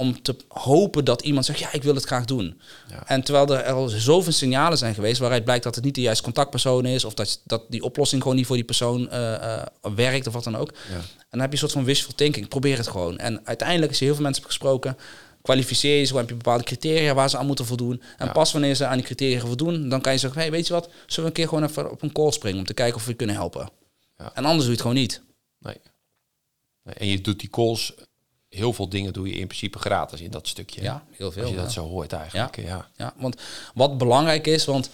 [0.00, 2.60] om te hopen dat iemand zegt, ja, ik wil het graag doen.
[2.90, 3.06] Ja.
[3.06, 6.22] En terwijl er al zoveel signalen zijn geweest waaruit blijkt dat het niet de juiste
[6.24, 10.26] contactpersoon is, of dat, dat die oplossing gewoon niet voor die persoon eh, eh, werkt,
[10.26, 10.72] of wat dan ook.
[10.88, 10.94] Ja.
[10.94, 12.48] En dan heb je een soort van wishful thinking.
[12.48, 13.18] Probeer het gewoon.
[13.18, 14.96] En uiteindelijk, als je heel veel mensen hebt gesproken,
[15.42, 18.02] kwalificeer je ze, heb je bepaalde criteria waar ze aan moeten voldoen.
[18.18, 18.32] En Ja.
[18.32, 20.84] pas wanneer ze aan die criteria voldoen, dan kan je zeggen, hey, weet je wat,
[21.06, 23.14] zullen we een keer gewoon even op een call springen om te kijken of we
[23.14, 23.70] kunnen helpen.
[24.18, 24.30] Ja.
[24.34, 25.22] En anders doe je het gewoon niet.
[25.58, 25.76] Nee,
[26.96, 27.94] En je doet die calls,
[28.48, 30.82] heel veel dingen doe je in principe gratis in dat stukje.
[30.82, 31.42] Ja, heel veel.
[31.42, 31.62] Als je ja.
[31.62, 32.56] dat zo hoort eigenlijk.
[32.56, 32.88] Ja.
[32.96, 33.40] Ja, want
[33.74, 34.90] wat belangrijk is, want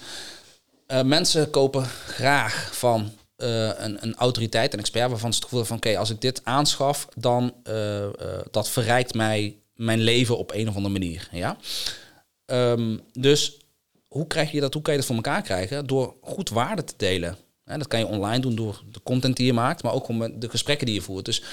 [0.87, 5.65] eh, mensen kopen graag van eh, een, een autoriteit, een expert, waarvan ze het gevoel
[5.65, 8.07] van oké, als ik dit aanschaf, dan eh,
[8.51, 11.27] dat verrijkt mij mijn leven op een of andere manier.
[11.31, 11.57] Ja?
[12.45, 13.57] Ehm, dus
[14.07, 15.87] hoe krijg je dat, hoe kan je dat voor elkaar krijgen?
[15.87, 17.37] Door goed waarde te delen.
[17.63, 20.41] Hè, dat kan je online doen door de content die je maakt, maar ook met
[20.41, 21.25] de gesprekken die je voert.
[21.25, 21.43] Dus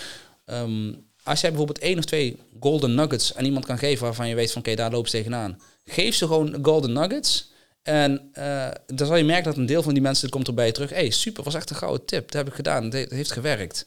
[0.45, 0.93] ehm,
[1.25, 4.53] als jij bijvoorbeeld één of twee golden nuggets aan iemand kan geven waarvan je weet
[4.53, 5.61] van oké, daar loopt ze tegenaan.
[5.85, 7.51] Geef ze gewoon golden nuggets.
[7.83, 10.67] En eh, dan zal je merken dat een deel van die mensen komt er bij
[10.67, 10.91] je terug.
[10.91, 12.31] hey, super, was echt een gouden tip.
[12.31, 12.91] Dat heb ik gedaan.
[12.91, 13.87] Dat heeft gewerkt.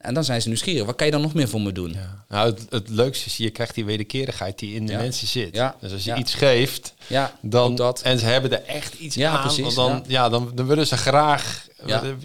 [0.00, 0.86] En dan zijn ze nieuwsgierig.
[0.86, 1.92] Wat kan je dan nog meer voor me doen?
[1.92, 2.24] Ja.
[2.28, 4.98] Nou, het, het leukste is, je krijgt die wederkerigheid die in de Ja.
[4.98, 5.54] mensen zit.
[5.54, 5.74] Ja.
[5.80, 6.94] Dus als je iets geeft,
[7.40, 8.02] dan, dat.
[8.02, 10.28] en ze hebben er echt iets aan, precies, dan, ja.
[10.28, 11.66] dan, dan willen ze graag,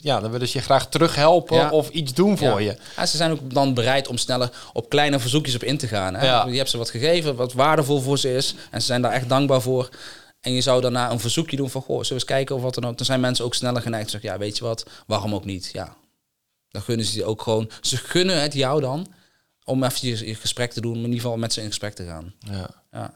[0.01, 0.19] Ja.
[0.19, 2.78] dan willen ze je graag terughelpen of iets doen voor je.
[2.95, 6.15] Ja, ze zijn ook dan bereid om sneller op kleine verzoekjes op in te gaan.
[6.15, 6.43] Hè?
[6.43, 8.55] Je hebt ze wat gegeven, wat waardevol voor ze is.
[8.71, 9.89] En ze zijn daar echt dankbaar voor.
[10.41, 11.82] En je zou daarna een verzoekje doen van...
[11.82, 12.97] Goh, zullen we eens kijken of wat dan ook.
[12.97, 14.30] Dan zijn mensen ook sneller geneigd zeggen...
[14.30, 15.69] Ja, weet je wat, waarom ook niet?
[15.73, 15.95] Ja,
[16.76, 17.69] dan gunnen ze je ook gewoon...
[17.82, 19.13] Ze gunnen het jou dan
[19.63, 20.91] om even je, je gesprek te doen.
[20.91, 22.34] Maar in ieder geval met ze in gesprek te gaan.
[22.39, 22.69] Ja.
[22.91, 23.13] Ja.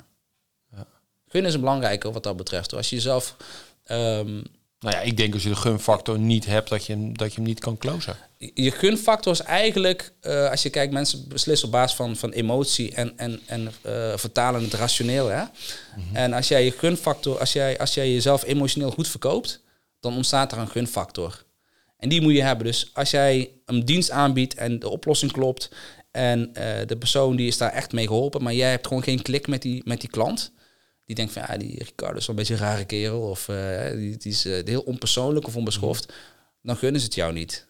[1.27, 2.73] Gunnen is belangrijker wat dat betreft.
[2.73, 3.35] Als je jezelf...
[3.83, 4.33] ehm,
[4.79, 7.35] Nou ja, ik denk als je de gunfactor niet hebt, dat je, hem- dat je
[7.35, 8.15] hem niet kan closen.
[8.53, 12.93] je gunfactor is eigenlijk, eh, als je kijkt, mensen beslissen op basis van, van emotie
[12.93, 15.27] en, en, en eh, vertalen het rationeel.
[15.27, 15.43] Hè?
[16.13, 19.61] En als jij je gunfactor, als jij, als jij jezelf emotioneel goed verkoopt,
[19.99, 21.43] dan ontstaat er een gunfactor.
[21.99, 22.65] En die moet je hebben.
[22.65, 25.71] Dus als jij een dienst aanbiedt en de oplossing klopt
[26.11, 29.21] en eh, de persoon die is daar echt mee geholpen, maar jij hebt gewoon geen
[29.21, 30.51] klik met die, met die klant.
[31.05, 33.91] Die denkt van ja, die Ricardo is wel een beetje een rare kerel of eh,
[33.91, 36.13] die, die is eh, heel onpersoonlijk of onbeschoft.
[36.61, 37.67] Dan gunnen ze het jou niet.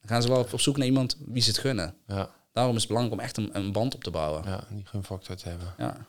[0.00, 1.94] Dan gaan ze wel op zoek naar iemand wie ze het gunnen.
[2.06, 4.42] Ja, Daarom is het belangrijk om echt een, een band op te bouwen.
[4.44, 5.74] ja, die gunfactor te hebben.
[5.78, 6.06] Ja.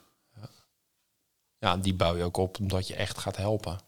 [1.59, 3.80] Ja, die bouw je ook op omdat je echt gaat helpen.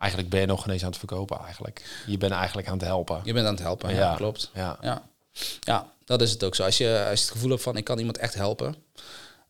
[0.00, 2.02] Eigenlijk ben je nog geen eens aan het verkopen eigenlijk.
[2.06, 3.20] Je bent eigenlijk aan het helpen.
[3.24, 4.14] Je bent aan het helpen, ja, Ja.
[4.14, 4.50] klopt.
[4.54, 5.08] Ja, Ja.
[5.60, 6.62] ja, dat is het ook zo.
[6.64, 8.74] Als je, als je het gevoel hebt van ik kan iemand echt helpen.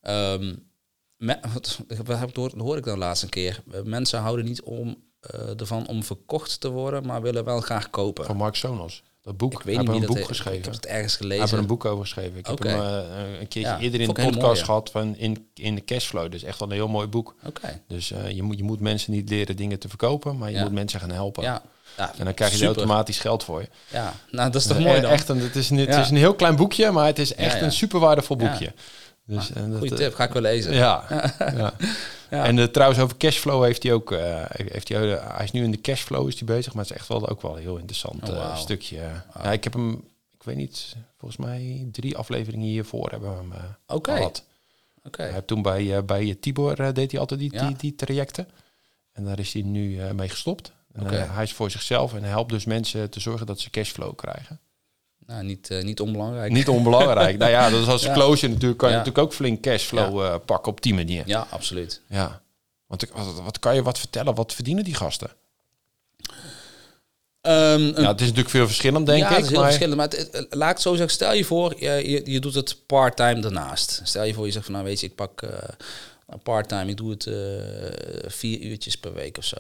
[0.02, 0.54] Ehm,
[1.16, 2.20] me, wat, wat
[2.52, 3.62] hoorde ik dan laatst een keer.
[3.72, 7.90] Eh, Mensen houden niet om, eh, ervan om verkocht te worden, maar willen wel graag
[7.90, 8.24] kopen.
[8.24, 9.02] van Mark Sonos.
[9.22, 9.52] Dat boek.
[9.52, 10.58] ik weet niet een dat boek he- geschreven.
[10.58, 11.40] Ik heb het ergens gelezen.
[11.40, 12.38] heeft er een boek over geschreven.
[12.38, 12.96] Ik heb hem eh,
[13.40, 16.30] een keertje Ja, eerder in de ik podcast gehad van in, in de cashflow.
[16.30, 17.34] Dus echt wel een heel mooi boek.
[17.44, 17.80] Oké.
[17.88, 20.62] Dus eh, je, moet, je moet mensen niet leren dingen te verkopen, maar je Ja.
[20.62, 21.42] moet mensen gaan helpen.
[21.42, 21.62] Ja.
[22.18, 23.68] En dan krijg je er automatisch geld voor je.
[23.92, 25.10] Ja, nou dat is toch Eh, mooi dan.
[25.10, 27.60] Echt een, het, is een, het is een heel klein boekje, maar het is echt
[27.60, 28.48] een super waardevol Ja.
[28.50, 28.72] boekje.
[29.34, 30.74] Dus, en dat, Goeie eh, tip, ga ik wel lezen.
[30.84, 31.04] Ja,
[31.38, 31.74] ja.
[32.30, 32.44] Ja.
[32.44, 34.12] En eh, trouwens over cashflow heeft hij ook.
[34.12, 36.92] eh, heeft hij, eh, hij is nu in de cashflow is hij bezig, maar het
[36.92, 38.96] is echt wel ook wel een heel interessant Oh, eh, stukje.
[39.42, 39.92] Ja, ik heb hem,
[40.34, 44.44] ik weet niet, volgens mij drie afleveringen hiervoor hebben we hem eh, gehad.
[45.04, 45.22] Oké.
[45.22, 47.66] Hij heeft toen bij, eh, bij Tibor eh, deed hij altijd die, Ja.
[47.66, 48.48] die, die trajecten.
[49.12, 50.72] En daar is hij nu eh, mee gestopt.
[50.92, 53.70] En, eh, hij is voor zichzelf en hij helpt dus mensen te zorgen dat ze
[53.70, 54.60] cashflow krijgen.
[55.30, 56.52] Nou, niet, eh, niet onbelangrijk.
[56.52, 57.38] Niet onbelangrijk.
[57.38, 58.12] nou ja, dat is als Ja.
[58.12, 59.00] closure natuurlijk kan je Ja.
[59.00, 61.22] natuurlijk ook flink cashflow eh, pakken op die manier.
[61.26, 62.00] Ja, absoluut.
[62.08, 62.42] Ja.
[62.86, 64.34] Want ik, wat, wat kan je wat vertellen?
[64.34, 65.30] Wat verdienen die gasten?
[67.40, 69.34] Ehm, een Ja, het is natuurlijk veel verschillend, denk ja, ik.
[69.34, 69.96] het is heel maar- verschillend.
[69.96, 71.10] Maar het- het- laat ik het zo zeggen.
[71.14, 74.00] Stel je voor, je, je, je doet het part-time daarnaast.
[74.04, 75.42] Stel je voor, je zegt van, nou weet je, ik pak
[76.26, 76.90] een part-time.
[76.90, 77.22] Ik doe het
[78.32, 79.56] vier uurtjes per week of zo.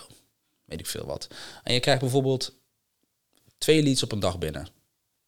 [0.64, 1.28] Weet ik veel wat.
[1.62, 2.52] En je krijgt bijvoorbeeld
[3.58, 4.68] twee leads op een dag binnen.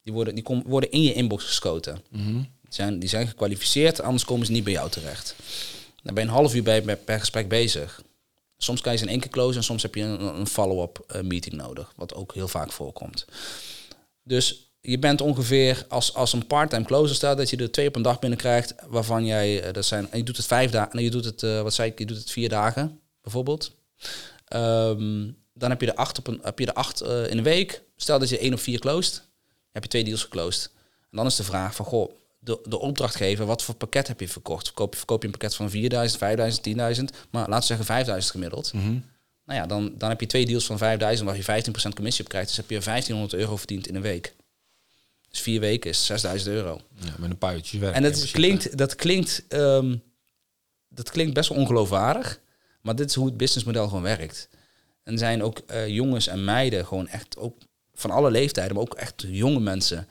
[0.03, 2.03] Die worden, die kom, worden in je inbox geschoten.
[2.11, 2.33] Mhm.
[2.33, 5.35] Die zijn, die zijn gekwalificeerd, anders komen ze niet bij jou terecht.
[6.03, 8.03] Dan ben je een half uur bij, per gesprek bezig.
[8.57, 11.05] Soms kan je ze in één keer closen en soms heb je een, een follow-up
[11.07, 13.25] eh, meeting nodig, wat ook heel vaak voorkomt.
[14.23, 17.97] Dus je bent ongeveer als, als een part-time closer staat dat je er twee op
[17.97, 21.03] een dag binnenkrijgt, waarvan jij, eh, dat zijn, en je doet het vijf dagen, en
[21.03, 23.73] je doet het, eh, wat zei ik, je doet het vier dagen bijvoorbeeld.
[24.45, 27.83] Ehm, dan heb je er acht, op een, heb je er acht in een week.
[27.97, 29.23] Stel dat je één op vier closed,
[29.73, 30.71] heb je twee deals geclosed.
[31.11, 34.29] En dan is de vraag van, goh, de, de opdrachtgever, wat voor pakket heb je
[34.29, 34.67] verkocht?
[34.67, 36.73] Verkoop, verkoop je een pakket van 4000, 5000, 10.000,
[37.31, 38.73] maar laten we zeggen 5000 gemiddeld.
[38.73, 38.99] Mhm.
[39.45, 42.31] Nou ja, dan, dan heb je twee deals van 5000 waar je 15% commissie op
[42.31, 42.49] krijgt.
[42.49, 44.35] Dus heb je 1500 euro verdiend in een week.
[45.31, 46.81] Dus vier weken is 6000 euro.
[46.95, 47.95] Ja, met een paar uurtjes werk.
[47.95, 49.97] En dat klinkt, dat, klinkt, ehm,
[50.89, 52.41] dat klinkt best wel ongeloofwaardig.
[52.81, 54.49] Maar dit is hoe het businessmodel gewoon werkt.
[55.03, 57.57] En zijn ook eh, jongens en meiden, gewoon echt ook
[58.03, 60.09] van alle leeftijden, maar ook echt jonge mensen,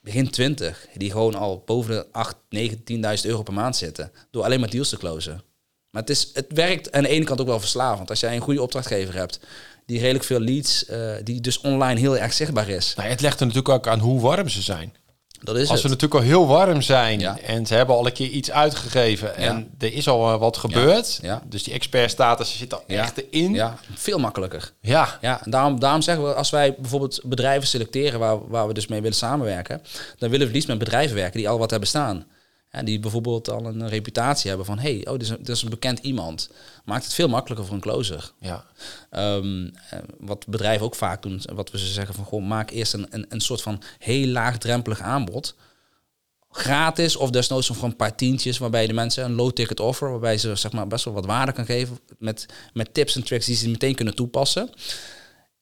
[0.00, 2.84] begin 20, die gewoon al boven de 8, 9, 10.000
[3.22, 4.12] euro per maand zitten.
[4.30, 5.42] Door alleen maar deals te closen.
[5.90, 8.10] Maar het, is, het werkt aan de ene kant ook wel verslavend.
[8.10, 9.40] Als jij een goede opdrachtgever hebt,
[9.86, 12.94] die redelijk veel leads, eh, die dus online heel erg zichtbaar is.
[12.96, 14.94] Nou, het legt er natuurlijk ook aan hoe warm ze zijn.
[15.40, 17.38] Dat is Als ze natuurlijk al heel warm zijn Ja.
[17.38, 21.18] en ze hebben al een keer iets uitgegeven en er is al eh, wat gebeurd.
[21.22, 21.42] Ja.
[21.46, 23.54] Dus die expertstatus zit al echt in.
[23.54, 24.72] Ja, veel makkelijker.
[24.80, 25.18] Ja.
[25.20, 28.86] Ja, en daarom, daarom zeggen we, als wij bijvoorbeeld bedrijven selecteren waar, waar we dus
[28.86, 29.82] mee willen samenwerken,
[30.18, 32.26] dan willen we liefst met bedrijven werken die al wat hebben staan.
[32.84, 35.70] Die bijvoorbeeld al een reputatie hebben van, hey, oh, dit is, een, dit is een
[35.70, 36.50] bekend iemand.
[36.84, 38.32] Maakt het veel makkelijker voor een closer.
[38.40, 38.64] Ja.
[39.10, 42.92] Ehm, eh, wat bedrijven ook vaak doen, wat we ze zeggen van, goh, maak eerst
[42.92, 45.54] een, een, een soort van heel laagdrempelig aanbod.
[46.50, 50.38] gratis of desnoods voor een paar tientjes, waarbij de mensen een low ticket offer, waarbij
[50.38, 53.56] ze zeg maar best wel wat waarde kan geven met, met tips en tricks die
[53.56, 54.70] ze meteen kunnen toepassen.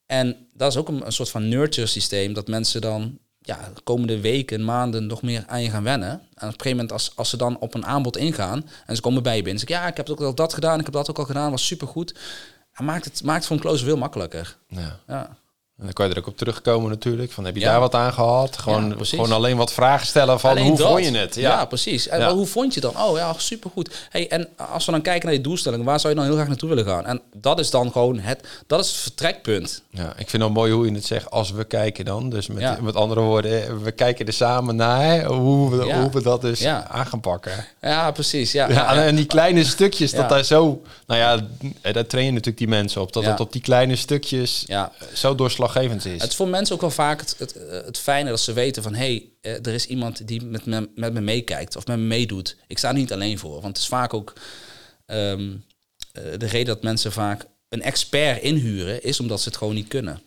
[0.07, 3.81] En dat is ook een, een soort van nurture systeem, dat mensen dan ja, de
[3.81, 6.11] komende weken, maanden nog meer aan je gaan wennen.
[6.11, 9.03] En op een gegeven moment, als, als ze dan op een aanbod ingaan en ze
[9.03, 10.95] komen bij je binnen, zeg ik, ja, ik heb ook al dat gedaan, ik heb
[10.95, 12.15] dat ook al gedaan, was supergoed.
[12.73, 14.57] En maakt het, maakt het voor een closer veel makkelijker.
[14.69, 14.99] Ja.
[15.07, 15.37] Ja.
[15.79, 17.33] En dan kan je er ook op terugkomen natuurlijk.
[17.33, 17.71] Van heb je Ja.
[17.71, 18.59] daar wat aan gehad?
[18.59, 20.89] Gewoon, Ja, gewoon alleen wat vragen stellen van Alleen hoe dat.
[20.89, 21.35] vond je het?
[21.35, 21.65] Ja, Ja.
[21.65, 22.09] precies.
[22.09, 23.05] En hoe vond je het dan?
[23.05, 24.07] Oh ja, supergoed.
[24.11, 26.49] Hey, en als we dan kijken naar je doelstelling, waar zou je dan heel graag
[26.49, 27.07] naartoe willen gaan?
[27.07, 29.83] En dat is dan gewoon het, dat is het vertrekpunt.
[29.91, 31.31] Ja, ik vind het mooi hoe je het zegt.
[31.31, 32.31] Als we kijken dan.
[32.31, 36.41] Dus met, met andere woorden, we kijken er samen naar hoe we, hoe we dat
[36.41, 37.65] dus aan gaan pakken.
[37.81, 38.53] Ja, precies.
[38.53, 40.83] Ja, en die kleine stukjes, dat daar zo...
[41.07, 41.47] Nou ja,
[41.83, 43.13] eh, daar train je natuurlijk die mensen op.
[43.13, 44.93] Dat het op die kleine stukjes Ja.
[44.99, 45.35] eh, zo
[45.67, 46.21] doorslaggevend is.
[46.21, 48.83] Het is voor mensen ook wel vaak het, het, eh, het fijne dat ze weten
[48.83, 48.95] van...
[48.95, 52.03] hé, hey, eh, er is iemand die met me, met me meekijkt of met me
[52.05, 52.57] meedoet.
[52.67, 53.53] Ik sta er niet alleen voor.
[53.53, 54.33] Want het is vaak ook...
[55.07, 55.53] ehm,
[56.13, 59.03] eh, de reden dat mensen vaak een expert inhuren...
[59.03, 60.21] is omdat ze het gewoon niet kunnen.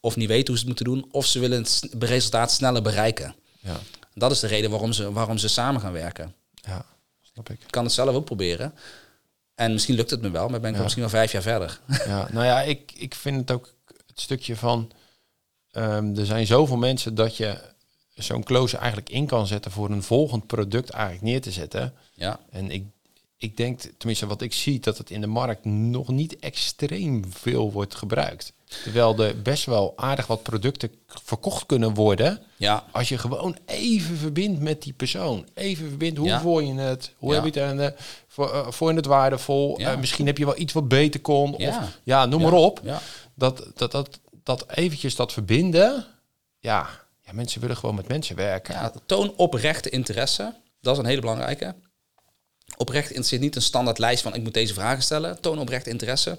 [0.00, 1.08] Of niet weten hoe ze het moeten doen...
[1.10, 3.34] of ze willen het resultaat sneller bereiken.
[3.60, 3.80] Ja,
[4.14, 6.34] Dat is de reden waarom ze, waarom ze samen gaan werken.
[6.54, 6.84] ja,
[7.32, 7.60] snap ik.
[7.62, 8.74] Ik kan het zelf ook proberen.
[9.54, 10.82] En misschien lukt het me wel, maar ben ik Ja.
[10.82, 11.80] misschien wel vijf jaar verder.
[12.06, 13.74] Ja, nou ja, ik, ik vind het ook
[14.18, 14.90] het stukje van...
[15.70, 17.58] ehm, er zijn zoveel mensen dat je
[18.14, 19.70] zo'n close eigenlijk in kan zetten...
[19.70, 21.94] voor een volgend product eigenlijk neer te zetten.
[22.14, 22.84] Ja, En ik,
[23.36, 27.72] ik denk, tenminste wat ik zie, dat het in de markt nog niet extreem veel
[27.72, 28.52] wordt gebruikt.
[28.82, 32.42] Terwijl er best wel aardig wat producten verkocht kunnen worden.
[32.56, 35.46] ja, Als je gewoon even verbindt met die persoon.
[35.54, 36.40] Even verbindt, hoe Ja.
[36.40, 37.12] voel je het?
[37.18, 37.42] Hoe Ja.
[37.42, 37.78] heb je het?
[37.80, 37.94] En,
[38.28, 39.80] voor, vond je het waardevol?
[39.80, 39.92] Ja.
[39.92, 41.52] Eh, misschien heb je wel iets wat beter kon.
[41.54, 41.88] Of Ja.
[42.02, 42.50] ja, noem Ja.
[42.50, 42.80] maar op.
[43.38, 46.06] Dat, dat, dat, dat eventjes dat verbinden.
[46.58, 48.74] Ja, ja, mensen willen gewoon met mensen werken.
[48.74, 48.92] ja.
[49.06, 50.54] Toon oprechte interesse.
[50.80, 51.74] Dat is een hele belangrijke.
[52.76, 55.40] Oprecht interesseert niet een standaard lijst van ik moet deze vragen stellen.
[55.40, 56.38] Toon oprecht interesse.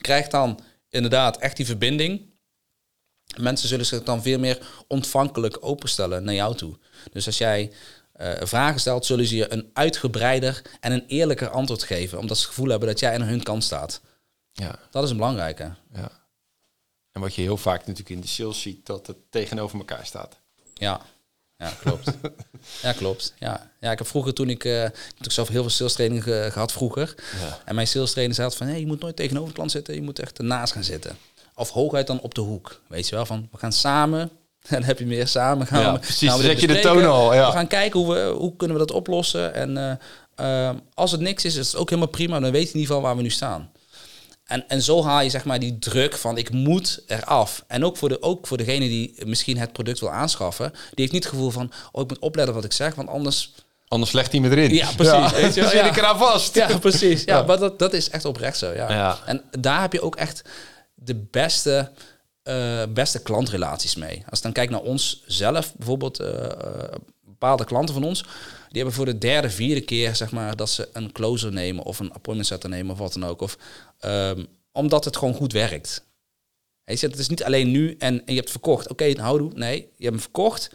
[0.00, 2.28] Krijg dan inderdaad echt die verbinding.
[3.36, 6.78] Mensen zullen zich dan veel meer ontvankelijk openstellen naar jou toe.
[7.12, 7.72] Dus als jij
[8.12, 12.18] eh, vragen stelt, zullen ze je een uitgebreider en een eerlijker antwoord geven.
[12.18, 14.00] Omdat ze het gevoel hebben dat jij aan hun kant staat.
[14.52, 15.72] Ja, Dat is een belangrijke.
[15.94, 16.10] ja.
[17.12, 20.36] En wat je heel vaak natuurlijk in de sales ziet, dat het tegenover elkaar staat.
[20.74, 21.00] Ja,
[21.56, 22.10] ja klopt.
[22.82, 23.34] ja, klopt.
[23.38, 23.70] Ja.
[23.80, 24.64] ja, ik heb vroeger toen ik...
[24.64, 24.84] eh
[25.18, 27.14] ik zelf heel veel sales training ge- gehad vroeger.
[27.40, 27.58] Ja.
[27.64, 28.72] En mijn sales trainer zei altijd van...
[28.72, 29.94] Hey, je moet nooit tegenover de klant zitten.
[29.94, 31.16] Je moet echt ernaast gaan zitten.
[31.54, 32.80] Of hooguit dan op de hoek.
[32.86, 34.20] Weet je wel, van we gaan samen...
[34.20, 34.30] En
[34.78, 36.28] dan heb je meer samen gaan Ja, we, precies.
[36.28, 37.46] gaan we zet je de toon al, ja.
[37.46, 39.54] We gaan kijken hoe, we, hoe kunnen we dat oplossen.
[39.54, 39.76] En
[40.36, 42.40] eh, eh, als het niks is, is het ook helemaal prima.
[42.40, 43.72] Dan weet je in ieder geval waar we nu staan.
[44.50, 47.64] En, en zo haal je zeg maar die druk van ik moet eraf.
[47.66, 50.70] En ook voor, de, ook voor degene die misschien het product wil aanschaffen.
[50.70, 53.54] Die heeft niet het gevoel van, oh ik moet opletten wat ik zeg, want anders...
[53.88, 54.74] Anders legt hij me erin.
[54.74, 55.32] Ja, precies.
[55.32, 55.86] Weet je Dan zit ja.
[55.86, 56.54] ik eraan vast.
[56.54, 57.24] Ja, precies.
[57.24, 57.42] Ja, Ja.
[57.42, 58.72] maar dat, dat is echt oprecht zo.
[58.72, 58.92] Ja.
[58.92, 59.18] Ja.
[59.26, 60.42] En daar heb je ook echt
[60.94, 61.90] de beste,
[62.42, 64.24] eh, beste klantrelaties mee.
[64.28, 66.52] Als dan kijkt naar ons zelf, bijvoorbeeld eh, eh,
[67.24, 68.22] bepaalde klanten van ons,
[68.68, 71.98] die hebben voor de derde, vierde keer zeg maar dat ze een closer nemen of
[71.98, 73.40] een appointment setter nemen of wat dan ook.
[73.40, 73.56] Of,
[74.00, 76.08] ehm, omdat het gewoon goed werkt.
[76.84, 78.88] Hij zegt, het is niet alleen nu en, je hebt verkocht.
[78.88, 79.52] Oké, okay, houdoe.
[79.54, 80.70] Nee, je hebt hem verkocht.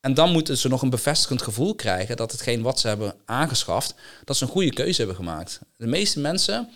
[0.00, 3.94] En dan moeten ze nog een bevestigend gevoel krijgen dat hetgeen wat ze hebben aangeschaft,
[4.24, 5.60] dat ze een goede keuze hebben gemaakt.
[5.76, 6.70] De meeste mensen,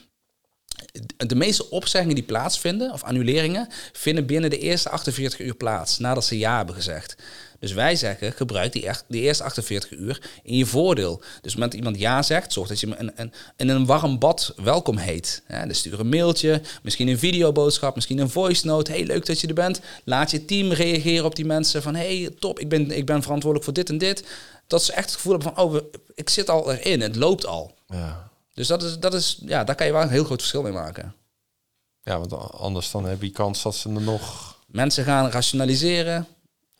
[1.17, 6.25] de meeste opzeggingen die plaatsvinden, of annuleringen, vinden binnen de eerste 48 uur plaats, nadat
[6.25, 7.17] ze ja hebben gezegd.
[7.61, 11.23] Dus wij zeggen, gebruik die, echt, die eerste 48 uur in je voordeel.
[11.41, 14.53] Dus dat iemand ja zegt, zorg dat je hem in, in, in een warm bad
[14.57, 15.43] welkom heet.
[15.49, 18.91] Ja, dus stuur een mailtje, misschien een videoboodschap, misschien een voice note.
[18.91, 19.81] Hey, leuk dat je er bent.
[20.05, 23.65] Laat je team reageren op die mensen van, hey, top, ik ben, ik ben verantwoordelijk
[23.65, 24.25] voor dit en dit.
[24.67, 25.77] Dat ze echt het gevoel hebben van, oh,
[26.15, 27.75] ik zit al erin, het loopt al.
[27.87, 28.31] Ja.
[28.55, 30.73] Dus dat is, dat is, ja, daar kan je wel een heel groot verschil mee
[30.73, 31.15] maken.
[32.03, 34.57] ja, want anders dan heb je kans dat ze er nog...
[34.67, 36.27] Mensen gaan rationaliseren.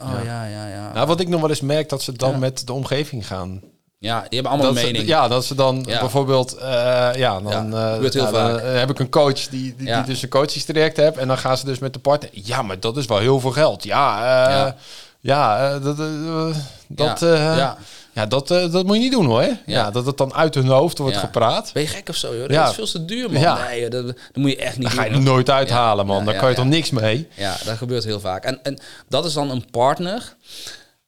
[0.03, 0.23] Oh Ja.
[0.25, 0.93] ja, ja, ja.
[0.95, 2.37] Nou, wat ik nog wel eens merk, dat ze dan Ja.
[2.39, 3.61] met de omgeving gaan.
[3.99, 5.09] Ja, die hebben allemaal Dat een ze- mening.
[5.09, 6.01] ja, dat ze dan Ja.
[6.01, 6.55] bijvoorbeeld...
[6.57, 6.69] eh,
[7.15, 8.61] ja, dan, Ja, eh, gebeurt heel ja, dan, vaak.
[8.61, 9.97] eh, heb ik een coach die, die, Ja.
[9.97, 11.17] die dus een coachingstraject heeft.
[11.17, 12.31] En dan gaan ze dus met de partner...
[12.33, 13.85] Ja, maar dat is wel heel veel geld.
[13.85, 14.77] Ja, eh, Ja.
[15.21, 15.79] ja.
[15.79, 16.57] dat, eh,
[16.89, 17.77] dat, ja.
[18.13, 18.21] Ja.
[18.23, 19.57] ja, dat, eh, dat moet je niet doen hoor.
[19.67, 19.91] Ja.
[19.91, 21.21] dat het dan uit hun hoofd wordt Ja.
[21.21, 21.71] gepraat.
[21.73, 22.41] Ben je gek of zo, joh?
[22.41, 22.69] Dat Ja.
[22.69, 23.41] is veel te duur, man.
[23.43, 23.67] Ja.
[23.69, 25.23] Nee, dat, dat moet je echt niet Daar ga je doen.
[25.23, 26.19] nooit uithalen, man.
[26.19, 26.63] Ja, Daar ja, kan je ja.
[26.63, 27.29] toch niks mee?
[27.37, 28.45] Ja, dat gebeurt heel vaak.
[28.45, 30.37] En, en dat is dan een partner.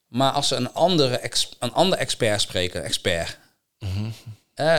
[0.08, 3.38] Maar als ze een, andere ex, een ander expert spreken, expert.
[4.54, 4.78] eh,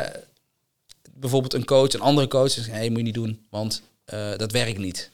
[1.14, 4.52] bijvoorbeeld een coach, een andere coach, zegt, hey, moet je niet doen, want eh, dat
[4.52, 5.12] werkt niet.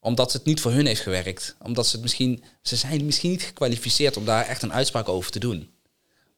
[0.00, 1.56] Omdat het niet voor hun heeft gewerkt.
[1.62, 5.30] Omdat ze het misschien, ze zijn misschien niet gekwalificeerd om daar echt een uitspraak over
[5.30, 5.70] te doen.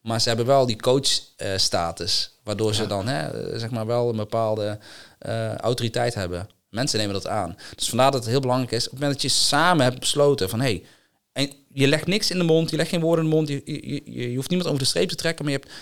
[0.09, 4.78] Maar ze hebben wel die coachstatus, waardoor ze dan hè, zeg maar wel een bepaalde
[5.18, 6.48] eh, autoriteit hebben.
[6.70, 7.56] Mensen nemen dat aan.
[7.76, 10.48] Dus vandaar dat het heel belangrijk is, op het moment dat je samen hebt besloten
[10.48, 10.84] van hé, hey,
[11.32, 13.62] en je legt niks in de mond, je legt geen woorden in de mond, je,
[13.64, 15.72] je, je, je hoeft niemand over de streep te trekken, maar je hebt,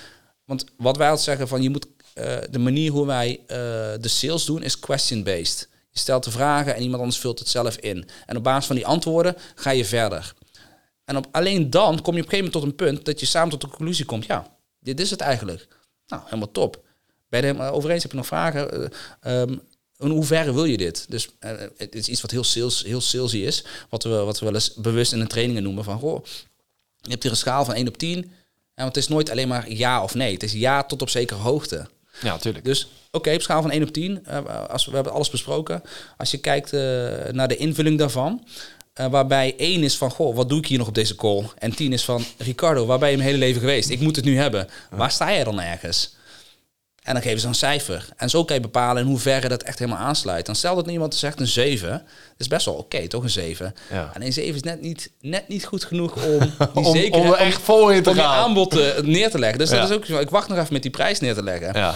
[0.44, 3.56] want wat wij altijd zeggen van je moet, eh, de manier hoe wij eh,
[4.00, 5.68] de sales doen is question-based.
[5.90, 8.08] Je stelt de vragen en iemand anders vult het zelf in.
[8.26, 10.34] En op basis van die antwoorden ga je verder.
[11.06, 13.26] En op, alleen dan kom je op een gegeven moment tot een punt dat je
[13.26, 15.68] samen tot de conclusie komt, ja, dit is het eigenlijk.
[16.06, 16.84] Nou, helemaal top.
[17.28, 18.02] Ben je er helemaal over eens?
[18.02, 18.90] Heb je nog vragen?
[19.24, 19.60] Uh, um,
[19.98, 21.06] in hoeverre wil je dit?
[21.08, 24.44] Dus uh, het is iets wat heel, sales, heel salesy is, wat we, wat we
[24.44, 26.24] wel eens bewust in de trainingen noemen van, goh,
[26.96, 28.30] je hebt hier een schaal van 1 op 10, en
[28.74, 31.40] want het is nooit alleen maar ja of nee, het is ja tot op zekere
[31.40, 31.88] hoogte.
[32.20, 32.64] Ja, natuurlijk.
[32.64, 35.30] Dus oké, okay, op schaal van 1 op 10, uh, als we, we hebben alles
[35.30, 35.82] besproken,
[36.16, 36.80] als je kijkt uh,
[37.30, 38.46] naar de invulling daarvan,
[39.00, 41.44] uh, waarbij 1 is van, goh, wat doe ik hier nog op deze call?
[41.58, 43.88] En 10 is van, Ricardo, waar ben je mijn hele leven geweest?
[43.90, 44.68] Ik moet het nu hebben.
[44.90, 46.14] Waar sta jij dan ergens?
[47.02, 48.08] En dan geven ze een cijfer.
[48.16, 50.46] En zo kan je bepalen in hoeverre dat echt helemaal aansluit.
[50.46, 51.88] Dan stel dat iemand zegt een 7.
[51.90, 52.02] Dat
[52.38, 53.74] is best wel oké, okay, toch een 7.
[53.90, 54.10] Ja.
[54.14, 57.32] En een 7 is net niet, net niet goed genoeg om die om, zeker om
[57.34, 58.36] echt vol in te om gaan.
[58.38, 59.58] je aanbod uh, neer te leggen.
[59.58, 59.80] Dus Ja.
[59.80, 60.18] dat is ook zo.
[60.18, 61.70] Ik wacht nog even met die prijs neer te leggen.
[61.74, 61.94] Ja.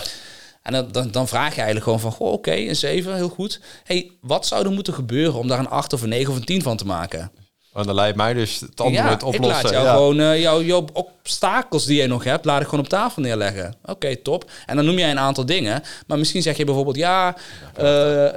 [0.63, 3.61] En dan, dan, dan vraag je eigenlijk gewoon van, goh, oké, een 7, heel goed.
[3.85, 6.45] hey, wat zou er moeten gebeuren om daar een 8 of een 9 of een
[6.45, 7.31] 10 van te maken?
[7.73, 9.45] Want dan leidt mij dus het antwoord ja, oplossen.
[9.45, 9.93] ik laat jou ja.
[9.93, 13.75] gewoon uh, jouw, jouw obstakels die je nog hebt, laat ik gewoon op tafel neerleggen.
[13.85, 14.51] Oké, top.
[14.67, 15.83] En dan noem jij een aantal dingen.
[16.07, 17.37] Maar misschien zeg je bijvoorbeeld, ja,
[17.79, 18.33] uh, uh,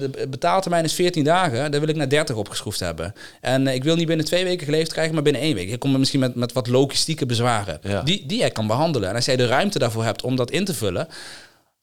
[0.00, 1.70] de betaaltermijn is 14 dagen.
[1.70, 3.14] Daar wil ik naar 30 opgeschroefd hebben.
[3.40, 5.68] En ik wil niet binnen twee weken geleverd krijgen, maar binnen één week.
[5.68, 7.78] Je komt misschien met, met wat logistieke bezwaren.
[7.82, 8.02] Ja.
[8.02, 9.08] Die, die jij kan behandelen.
[9.08, 11.08] En als jij de ruimte daarvoor hebt om dat in te vullen,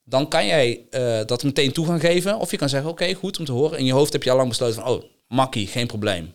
[0.06, 0.86] dan kan jij
[1.26, 2.40] dat meteen toe gaan geven.
[2.40, 3.80] Of je kan zeggen, oké, goed om te horen.
[3.80, 6.34] In je hoofd heb je al lang besloten van, oh, makkie, geen probleem.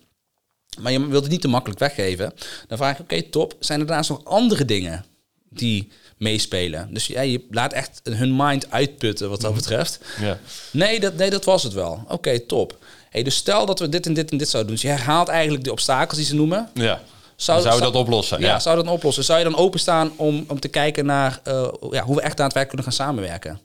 [0.81, 2.33] Maar je wilt het niet te makkelijk weggeven.
[2.69, 3.55] Dan vraag je, oké, top.
[3.61, 5.05] Zijn er daarnaast nog andere dingen
[5.49, 6.95] die meespelen?
[6.95, 10.01] Dus ja, je laat echt hun mind uitputten wat dat betreft.
[10.21, 10.39] Ja.
[10.73, 12.05] Nee, dat, nee, dat was het wel.
[12.09, 12.79] Oké, top.
[13.11, 14.81] Hey, dus stel dat we dit en dit en dit zouden doen.
[14.81, 16.71] Dus je herhaalt eigenlijk de obstakels die ze noemen.
[16.75, 17.03] Ja.
[17.41, 18.41] Zou, zou dat oplossen?
[18.41, 18.59] Ja, Ja.
[18.61, 19.25] zou dat oplossen?
[19.25, 22.69] Zou je dan openstaan om, om te kijken naar uh, ja, hoe we echt daadwerkelijk
[22.69, 23.61] kunnen gaan samenwerken?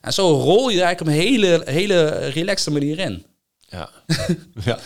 [0.00, 3.26] En zo rol je er eigenlijk op een hele, hele relaxte manier in.
[3.68, 3.88] Ja.
[4.64, 4.78] ja.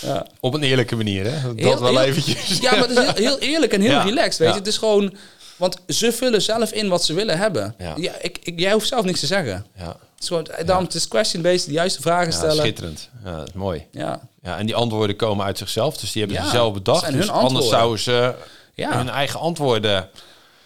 [0.00, 0.26] Ja.
[0.40, 1.42] Op een eerlijke manier, hè?
[1.42, 2.58] Dat Heel- wel heel- eventjes.
[2.58, 4.02] Ja, maar het is heel, heel eerlijk en heel Ja.
[4.02, 4.38] relaxed.
[4.38, 5.14] Weet je, het is gewoon.
[5.56, 7.74] Want ze vullen zelf in wat ze willen hebben.
[7.78, 7.94] Ja.
[8.20, 9.66] Ik, ik, jij hoeft zelf niks te zeggen.
[9.76, 12.56] Ja, Het is gewoon, daarom het is question-based, de juiste vragen ja stellen.
[12.56, 13.10] schitterend.
[13.24, 13.86] Ja, dat is mooi.
[13.90, 17.12] Ja, Ja, en die antwoorden komen uit zichzelf, dus die hebben Ja, ze zelf bedacht.
[17.12, 18.34] Dus anders zouden ze
[18.74, 20.08] ja hun eigen antwoorden...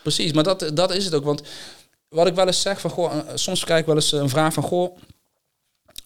[0.03, 0.33] precies.
[0.33, 1.25] Maar dat, dat is het ook.
[1.25, 1.43] Want
[2.09, 4.53] wat ik wel eens zeg van, goh, eh, soms krijg ik wel eens een vraag
[4.53, 4.97] van, goh,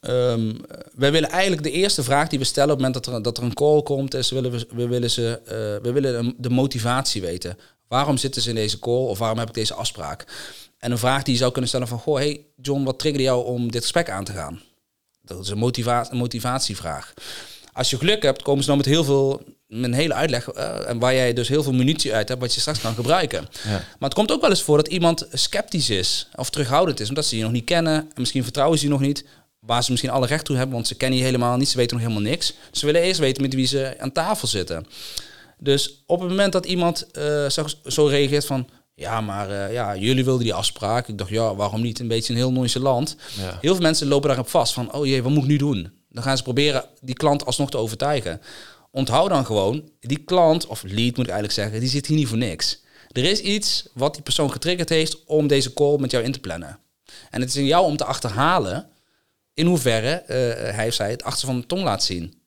[0.01, 0.53] ehm,
[0.93, 3.39] wij willen eigenlijk de eerste vraag die we stellen op het moment dat er, dat
[3.39, 7.23] er een call komt, is willen we, we willen ze, eh, we willen de motivatie
[7.23, 7.59] weten.
[7.89, 10.25] Waarom zitten ze in deze call of waarom heb ik deze afspraak?
[10.79, 13.45] En een vraag die je zou kunnen stellen van, goh, hey John, wat triggerde jou
[13.45, 14.61] om dit gesprek aan te gaan?
[15.23, 17.15] Dat is een, motiva een motivatievraag.
[17.75, 20.89] Als je geluk hebt, komen ze dan met heel veel, met een hele uitleg, eh,
[20.89, 23.49] en waar jij dus heel veel munitie uit hebt, wat je straks kan gebruiken.
[23.65, 23.71] Ja.
[23.71, 27.27] Maar het komt ook wel eens voor dat iemand sceptisch is of terughoudend is, omdat
[27.27, 29.25] ze je nog niet kennen en misschien vertrouwen ze je nog niet,
[29.59, 31.97] waar ze misschien alle recht toe hebben, want ze kennen je helemaal niet, ze weten
[31.97, 32.55] nog helemaal niks.
[32.73, 34.87] Ze willen eerst weten met wie ze aan tafel zitten.
[35.59, 39.97] Dus op het moment dat iemand eh, zo, zo reageert van, ja, maar eh, ja,
[39.97, 41.09] jullie wilden die afspraak.
[41.09, 42.01] Ik dacht, ja, waarom niet?
[42.01, 43.17] Een beetje een heel nonchalant.
[43.41, 43.59] Ja.
[43.61, 45.93] Heel veel mensen lopen daarop vast van, oh jee, wat moet ik nu doen?
[46.15, 48.41] Dan gaan ze proberen die klant alsnog te overtuigen.
[48.91, 52.29] Onthoud dan gewoon, die klant, of lead moet ik eigenlijk zeggen, die zit hier niet
[52.29, 52.83] voor niks.
[53.13, 56.41] Er is iets wat die persoon getriggerd heeft om deze call met jou in te
[56.41, 56.79] plannen.
[57.31, 58.89] En het is in jou om te achterhalen
[59.55, 62.43] in hoeverre eh, hij of zij het achter van de tong laat zien.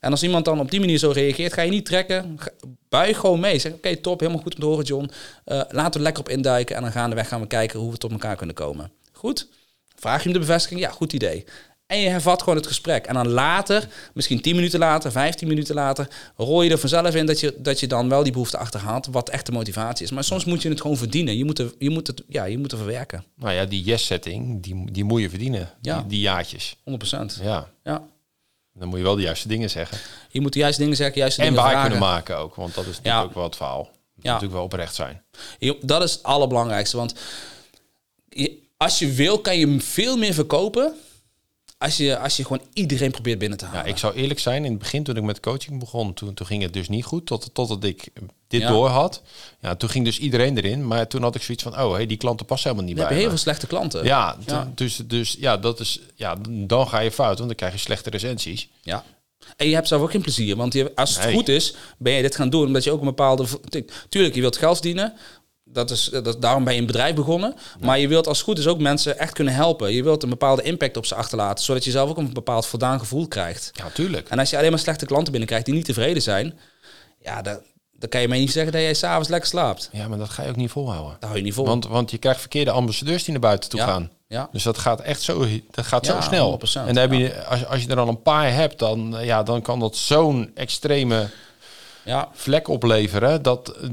[0.00, 2.38] En als iemand dan op die manier zo reageert, ga je niet trekken.
[2.88, 3.58] Buig gewoon mee.
[3.58, 5.10] Zeg, oké, top, helemaal goed om te horen, John.
[5.44, 7.98] Eh, laten we er lekker op induiken en dan gaandeweg gaan we kijken hoe we
[7.98, 8.90] tot elkaar kunnen komen.
[9.12, 9.48] Goed?
[9.94, 10.80] Vraag je hem de bevestiging?
[10.80, 11.44] Ja, goed idee.
[11.86, 13.06] En je hervat gewoon het gesprek.
[13.06, 17.26] En dan later, misschien 10 minuten later, 15 minuten later, rol je er vanzelf in
[17.26, 20.10] dat je, dat je dan wel die behoefte achterhaalt, wat echt de motivatie is.
[20.10, 21.36] Maar soms moet je het gewoon verdienen.
[21.36, 23.24] Je moet er, je moet het, ja, je moet er verwerken.
[23.24, 23.26] 100%.
[23.36, 25.70] Nou ja, die yes-setting, die, die moet je verdienen.
[25.80, 25.98] Ja.
[25.98, 26.76] Die, die jaartjes.
[27.42, 27.68] Ja.
[27.84, 28.02] Ja,
[28.72, 29.98] dan moet je wel de juiste dingen zeggen.
[30.30, 31.90] Je moet de juiste dingen zeggen, juiste En dingen waar vragen.
[31.90, 33.22] kunnen maken ook, want dat is natuurlijk Ja.
[33.22, 33.80] ook wel het verhaal.
[33.80, 34.28] Het moet Ja.
[34.32, 35.22] natuurlijk wel oprecht zijn.
[35.80, 36.96] Dat is het allerbelangrijkste.
[36.96, 37.14] Want
[38.76, 40.94] als je wil, kan je veel meer verkopen.
[41.78, 43.84] Als je, als je gewoon iedereen probeert binnen te halen.
[43.84, 46.46] Ja, ik zou eerlijk zijn, in het begin toen ik met coaching begon, toen, toen
[46.46, 48.08] ging het dus niet goed, tot, totdat ik
[48.48, 48.68] dit Ja.
[48.68, 49.22] door had.
[49.60, 52.16] Ja, toen ging dus iedereen erin, maar toen had ik zoiets van, oh, hey, die
[52.16, 53.42] klanten passen helemaal niet We hebben bij heel me.
[53.42, 54.04] veel slechte klanten.
[54.04, 54.36] Ja,
[54.74, 58.10] Dus, dus ja, dat is, ja, dan ga je fout, want dan krijg je slechte
[58.10, 58.68] recensies.
[58.82, 59.04] Ja.
[59.56, 60.56] En je hebt zelf ook geen plezier.
[60.56, 61.34] Want je, als het Nee.
[61.34, 62.66] goed is, ben je dit gaan doen.
[62.66, 63.46] Omdat je ook een bepaalde...
[64.08, 65.12] Tuurlijk, je wilt geld verdienen.
[65.76, 67.54] Dat is, dat, daarom ben je een bedrijf begonnen.
[67.80, 69.92] Maar je wilt als het goed is ook mensen echt kunnen helpen.
[69.92, 71.64] Je wilt een bepaalde impact op ze achterlaten.
[71.64, 73.70] Zodat je zelf ook een bepaald voldaan gevoel krijgt.
[73.72, 74.28] Ja, tuurlijk.
[74.28, 76.58] En als je alleen maar slechte klanten binnenkrijgt die niet tevreden zijn...
[77.22, 77.58] Ja, dan,
[77.92, 79.88] dan kan je mij niet zeggen dat jij s'avonds lekker slaapt.
[79.92, 81.10] Ja, maar dat ga je ook niet volhouden.
[81.12, 81.66] Dat hou je niet vol.
[81.66, 83.86] Want, want je krijgt verkeerde ambassadeurs die naar buiten toe Ja.
[83.86, 84.10] gaan.
[84.28, 86.50] ja, Dus dat gaat echt zo, dat gaat Ja, zo snel.
[86.50, 89.24] 100%, en dan heb je, als, als je er dan een paar hebt, dan, eh,
[89.24, 91.28] ja, dan kan dat zo'n extreme
[92.04, 93.88] ja, vlek opleveren dat eh,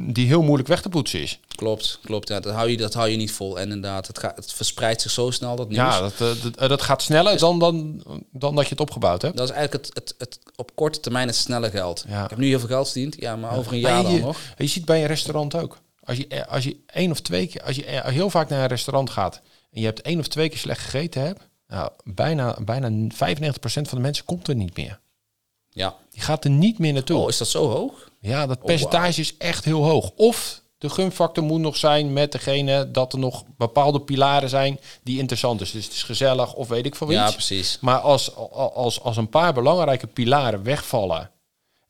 [0.00, 1.40] die heel moeilijk weg te poetsen is.
[1.54, 1.98] klopt.
[2.02, 3.58] klopt ja, dat, hou je, dat hou je niet vol.
[3.58, 5.80] En inderdaad, het, gaat, het verspreidt zich zo snel, dat nieuws.
[5.80, 9.22] Ja, dat, eh, dat, eh, dat gaat sneller dan, dan, dan dat je het opgebouwd
[9.22, 9.36] hebt.
[9.36, 12.04] Dat is eigenlijk het, het, het op korte termijn het snelle geld.
[12.08, 12.24] Ja.
[12.24, 14.38] Ik heb nu heel veel geld verdiend, ja, maar over een jaar je, dan nog.
[14.58, 15.78] Je ziet bij een restaurant ook.
[16.04, 18.68] Als je, eh, als je één of twee keer, als je heel vaak naar een
[18.68, 19.40] restaurant gaat
[19.70, 23.98] en je hebt één of twee keer slecht gegeten hebt, nou, bijna, bijna 95% van
[23.98, 25.00] de mensen komt er niet meer.
[25.70, 25.96] Ja.
[26.12, 27.18] Die gaat er niet meer naartoe.
[27.18, 28.10] Oh, is dat zo hoog?
[28.20, 30.10] Ja, dat Oh, percentage is echt heel hoog.
[30.16, 35.18] Of de gunfactor moet nog zijn met degene dat er nog bepaalde pilaren zijn die
[35.18, 35.70] interessant is.
[35.70, 37.34] Dus het is gezellig of weet ik veel Ja, iets.
[37.34, 37.78] precies.
[37.80, 38.34] maar als,
[38.74, 41.30] als, als een paar belangrijke pilaren wegvallen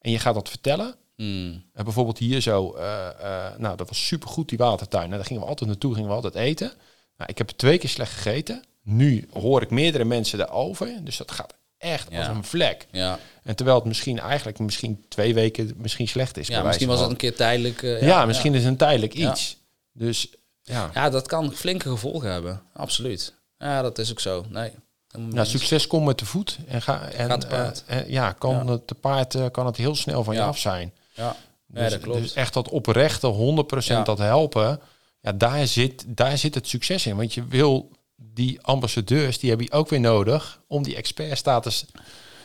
[0.00, 0.94] en je gaat dat vertellen.
[1.16, 1.64] Hmm.
[1.74, 5.10] En bijvoorbeeld hier zo, eh, eh, nou dat was supergoed die watertuin.
[5.10, 6.72] En daar gingen we altijd naartoe, gingen we altijd eten.
[7.16, 8.62] Nou, ik heb twee keer slecht gegeten.
[8.82, 11.00] Nu hoor ik meerdere mensen daarover.
[11.04, 12.18] Dus dat gaat echt Ja.
[12.18, 12.86] als een vlek.
[12.90, 16.46] Ja, En terwijl het misschien eigenlijk misschien twee weken misschien slecht is.
[16.46, 17.82] ja misschien was dat een keer tijdelijk.
[17.82, 19.30] eh, Ja, misschien is het een tijdelijk Ja.
[19.30, 19.56] iets.
[19.92, 20.28] Dus
[20.62, 20.90] ja.
[20.94, 22.62] Ja, dat kan flinke gevolgen hebben.
[22.72, 23.34] Absoluut.
[23.58, 24.44] Ja, dat is ook zo.
[24.48, 24.70] Nee.
[25.18, 26.58] Nou, succes komt met de voet.
[26.68, 27.84] En, ga, en, Gaat te paard.
[27.86, 28.72] eh, eh, ja, kan Ja.
[28.72, 30.46] het te paard eh, kan het heel snel van je Ja.
[30.46, 30.92] af zijn.
[31.14, 32.20] Ja, Dus, ja dat klopt.
[32.20, 34.04] dus echt dat oprechte 100% Ja.
[34.04, 34.80] dat helpen.
[35.20, 37.16] Ja, daar zit, daar zit het succes in.
[37.16, 37.90] Want je wil
[38.34, 41.84] die ambassadeurs, die heb je ook weer nodig om die expertstatus.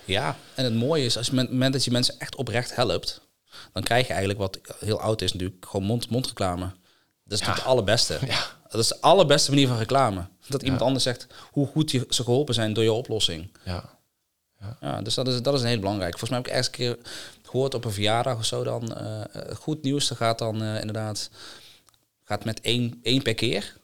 [0.06, 2.76] Ja, en het mooie is, als je met het moment dat je mensen echt oprecht
[2.76, 3.22] helpt,
[3.74, 6.66] dan krijg je eigenlijk wat heel oud is natuurlijk, gewoon mond-mond reclame.
[7.24, 8.20] Dat is natuurlijk het allerbeste.
[8.28, 8.56] Ja.
[8.70, 10.28] Dat is de allerbeste manier van reclame.
[10.48, 13.52] Dat iemand anders zegt hoe goed je, ze geholpen zijn door je oplossing.
[13.66, 13.96] Ja.
[14.82, 16.18] Ja, dus dat is, dat is een heel belangrijk.
[16.18, 17.12] Volgens mij heb ik ergens een keer
[17.44, 18.96] gehoord op een verjaardag of zo dan.
[18.96, 21.30] eh, eh, goed nieuws, dat gaat dan eh, inderdaad
[22.24, 23.78] gaat met één, één per keer.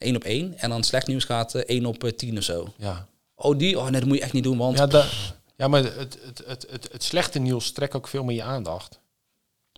[0.00, 0.58] Eén op één.
[0.58, 2.72] En dan slecht nieuws gaat eh, één op eh, tien of zo.
[2.76, 3.78] Ja, Oh, die?
[3.78, 4.78] Oh nee, dat moet je echt niet doen, want...
[4.78, 5.08] ja, da-
[5.56, 8.98] ja maar het, het, het, het, het slechte nieuws trekt ook veel meer je aandacht.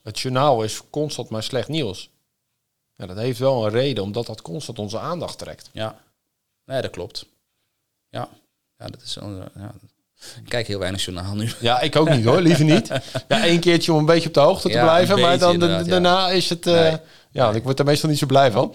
[0.03, 2.11] Het journaal is constant maar slecht nieuws.
[2.95, 5.71] Ja, dat heeft wel een reden, omdat dat constant onze aandacht trekt.
[5.73, 6.03] Ja,
[6.65, 7.27] nee, dat klopt.
[8.09, 8.29] Ja,
[8.77, 9.75] ja dat is eh, ja.
[10.43, 11.51] Ik kijk heel weinig journaal nu.
[11.61, 12.89] Ja, ik ook niet hoor, liever niet.
[13.29, 15.55] Ja, één keertje om een beetje op de hoogte te Ja, blijven, maar dan de-
[15.55, 15.91] inderdaad, ja.
[15.91, 16.67] daarna is het...
[16.67, 16.97] eh, Nee.
[17.31, 18.71] Ja, want ik word er meestal niet zo blij van.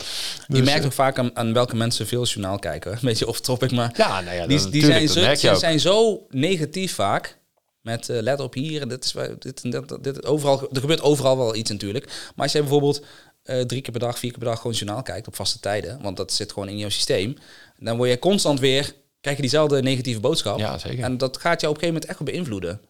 [0.48, 2.92] je Dus, merkt eh, ook vaak aan, aan welke mensen veel journaal kijken.
[2.92, 5.60] Een beetje off-topic, maar Ja, nou ja, die, die tuurlijk, zijn, zo, ook.
[5.60, 7.38] zijn zo negatief vaak.
[7.82, 10.70] Met eh, let op hier en dit is dit dat, dit, overal.
[10.74, 12.06] Er gebeurt overal wel iets natuurlijk.
[12.06, 13.02] Maar als jij bijvoorbeeld
[13.44, 16.18] drie keer per dag, vier keer per dag gewoon journaal kijkt op vaste tijden, want
[16.18, 17.36] dat zit gewoon in jouw systeem,
[17.80, 20.60] dan word je constant weer krijg je diezelfde negatieve boodschap.
[20.60, 21.04] Ja, zeker.
[21.04, 22.82] En dat gaat jou op een gegeven moment echt beïnvloeden.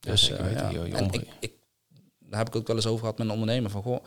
[0.00, 0.96] Ja, Dus, zeker eh, weten, ja.
[0.96, 1.52] En ik, ik,
[2.18, 3.70] daar heb ik ook wel eens over gehad met een ondernemer.
[3.70, 4.04] Van, goh,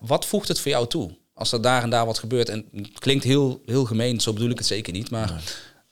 [0.00, 1.16] wat voegt het voor jou toe?
[1.34, 2.48] Als er daar en daar wat gebeurt.
[2.48, 5.10] En het klinkt heel, heel gemeen, zo bedoel ik het zeker niet.
[5.10, 5.42] Maar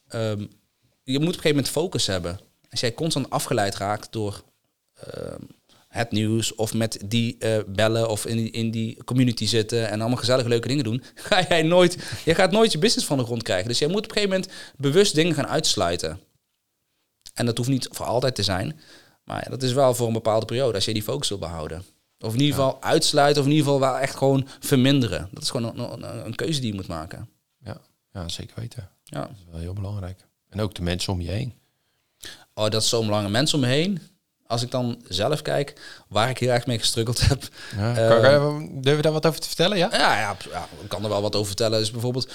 [0.08, 0.46] ehm,
[1.02, 2.40] je moet op een gegeven moment focus hebben.
[2.70, 4.42] Als jij constant afgeleid raakt door
[4.94, 5.40] ehm,
[5.94, 10.00] het nieuws of met die eh, bellen of in die, in die community zitten en
[10.00, 13.24] allemaal gezellige leuke dingen doen, ga jij nooit, je gaat nooit je business van de
[13.24, 13.68] grond krijgen.
[13.68, 16.20] Dus jij moet op een gegeven moment bewust dingen gaan uitsluiten.
[17.34, 18.80] En dat hoeft niet voor altijd te zijn,
[19.24, 21.84] maar ja, dat is wel voor een bepaalde periode als je die focus wil behouden.
[22.18, 25.28] Of in ieder geval uitsluiten, of in ieder geval wel echt gewoon verminderen.
[25.32, 27.28] Dat is gewoon een, een, een keuze die je moet maken.
[27.64, 27.80] Ja,
[28.12, 28.90] ja, zeker weten.
[29.04, 29.20] Ja.
[29.20, 30.26] Dat is wel heel belangrijk.
[30.48, 31.54] En ook de mensen om je heen.
[32.54, 33.34] Oh, dat is zo'n belangrijk.
[33.34, 34.00] Mensen om me heen.
[34.46, 35.72] Als ik dan zelf kijk,
[36.08, 37.48] waar ik heel erg mee gestruggeld heb.
[37.76, 39.78] Ja, kan durf je daar wat over te vertellen?
[39.78, 39.88] Ja?
[39.92, 41.78] Ja, ja, ja, ik kan er wel wat over vertellen.
[41.78, 42.32] Dus bijvoorbeeld,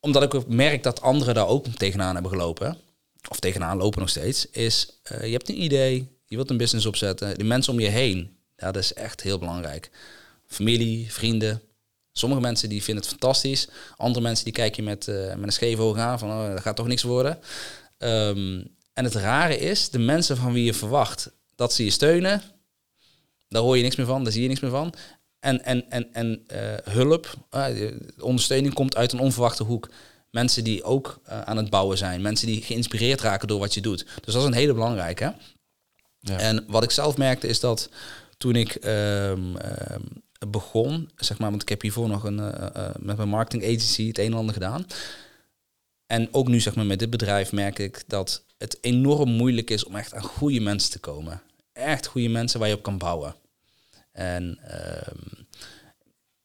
[0.00, 2.78] omdat ik ook merk dat anderen daar ook tegenaan hebben gelopen.
[3.28, 4.50] Of tegenaan lopen nog steeds.
[4.50, 7.38] Is, eh, je hebt een idee, je wilt een business opzetten.
[7.38, 9.90] De mensen om je heen, ja, dat is echt heel belangrijk.
[10.46, 11.62] Familie, vrienden.
[12.12, 13.68] Sommige mensen die vinden het fantastisch.
[13.96, 16.18] Andere mensen die kijken je met, eh, met een scheef oog aan.
[16.18, 17.38] Van, oh, dat gaat toch niks worden.
[17.98, 18.62] Ehm,
[18.92, 22.42] en het rare is, de mensen van wie je verwacht dat ze je steunen,
[23.48, 24.94] daar hoor je niks meer van, daar zie je niks meer van.
[25.38, 29.90] En, en, en, en eh, hulp, eh, de ondersteuning komt uit een onverwachte hoek.
[30.30, 33.80] Mensen die ook eh, aan het bouwen zijn, mensen die geïnspireerd raken door wat je
[33.80, 34.06] doet.
[34.24, 35.34] Dus dat is een hele belangrijke.
[36.18, 36.38] Ja.
[36.38, 37.88] En wat ik zelf merkte is dat
[38.38, 40.00] toen ik ehm, ehm,
[40.48, 42.34] begon, zeg maar, want ik heb hiervoor nog een,
[42.98, 44.86] met mijn marketing agency het een en ander gedaan.
[46.06, 49.84] En ook nu zeg maar met dit bedrijf merk ik dat het enorm moeilijk is
[49.84, 51.42] om echt aan goede mensen te komen.
[51.72, 53.34] Echt goede mensen waar je op kan bouwen.
[54.12, 55.44] En ehm,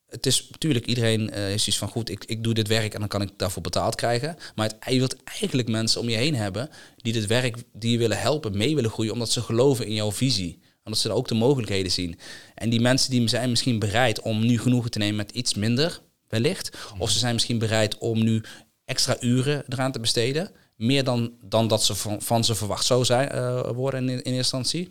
[0.09, 3.09] het is natuurlijk, iedereen is iets van goed, ik, ik doe dit werk en dan
[3.09, 4.38] kan ik daarvoor betaald krijgen.
[4.55, 7.97] Maar het, je wilt eigenlijk mensen om je heen hebben die dit werk, die je
[7.97, 10.59] willen helpen, mee willen groeien, omdat ze geloven in jouw visie.
[10.84, 12.20] Omdat ze ook de mogelijkheden zien.
[12.55, 16.01] En die mensen die zijn misschien bereid om nu genoegen te nemen met iets minder,
[16.28, 16.78] wellicht.
[16.97, 18.43] Of ze zijn misschien bereid om nu
[18.86, 20.51] extra uren eraan te besteden.
[20.78, 24.15] Meer dan, dan dat ze van, van ze verwacht zou zijn, uh, worden in, in
[24.15, 24.89] eerste instantie.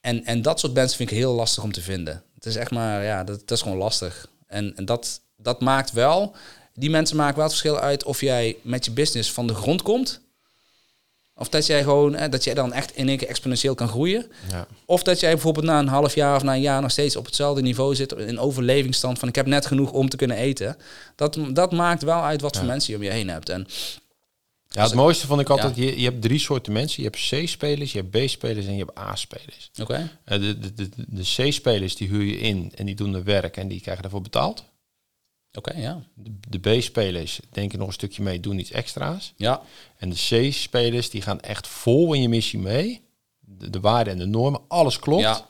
[0.00, 2.22] En, en dat soort mensen vind ik heel lastig om te vinden.
[2.34, 4.28] Het is echt maar, ja, dat, dat is gewoon lastig.
[4.46, 6.34] En, en dat, dat maakt wel,
[6.74, 9.82] die mensen maken wel het verschil uit of jij met je business van de grond
[9.82, 10.20] komt.
[11.34, 14.30] Of dat jij gewoon, eh, dat jij dan echt in één keer exponentieel kan groeien.
[14.50, 14.66] Ja.
[14.84, 17.24] Of dat jij bijvoorbeeld na een half jaar of na een jaar nog steeds op
[17.24, 18.12] hetzelfde niveau zit.
[18.12, 20.76] In overlevingsstand van ik heb net genoeg om te kunnen eten.
[21.16, 23.48] Dat, dat maakt wel uit wat voor mensen je om je heen hebt.
[23.48, 23.66] En
[24.74, 27.02] ja, het mooiste vond ik altijd, je, je hebt drie soorten mensen.
[27.02, 29.70] Je hebt C-spelers, je hebt B-spelers en je hebt A-spelers.
[29.80, 30.10] Oké.
[30.24, 30.38] Okay.
[30.38, 33.68] de de, de, de C-spelers die huur je in en die doen de werk en
[33.68, 34.64] die krijgen daarvoor betaald.
[35.52, 36.02] Oké, ja.
[36.14, 39.32] De, de B-spelers denken nog een stukje mee, doen iets extra's.
[39.36, 39.62] Ja.
[39.96, 43.02] En de C-spelers die gaan echt vol in je missie mee.
[43.38, 45.22] De, de waarden en de normen, alles klopt.
[45.22, 45.46] Ja.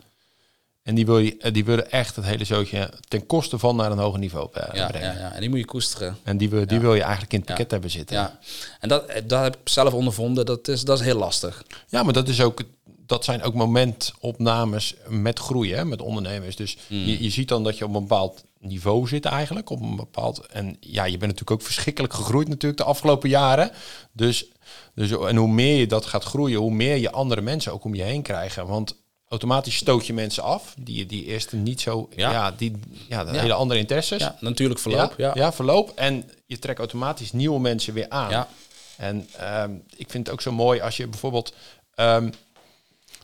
[0.83, 3.99] En die, wil je, die willen echt het hele zootje ten koste van naar een
[3.99, 5.15] hoger niveau ja, brengen.
[5.15, 6.17] Ja, ja, en die moet je koesteren.
[6.23, 8.17] En die, wil, die wil je eigenlijk in het pakket hebben zitten.
[8.17, 8.39] Ja,
[8.81, 10.47] en dat, dat heb ik zelf ondervonden.
[10.47, 11.65] Dat is, dat is heel lastig.
[11.89, 12.63] Ja, maar dat, is ook,
[13.07, 16.57] dat zijn ook momentopnames met groeien, hè, met ondernemers.
[16.57, 17.05] Dus Hmm.
[17.05, 19.71] je, je ziet dan dat je op een bepaald niveau zit eigenlijk.
[19.71, 23.71] Op een bepaald, en ja, je bent natuurlijk ook verschrikkelijk gegroeid natuurlijk de afgelopen jaren.
[24.13, 24.47] Dus,
[24.95, 27.95] dus en hoe meer je dat gaat groeien, hoe meer je andere mensen ook om
[27.95, 28.67] je heen krijgen.
[28.67, 28.95] Want
[29.31, 32.51] automatisch stoot je mensen af die die eerst niet zo ja, Ja.
[32.51, 32.77] die
[33.09, 34.21] ja, hele andere interesses.
[34.21, 35.15] Ja, natuurlijk verloop.
[35.17, 38.31] ja, Ja, verloop en je trekt automatisch nieuwe mensen weer aan.
[38.31, 38.49] Ja.
[38.97, 41.55] En ehm, ik vind het ook zo mooi als je bijvoorbeeld
[41.95, 42.31] ehm,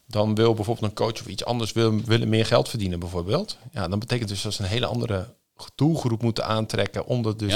[0.07, 3.57] dan wil bijvoorbeeld een coach of iets anders wil, willen meer geld verdienen bijvoorbeeld.
[3.73, 5.35] Ja, dan betekent dus dat ze een hele andere
[5.75, 7.55] doelgroep moeten aantrekken om dat dus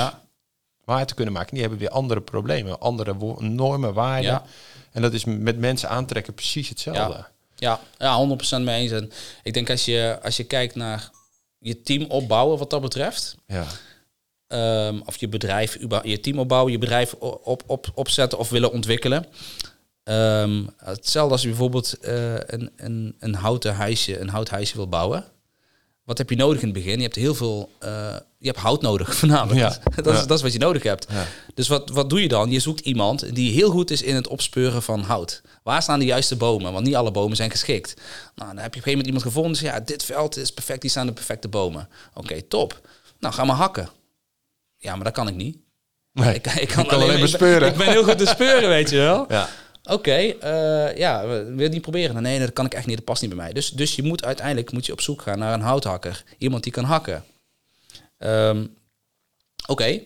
[0.84, 1.50] waar te kunnen maken.
[1.52, 4.30] Die hebben weer andere problemen, andere normen, waarden.
[4.30, 4.44] Ja.
[4.92, 7.26] En dat is met mensen aantrekken precies hetzelfde.
[7.60, 7.80] Ja.
[7.98, 8.92] Ja, ja 100% mee eens.
[8.92, 9.10] En
[9.42, 11.10] ik denk als je, als je kijkt naar
[11.58, 13.36] je team opbouwen wat dat betreft.
[13.46, 13.66] Ja.
[14.46, 19.26] ehm, of je bedrijf, je team opbouwen, je bedrijf op, op, opzetten of willen ontwikkelen.
[20.02, 25.24] Ehm, hetzelfde als je bijvoorbeeld eh, een, een, een houten huisje, een houthuisje wil bouwen.
[26.10, 26.96] Wat heb je nodig in het begin?
[26.96, 29.60] Je hebt heel veel, eh, je hebt hout nodig voornamelijk.
[29.60, 29.78] Ja.
[30.02, 30.26] Dat, is, Ja.
[30.26, 31.06] dat is wat je nodig hebt.
[31.10, 31.26] Ja.
[31.54, 32.50] Dus wat, wat doe je dan?
[32.50, 35.42] Je zoekt iemand die heel goed is in het opspeuren van hout.
[35.62, 36.72] Waar staan de juiste bomen?
[36.72, 37.94] Want niet alle bomen zijn geschikt.
[38.34, 39.52] Nou, dan heb je op een gegeven moment iemand gevonden.
[39.52, 41.88] Dus ja, dit veld is perfect, die staan de perfecte bomen.
[42.14, 42.80] Oké, top.
[43.20, 43.88] Nou, ga maar hakken.
[44.76, 45.56] Ja, maar dat kan ik niet.
[46.12, 46.34] Nee.
[46.34, 47.68] Ik, ik kan, kan alleen ik ben- bespeuren.
[47.68, 49.24] Ik ben heel goed te speuren, weet je wel.
[49.28, 49.48] Ja.
[49.84, 52.22] Oké, eh, ja, wil je het niet proberen?
[52.22, 53.52] Nee, dat kan ik echt niet, dat past niet bij mij.
[53.52, 56.24] Dus, dus je moet uiteindelijk moet je op zoek gaan naar een houthakker.
[56.38, 57.24] Iemand die kan hakken.
[58.18, 58.64] Ehm,
[59.70, 60.02] Oké,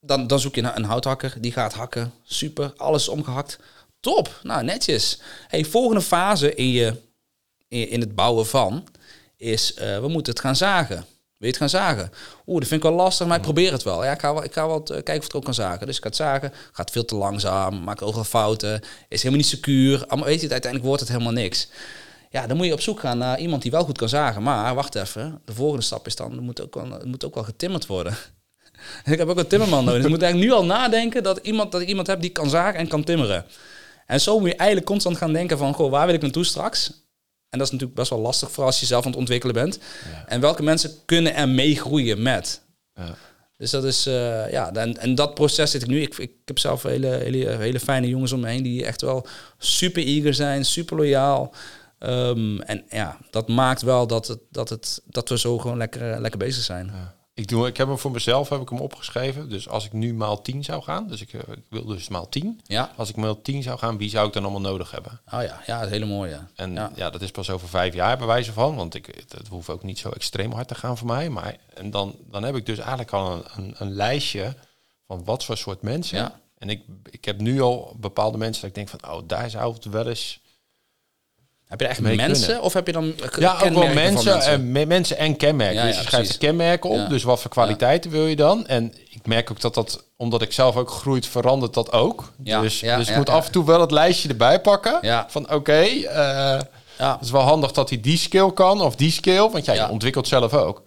[0.00, 2.12] dan, dan zoek je naar een houthakker, die gaat hakken.
[2.22, 3.58] Super, alles omgehakt.
[4.00, 5.20] Top, nou netjes.
[5.48, 6.96] Hey, volgende fase in, je,
[7.68, 8.88] in het bouwen van
[9.36, 11.06] is, eh, we moeten het gaan zagen.
[11.48, 12.10] Het gaan zagen?
[12.46, 14.04] Oeh, dat vind ik wel lastig, maar ik probeer het wel.
[14.04, 15.86] Ja, ik ga wel, ik ga eh, kijken of het ook kan zagen.
[15.86, 16.52] Dus ik ga het zagen.
[16.72, 18.80] Gaat veel te langzaam, maakt overal fouten.
[19.08, 20.06] Is helemaal niet secuur.
[20.06, 21.68] Allemaal, weet je, uiteindelijk wordt het helemaal niks.
[22.30, 24.42] Ja, dan moet je op zoek gaan naar iemand die wel goed kan zagen.
[24.42, 27.44] Maar wacht even, de volgende stap is dan, er moet ook wel, moet ook wel
[27.44, 28.16] getimmerd worden.
[29.04, 29.96] ik heb ook een timmerman nodig.
[29.96, 32.50] Dus ik moet eigenlijk nu al nadenken dat, iemand, dat ik iemand heb die kan
[32.50, 33.44] zagen en kan timmeren.
[34.06, 36.92] En zo moet je eigenlijk constant gaan denken van, goh, waar wil ik naartoe straks?
[37.50, 39.78] En dat is natuurlijk best wel lastig voor als je zelf aan het ontwikkelen bent.
[40.26, 42.62] En welke mensen kunnen er meegroeien met?
[42.94, 43.14] Ja.
[43.56, 46.00] Dus dat is, eh, ja, en, en dat proces zit ik nu.
[46.00, 49.26] Ik, ik heb zelf hele, hele, hele fijne jongens om me heen die echt wel
[49.58, 51.54] super eager zijn, super loyaal.
[51.98, 56.12] Ehm, en ja, dat maakt wel dat, het, dat, het, dat we zo gewoon lekker,
[56.12, 56.86] eh, lekker bezig zijn.
[56.86, 57.14] Ja.
[57.40, 59.48] Ik, doe, ik heb hem voor mezelf heb ik hem opgeschreven.
[59.48, 62.28] Dus als ik nu maal 10 zou gaan, dus ik, eh, ik wil dus maal
[62.28, 62.60] 10.
[62.66, 65.20] Ja, Als ik maal 10 zou gaan, wie zou ik dan allemaal nodig hebben?
[65.32, 66.40] oh ja, ja, dat is hele mooie.
[66.54, 66.92] En Ja.
[66.94, 67.10] ja.
[67.10, 68.76] dat is pas over vijf jaar bij wijze van.
[68.76, 71.28] Want ik, het, het hoeft ook niet zo extreem hard te gaan voor mij.
[71.28, 74.54] Maar en dan, dan heb ik dus eigenlijk al een, een, een lijstje
[75.06, 76.18] van wat voor soort mensen.
[76.18, 76.40] Ja.
[76.58, 79.74] En ik, ik heb nu al bepaalde mensen dat ik denk van, oh, daar zou
[79.74, 80.40] het wel eens...
[81.70, 82.62] Heb je echt mensen kunnen.
[82.62, 85.74] of heb je dan eh, Ja, ook wel mensen, En, me- mensen en kenmerken.
[85.76, 86.38] Ja, dus je schrijft precies.
[86.38, 86.96] kenmerken op.
[86.96, 87.06] Ja.
[87.06, 88.66] Dus wat voor kwaliteiten wil je dan?
[88.66, 92.32] En ik merk ook dat dat, omdat ik zelf ook groeit, verandert dat ook.
[92.44, 94.98] Ja, dus dus ik moet af en toe wel het lijstje erbij pakken.
[95.02, 95.26] Ja.
[95.28, 96.58] Van oké, eh.
[96.96, 100.28] Het is wel handig dat hij die skill kan of die skill, want jij ontwikkelt
[100.28, 100.82] zelf ook.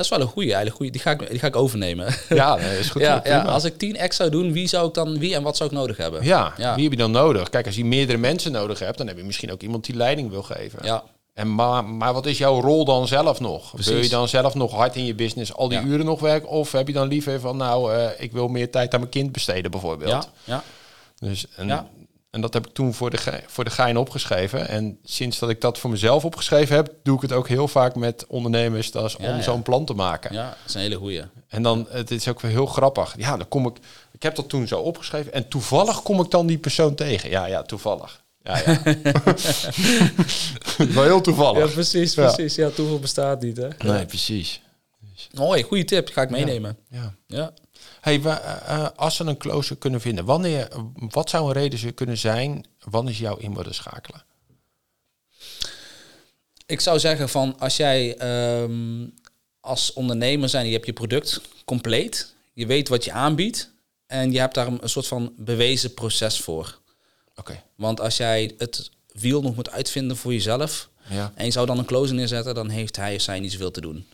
[0.00, 0.90] Dat is wel een goede, eigenlijk goeie.
[0.92, 2.14] Die ga ik, die ga ik overnemen.
[2.28, 3.02] Ja, nee, is goed.
[3.02, 5.70] ja, als ik 10 X zou doen, wie zou ik dan, wie en wat zou
[5.70, 6.24] ik nodig hebben?
[6.24, 6.74] Ja, Ja.
[6.74, 7.48] wie heb je dan nodig?
[7.50, 10.30] Kijk, als je meerdere mensen nodig hebt, dan heb je misschien ook iemand die leiding
[10.30, 10.78] wil geven.
[10.82, 11.02] Ja,
[11.34, 13.70] En maar, maar wat is jouw rol dan zelf nog?
[13.70, 13.92] Precies.
[13.92, 15.84] Wil je dan zelf nog hard in je business al die Ja.
[15.84, 16.48] uren nog werken?
[16.48, 19.32] Of heb je dan liever van, nou, eh, ik wil meer tijd aan mijn kind
[19.32, 20.10] besteden bijvoorbeeld?
[20.10, 20.62] ja, ja.
[21.18, 21.88] Dus, en, Ja.
[22.30, 24.68] En dat heb ik toen voor de, ge- voor de gein opgeschreven.
[24.68, 27.94] En sinds dat ik dat voor mezelf opgeschreven heb, doe ik het ook heel vaak
[27.94, 28.90] met ondernemers.
[28.90, 30.32] Dat is om Ja, zo'n plan te maken.
[30.34, 31.22] ja, dat is een hele goeie.
[31.48, 33.14] En dan, het is ook weer heel grappig.
[33.16, 33.76] Ja, dan kom ik,
[34.12, 35.32] ik heb dat toen zo opgeschreven.
[35.32, 37.30] En toevallig kom ik dan die persoon tegen.
[37.30, 38.22] Ja, ja, toevallig.
[38.42, 38.82] Ja, ja.
[40.94, 41.72] Wel heel toevallig.
[41.72, 42.22] precies, Ja.
[42.32, 42.54] precies.
[42.54, 43.68] Ja, toeval bestaat niet, hè?
[43.78, 44.60] Nee, precies.
[45.34, 46.08] Mooi, goede tip.
[46.08, 46.76] Ga ik meenemen.
[46.90, 47.14] Ja.
[47.26, 47.52] Ja.
[48.00, 50.68] Hey, wa- eh, eh, als ze een closer kunnen vinden, wanneer,
[51.08, 52.66] wat zou een reden ze kunnen zijn?
[52.80, 54.24] Wanneer is jouw in willen schakelen?
[56.66, 59.06] Ik zou zeggen van als jij ehm,
[59.60, 63.70] als ondernemer zijn, je hebt je product compleet, je weet wat je aanbiedt
[64.06, 66.78] en je hebt daar een, soort van bewezen proces voor.
[67.36, 67.62] Oké.
[67.74, 71.32] Want als jij het wiel nog moet uitvinden voor jezelf Ja.
[71.34, 73.80] en je zou dan een closer neerzetten, dan heeft hij of zij niet zoveel te
[73.80, 74.06] doen.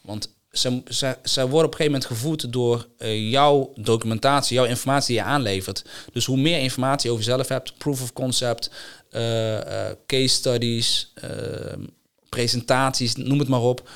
[0.00, 4.64] Want ze, ze, ze worden op een gegeven moment gevoed door eh, jouw documentatie, jouw
[4.64, 5.84] informatie die je aanlevert.
[6.12, 8.70] Dus hoe meer informatie je over jezelf hebt, proof of concept,
[9.10, 11.12] eh, eh, case studies,
[12.28, 13.90] presentaties, noem het maar op,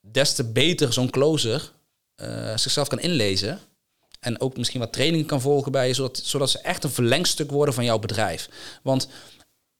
[0.00, 1.72] des te beter zo'n closer
[2.56, 3.58] zichzelf kan inlezen.
[4.20, 7.50] En ook misschien wat training kan volgen bij je, zodat, zodat ze echt een verlengstuk
[7.50, 8.48] worden van jouw bedrijf.
[8.82, 9.08] Want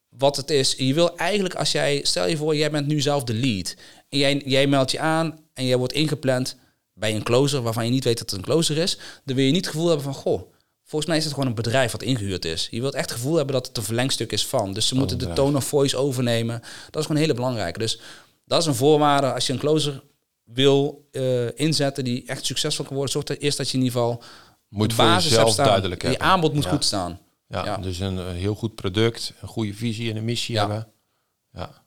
[0.09, 3.25] wat het is, je wil eigenlijk als jij, stel je voor, jij bent nu zelf
[3.25, 3.75] de lead.
[4.09, 6.57] En jij, jij meldt je aan en jij wordt ingepland
[6.95, 8.99] bij een closer waarvan je niet weet dat het een closer is.
[9.25, 10.53] Dan wil je niet het gevoel hebben van, goh,
[10.85, 12.69] volgens mij is het gewoon een bedrijf wat ingehuurd is.
[12.71, 14.73] Je wilt echt het gevoel hebben dat het een verlengstuk is van.
[14.73, 16.61] Dus ze moeten de tone of voice overnemen.
[16.61, 17.79] Dat is gewoon een hele belangrijke.
[17.79, 18.01] Dus
[18.45, 20.03] dat is een voorwaarde als je een closer
[20.45, 23.13] wil eh, inzetten die echt succesvol kan worden.
[23.13, 24.23] Zorg er eerst dat je in ieder geval
[24.69, 25.67] Moet basis hebt staan.
[25.67, 26.27] duidelijk Je hebben.
[26.27, 26.71] aanbod moet Ja.
[26.71, 27.19] goed staan.
[27.49, 27.77] Ja, Ja.
[27.77, 30.61] dus een, een heel goed product, een goede visie en een missie Ja.
[30.61, 30.92] hebben.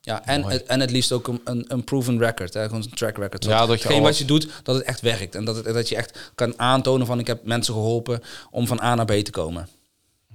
[0.06, 0.26] Ja.
[0.26, 3.18] En, het, en het liefst ook een, een, een proven record, hè, gewoon een track
[3.18, 3.44] record.
[3.46, 5.36] Ja, dat je al wat je doet, dat het echt werkt.
[5.36, 8.82] En dat, het, dat je echt kan aantonen van ik heb mensen geholpen om van
[8.82, 9.68] A naar B te komen.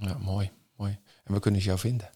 [0.00, 0.98] ja, mooi, mooi.
[1.24, 2.10] En we kunnen ze jou vinden.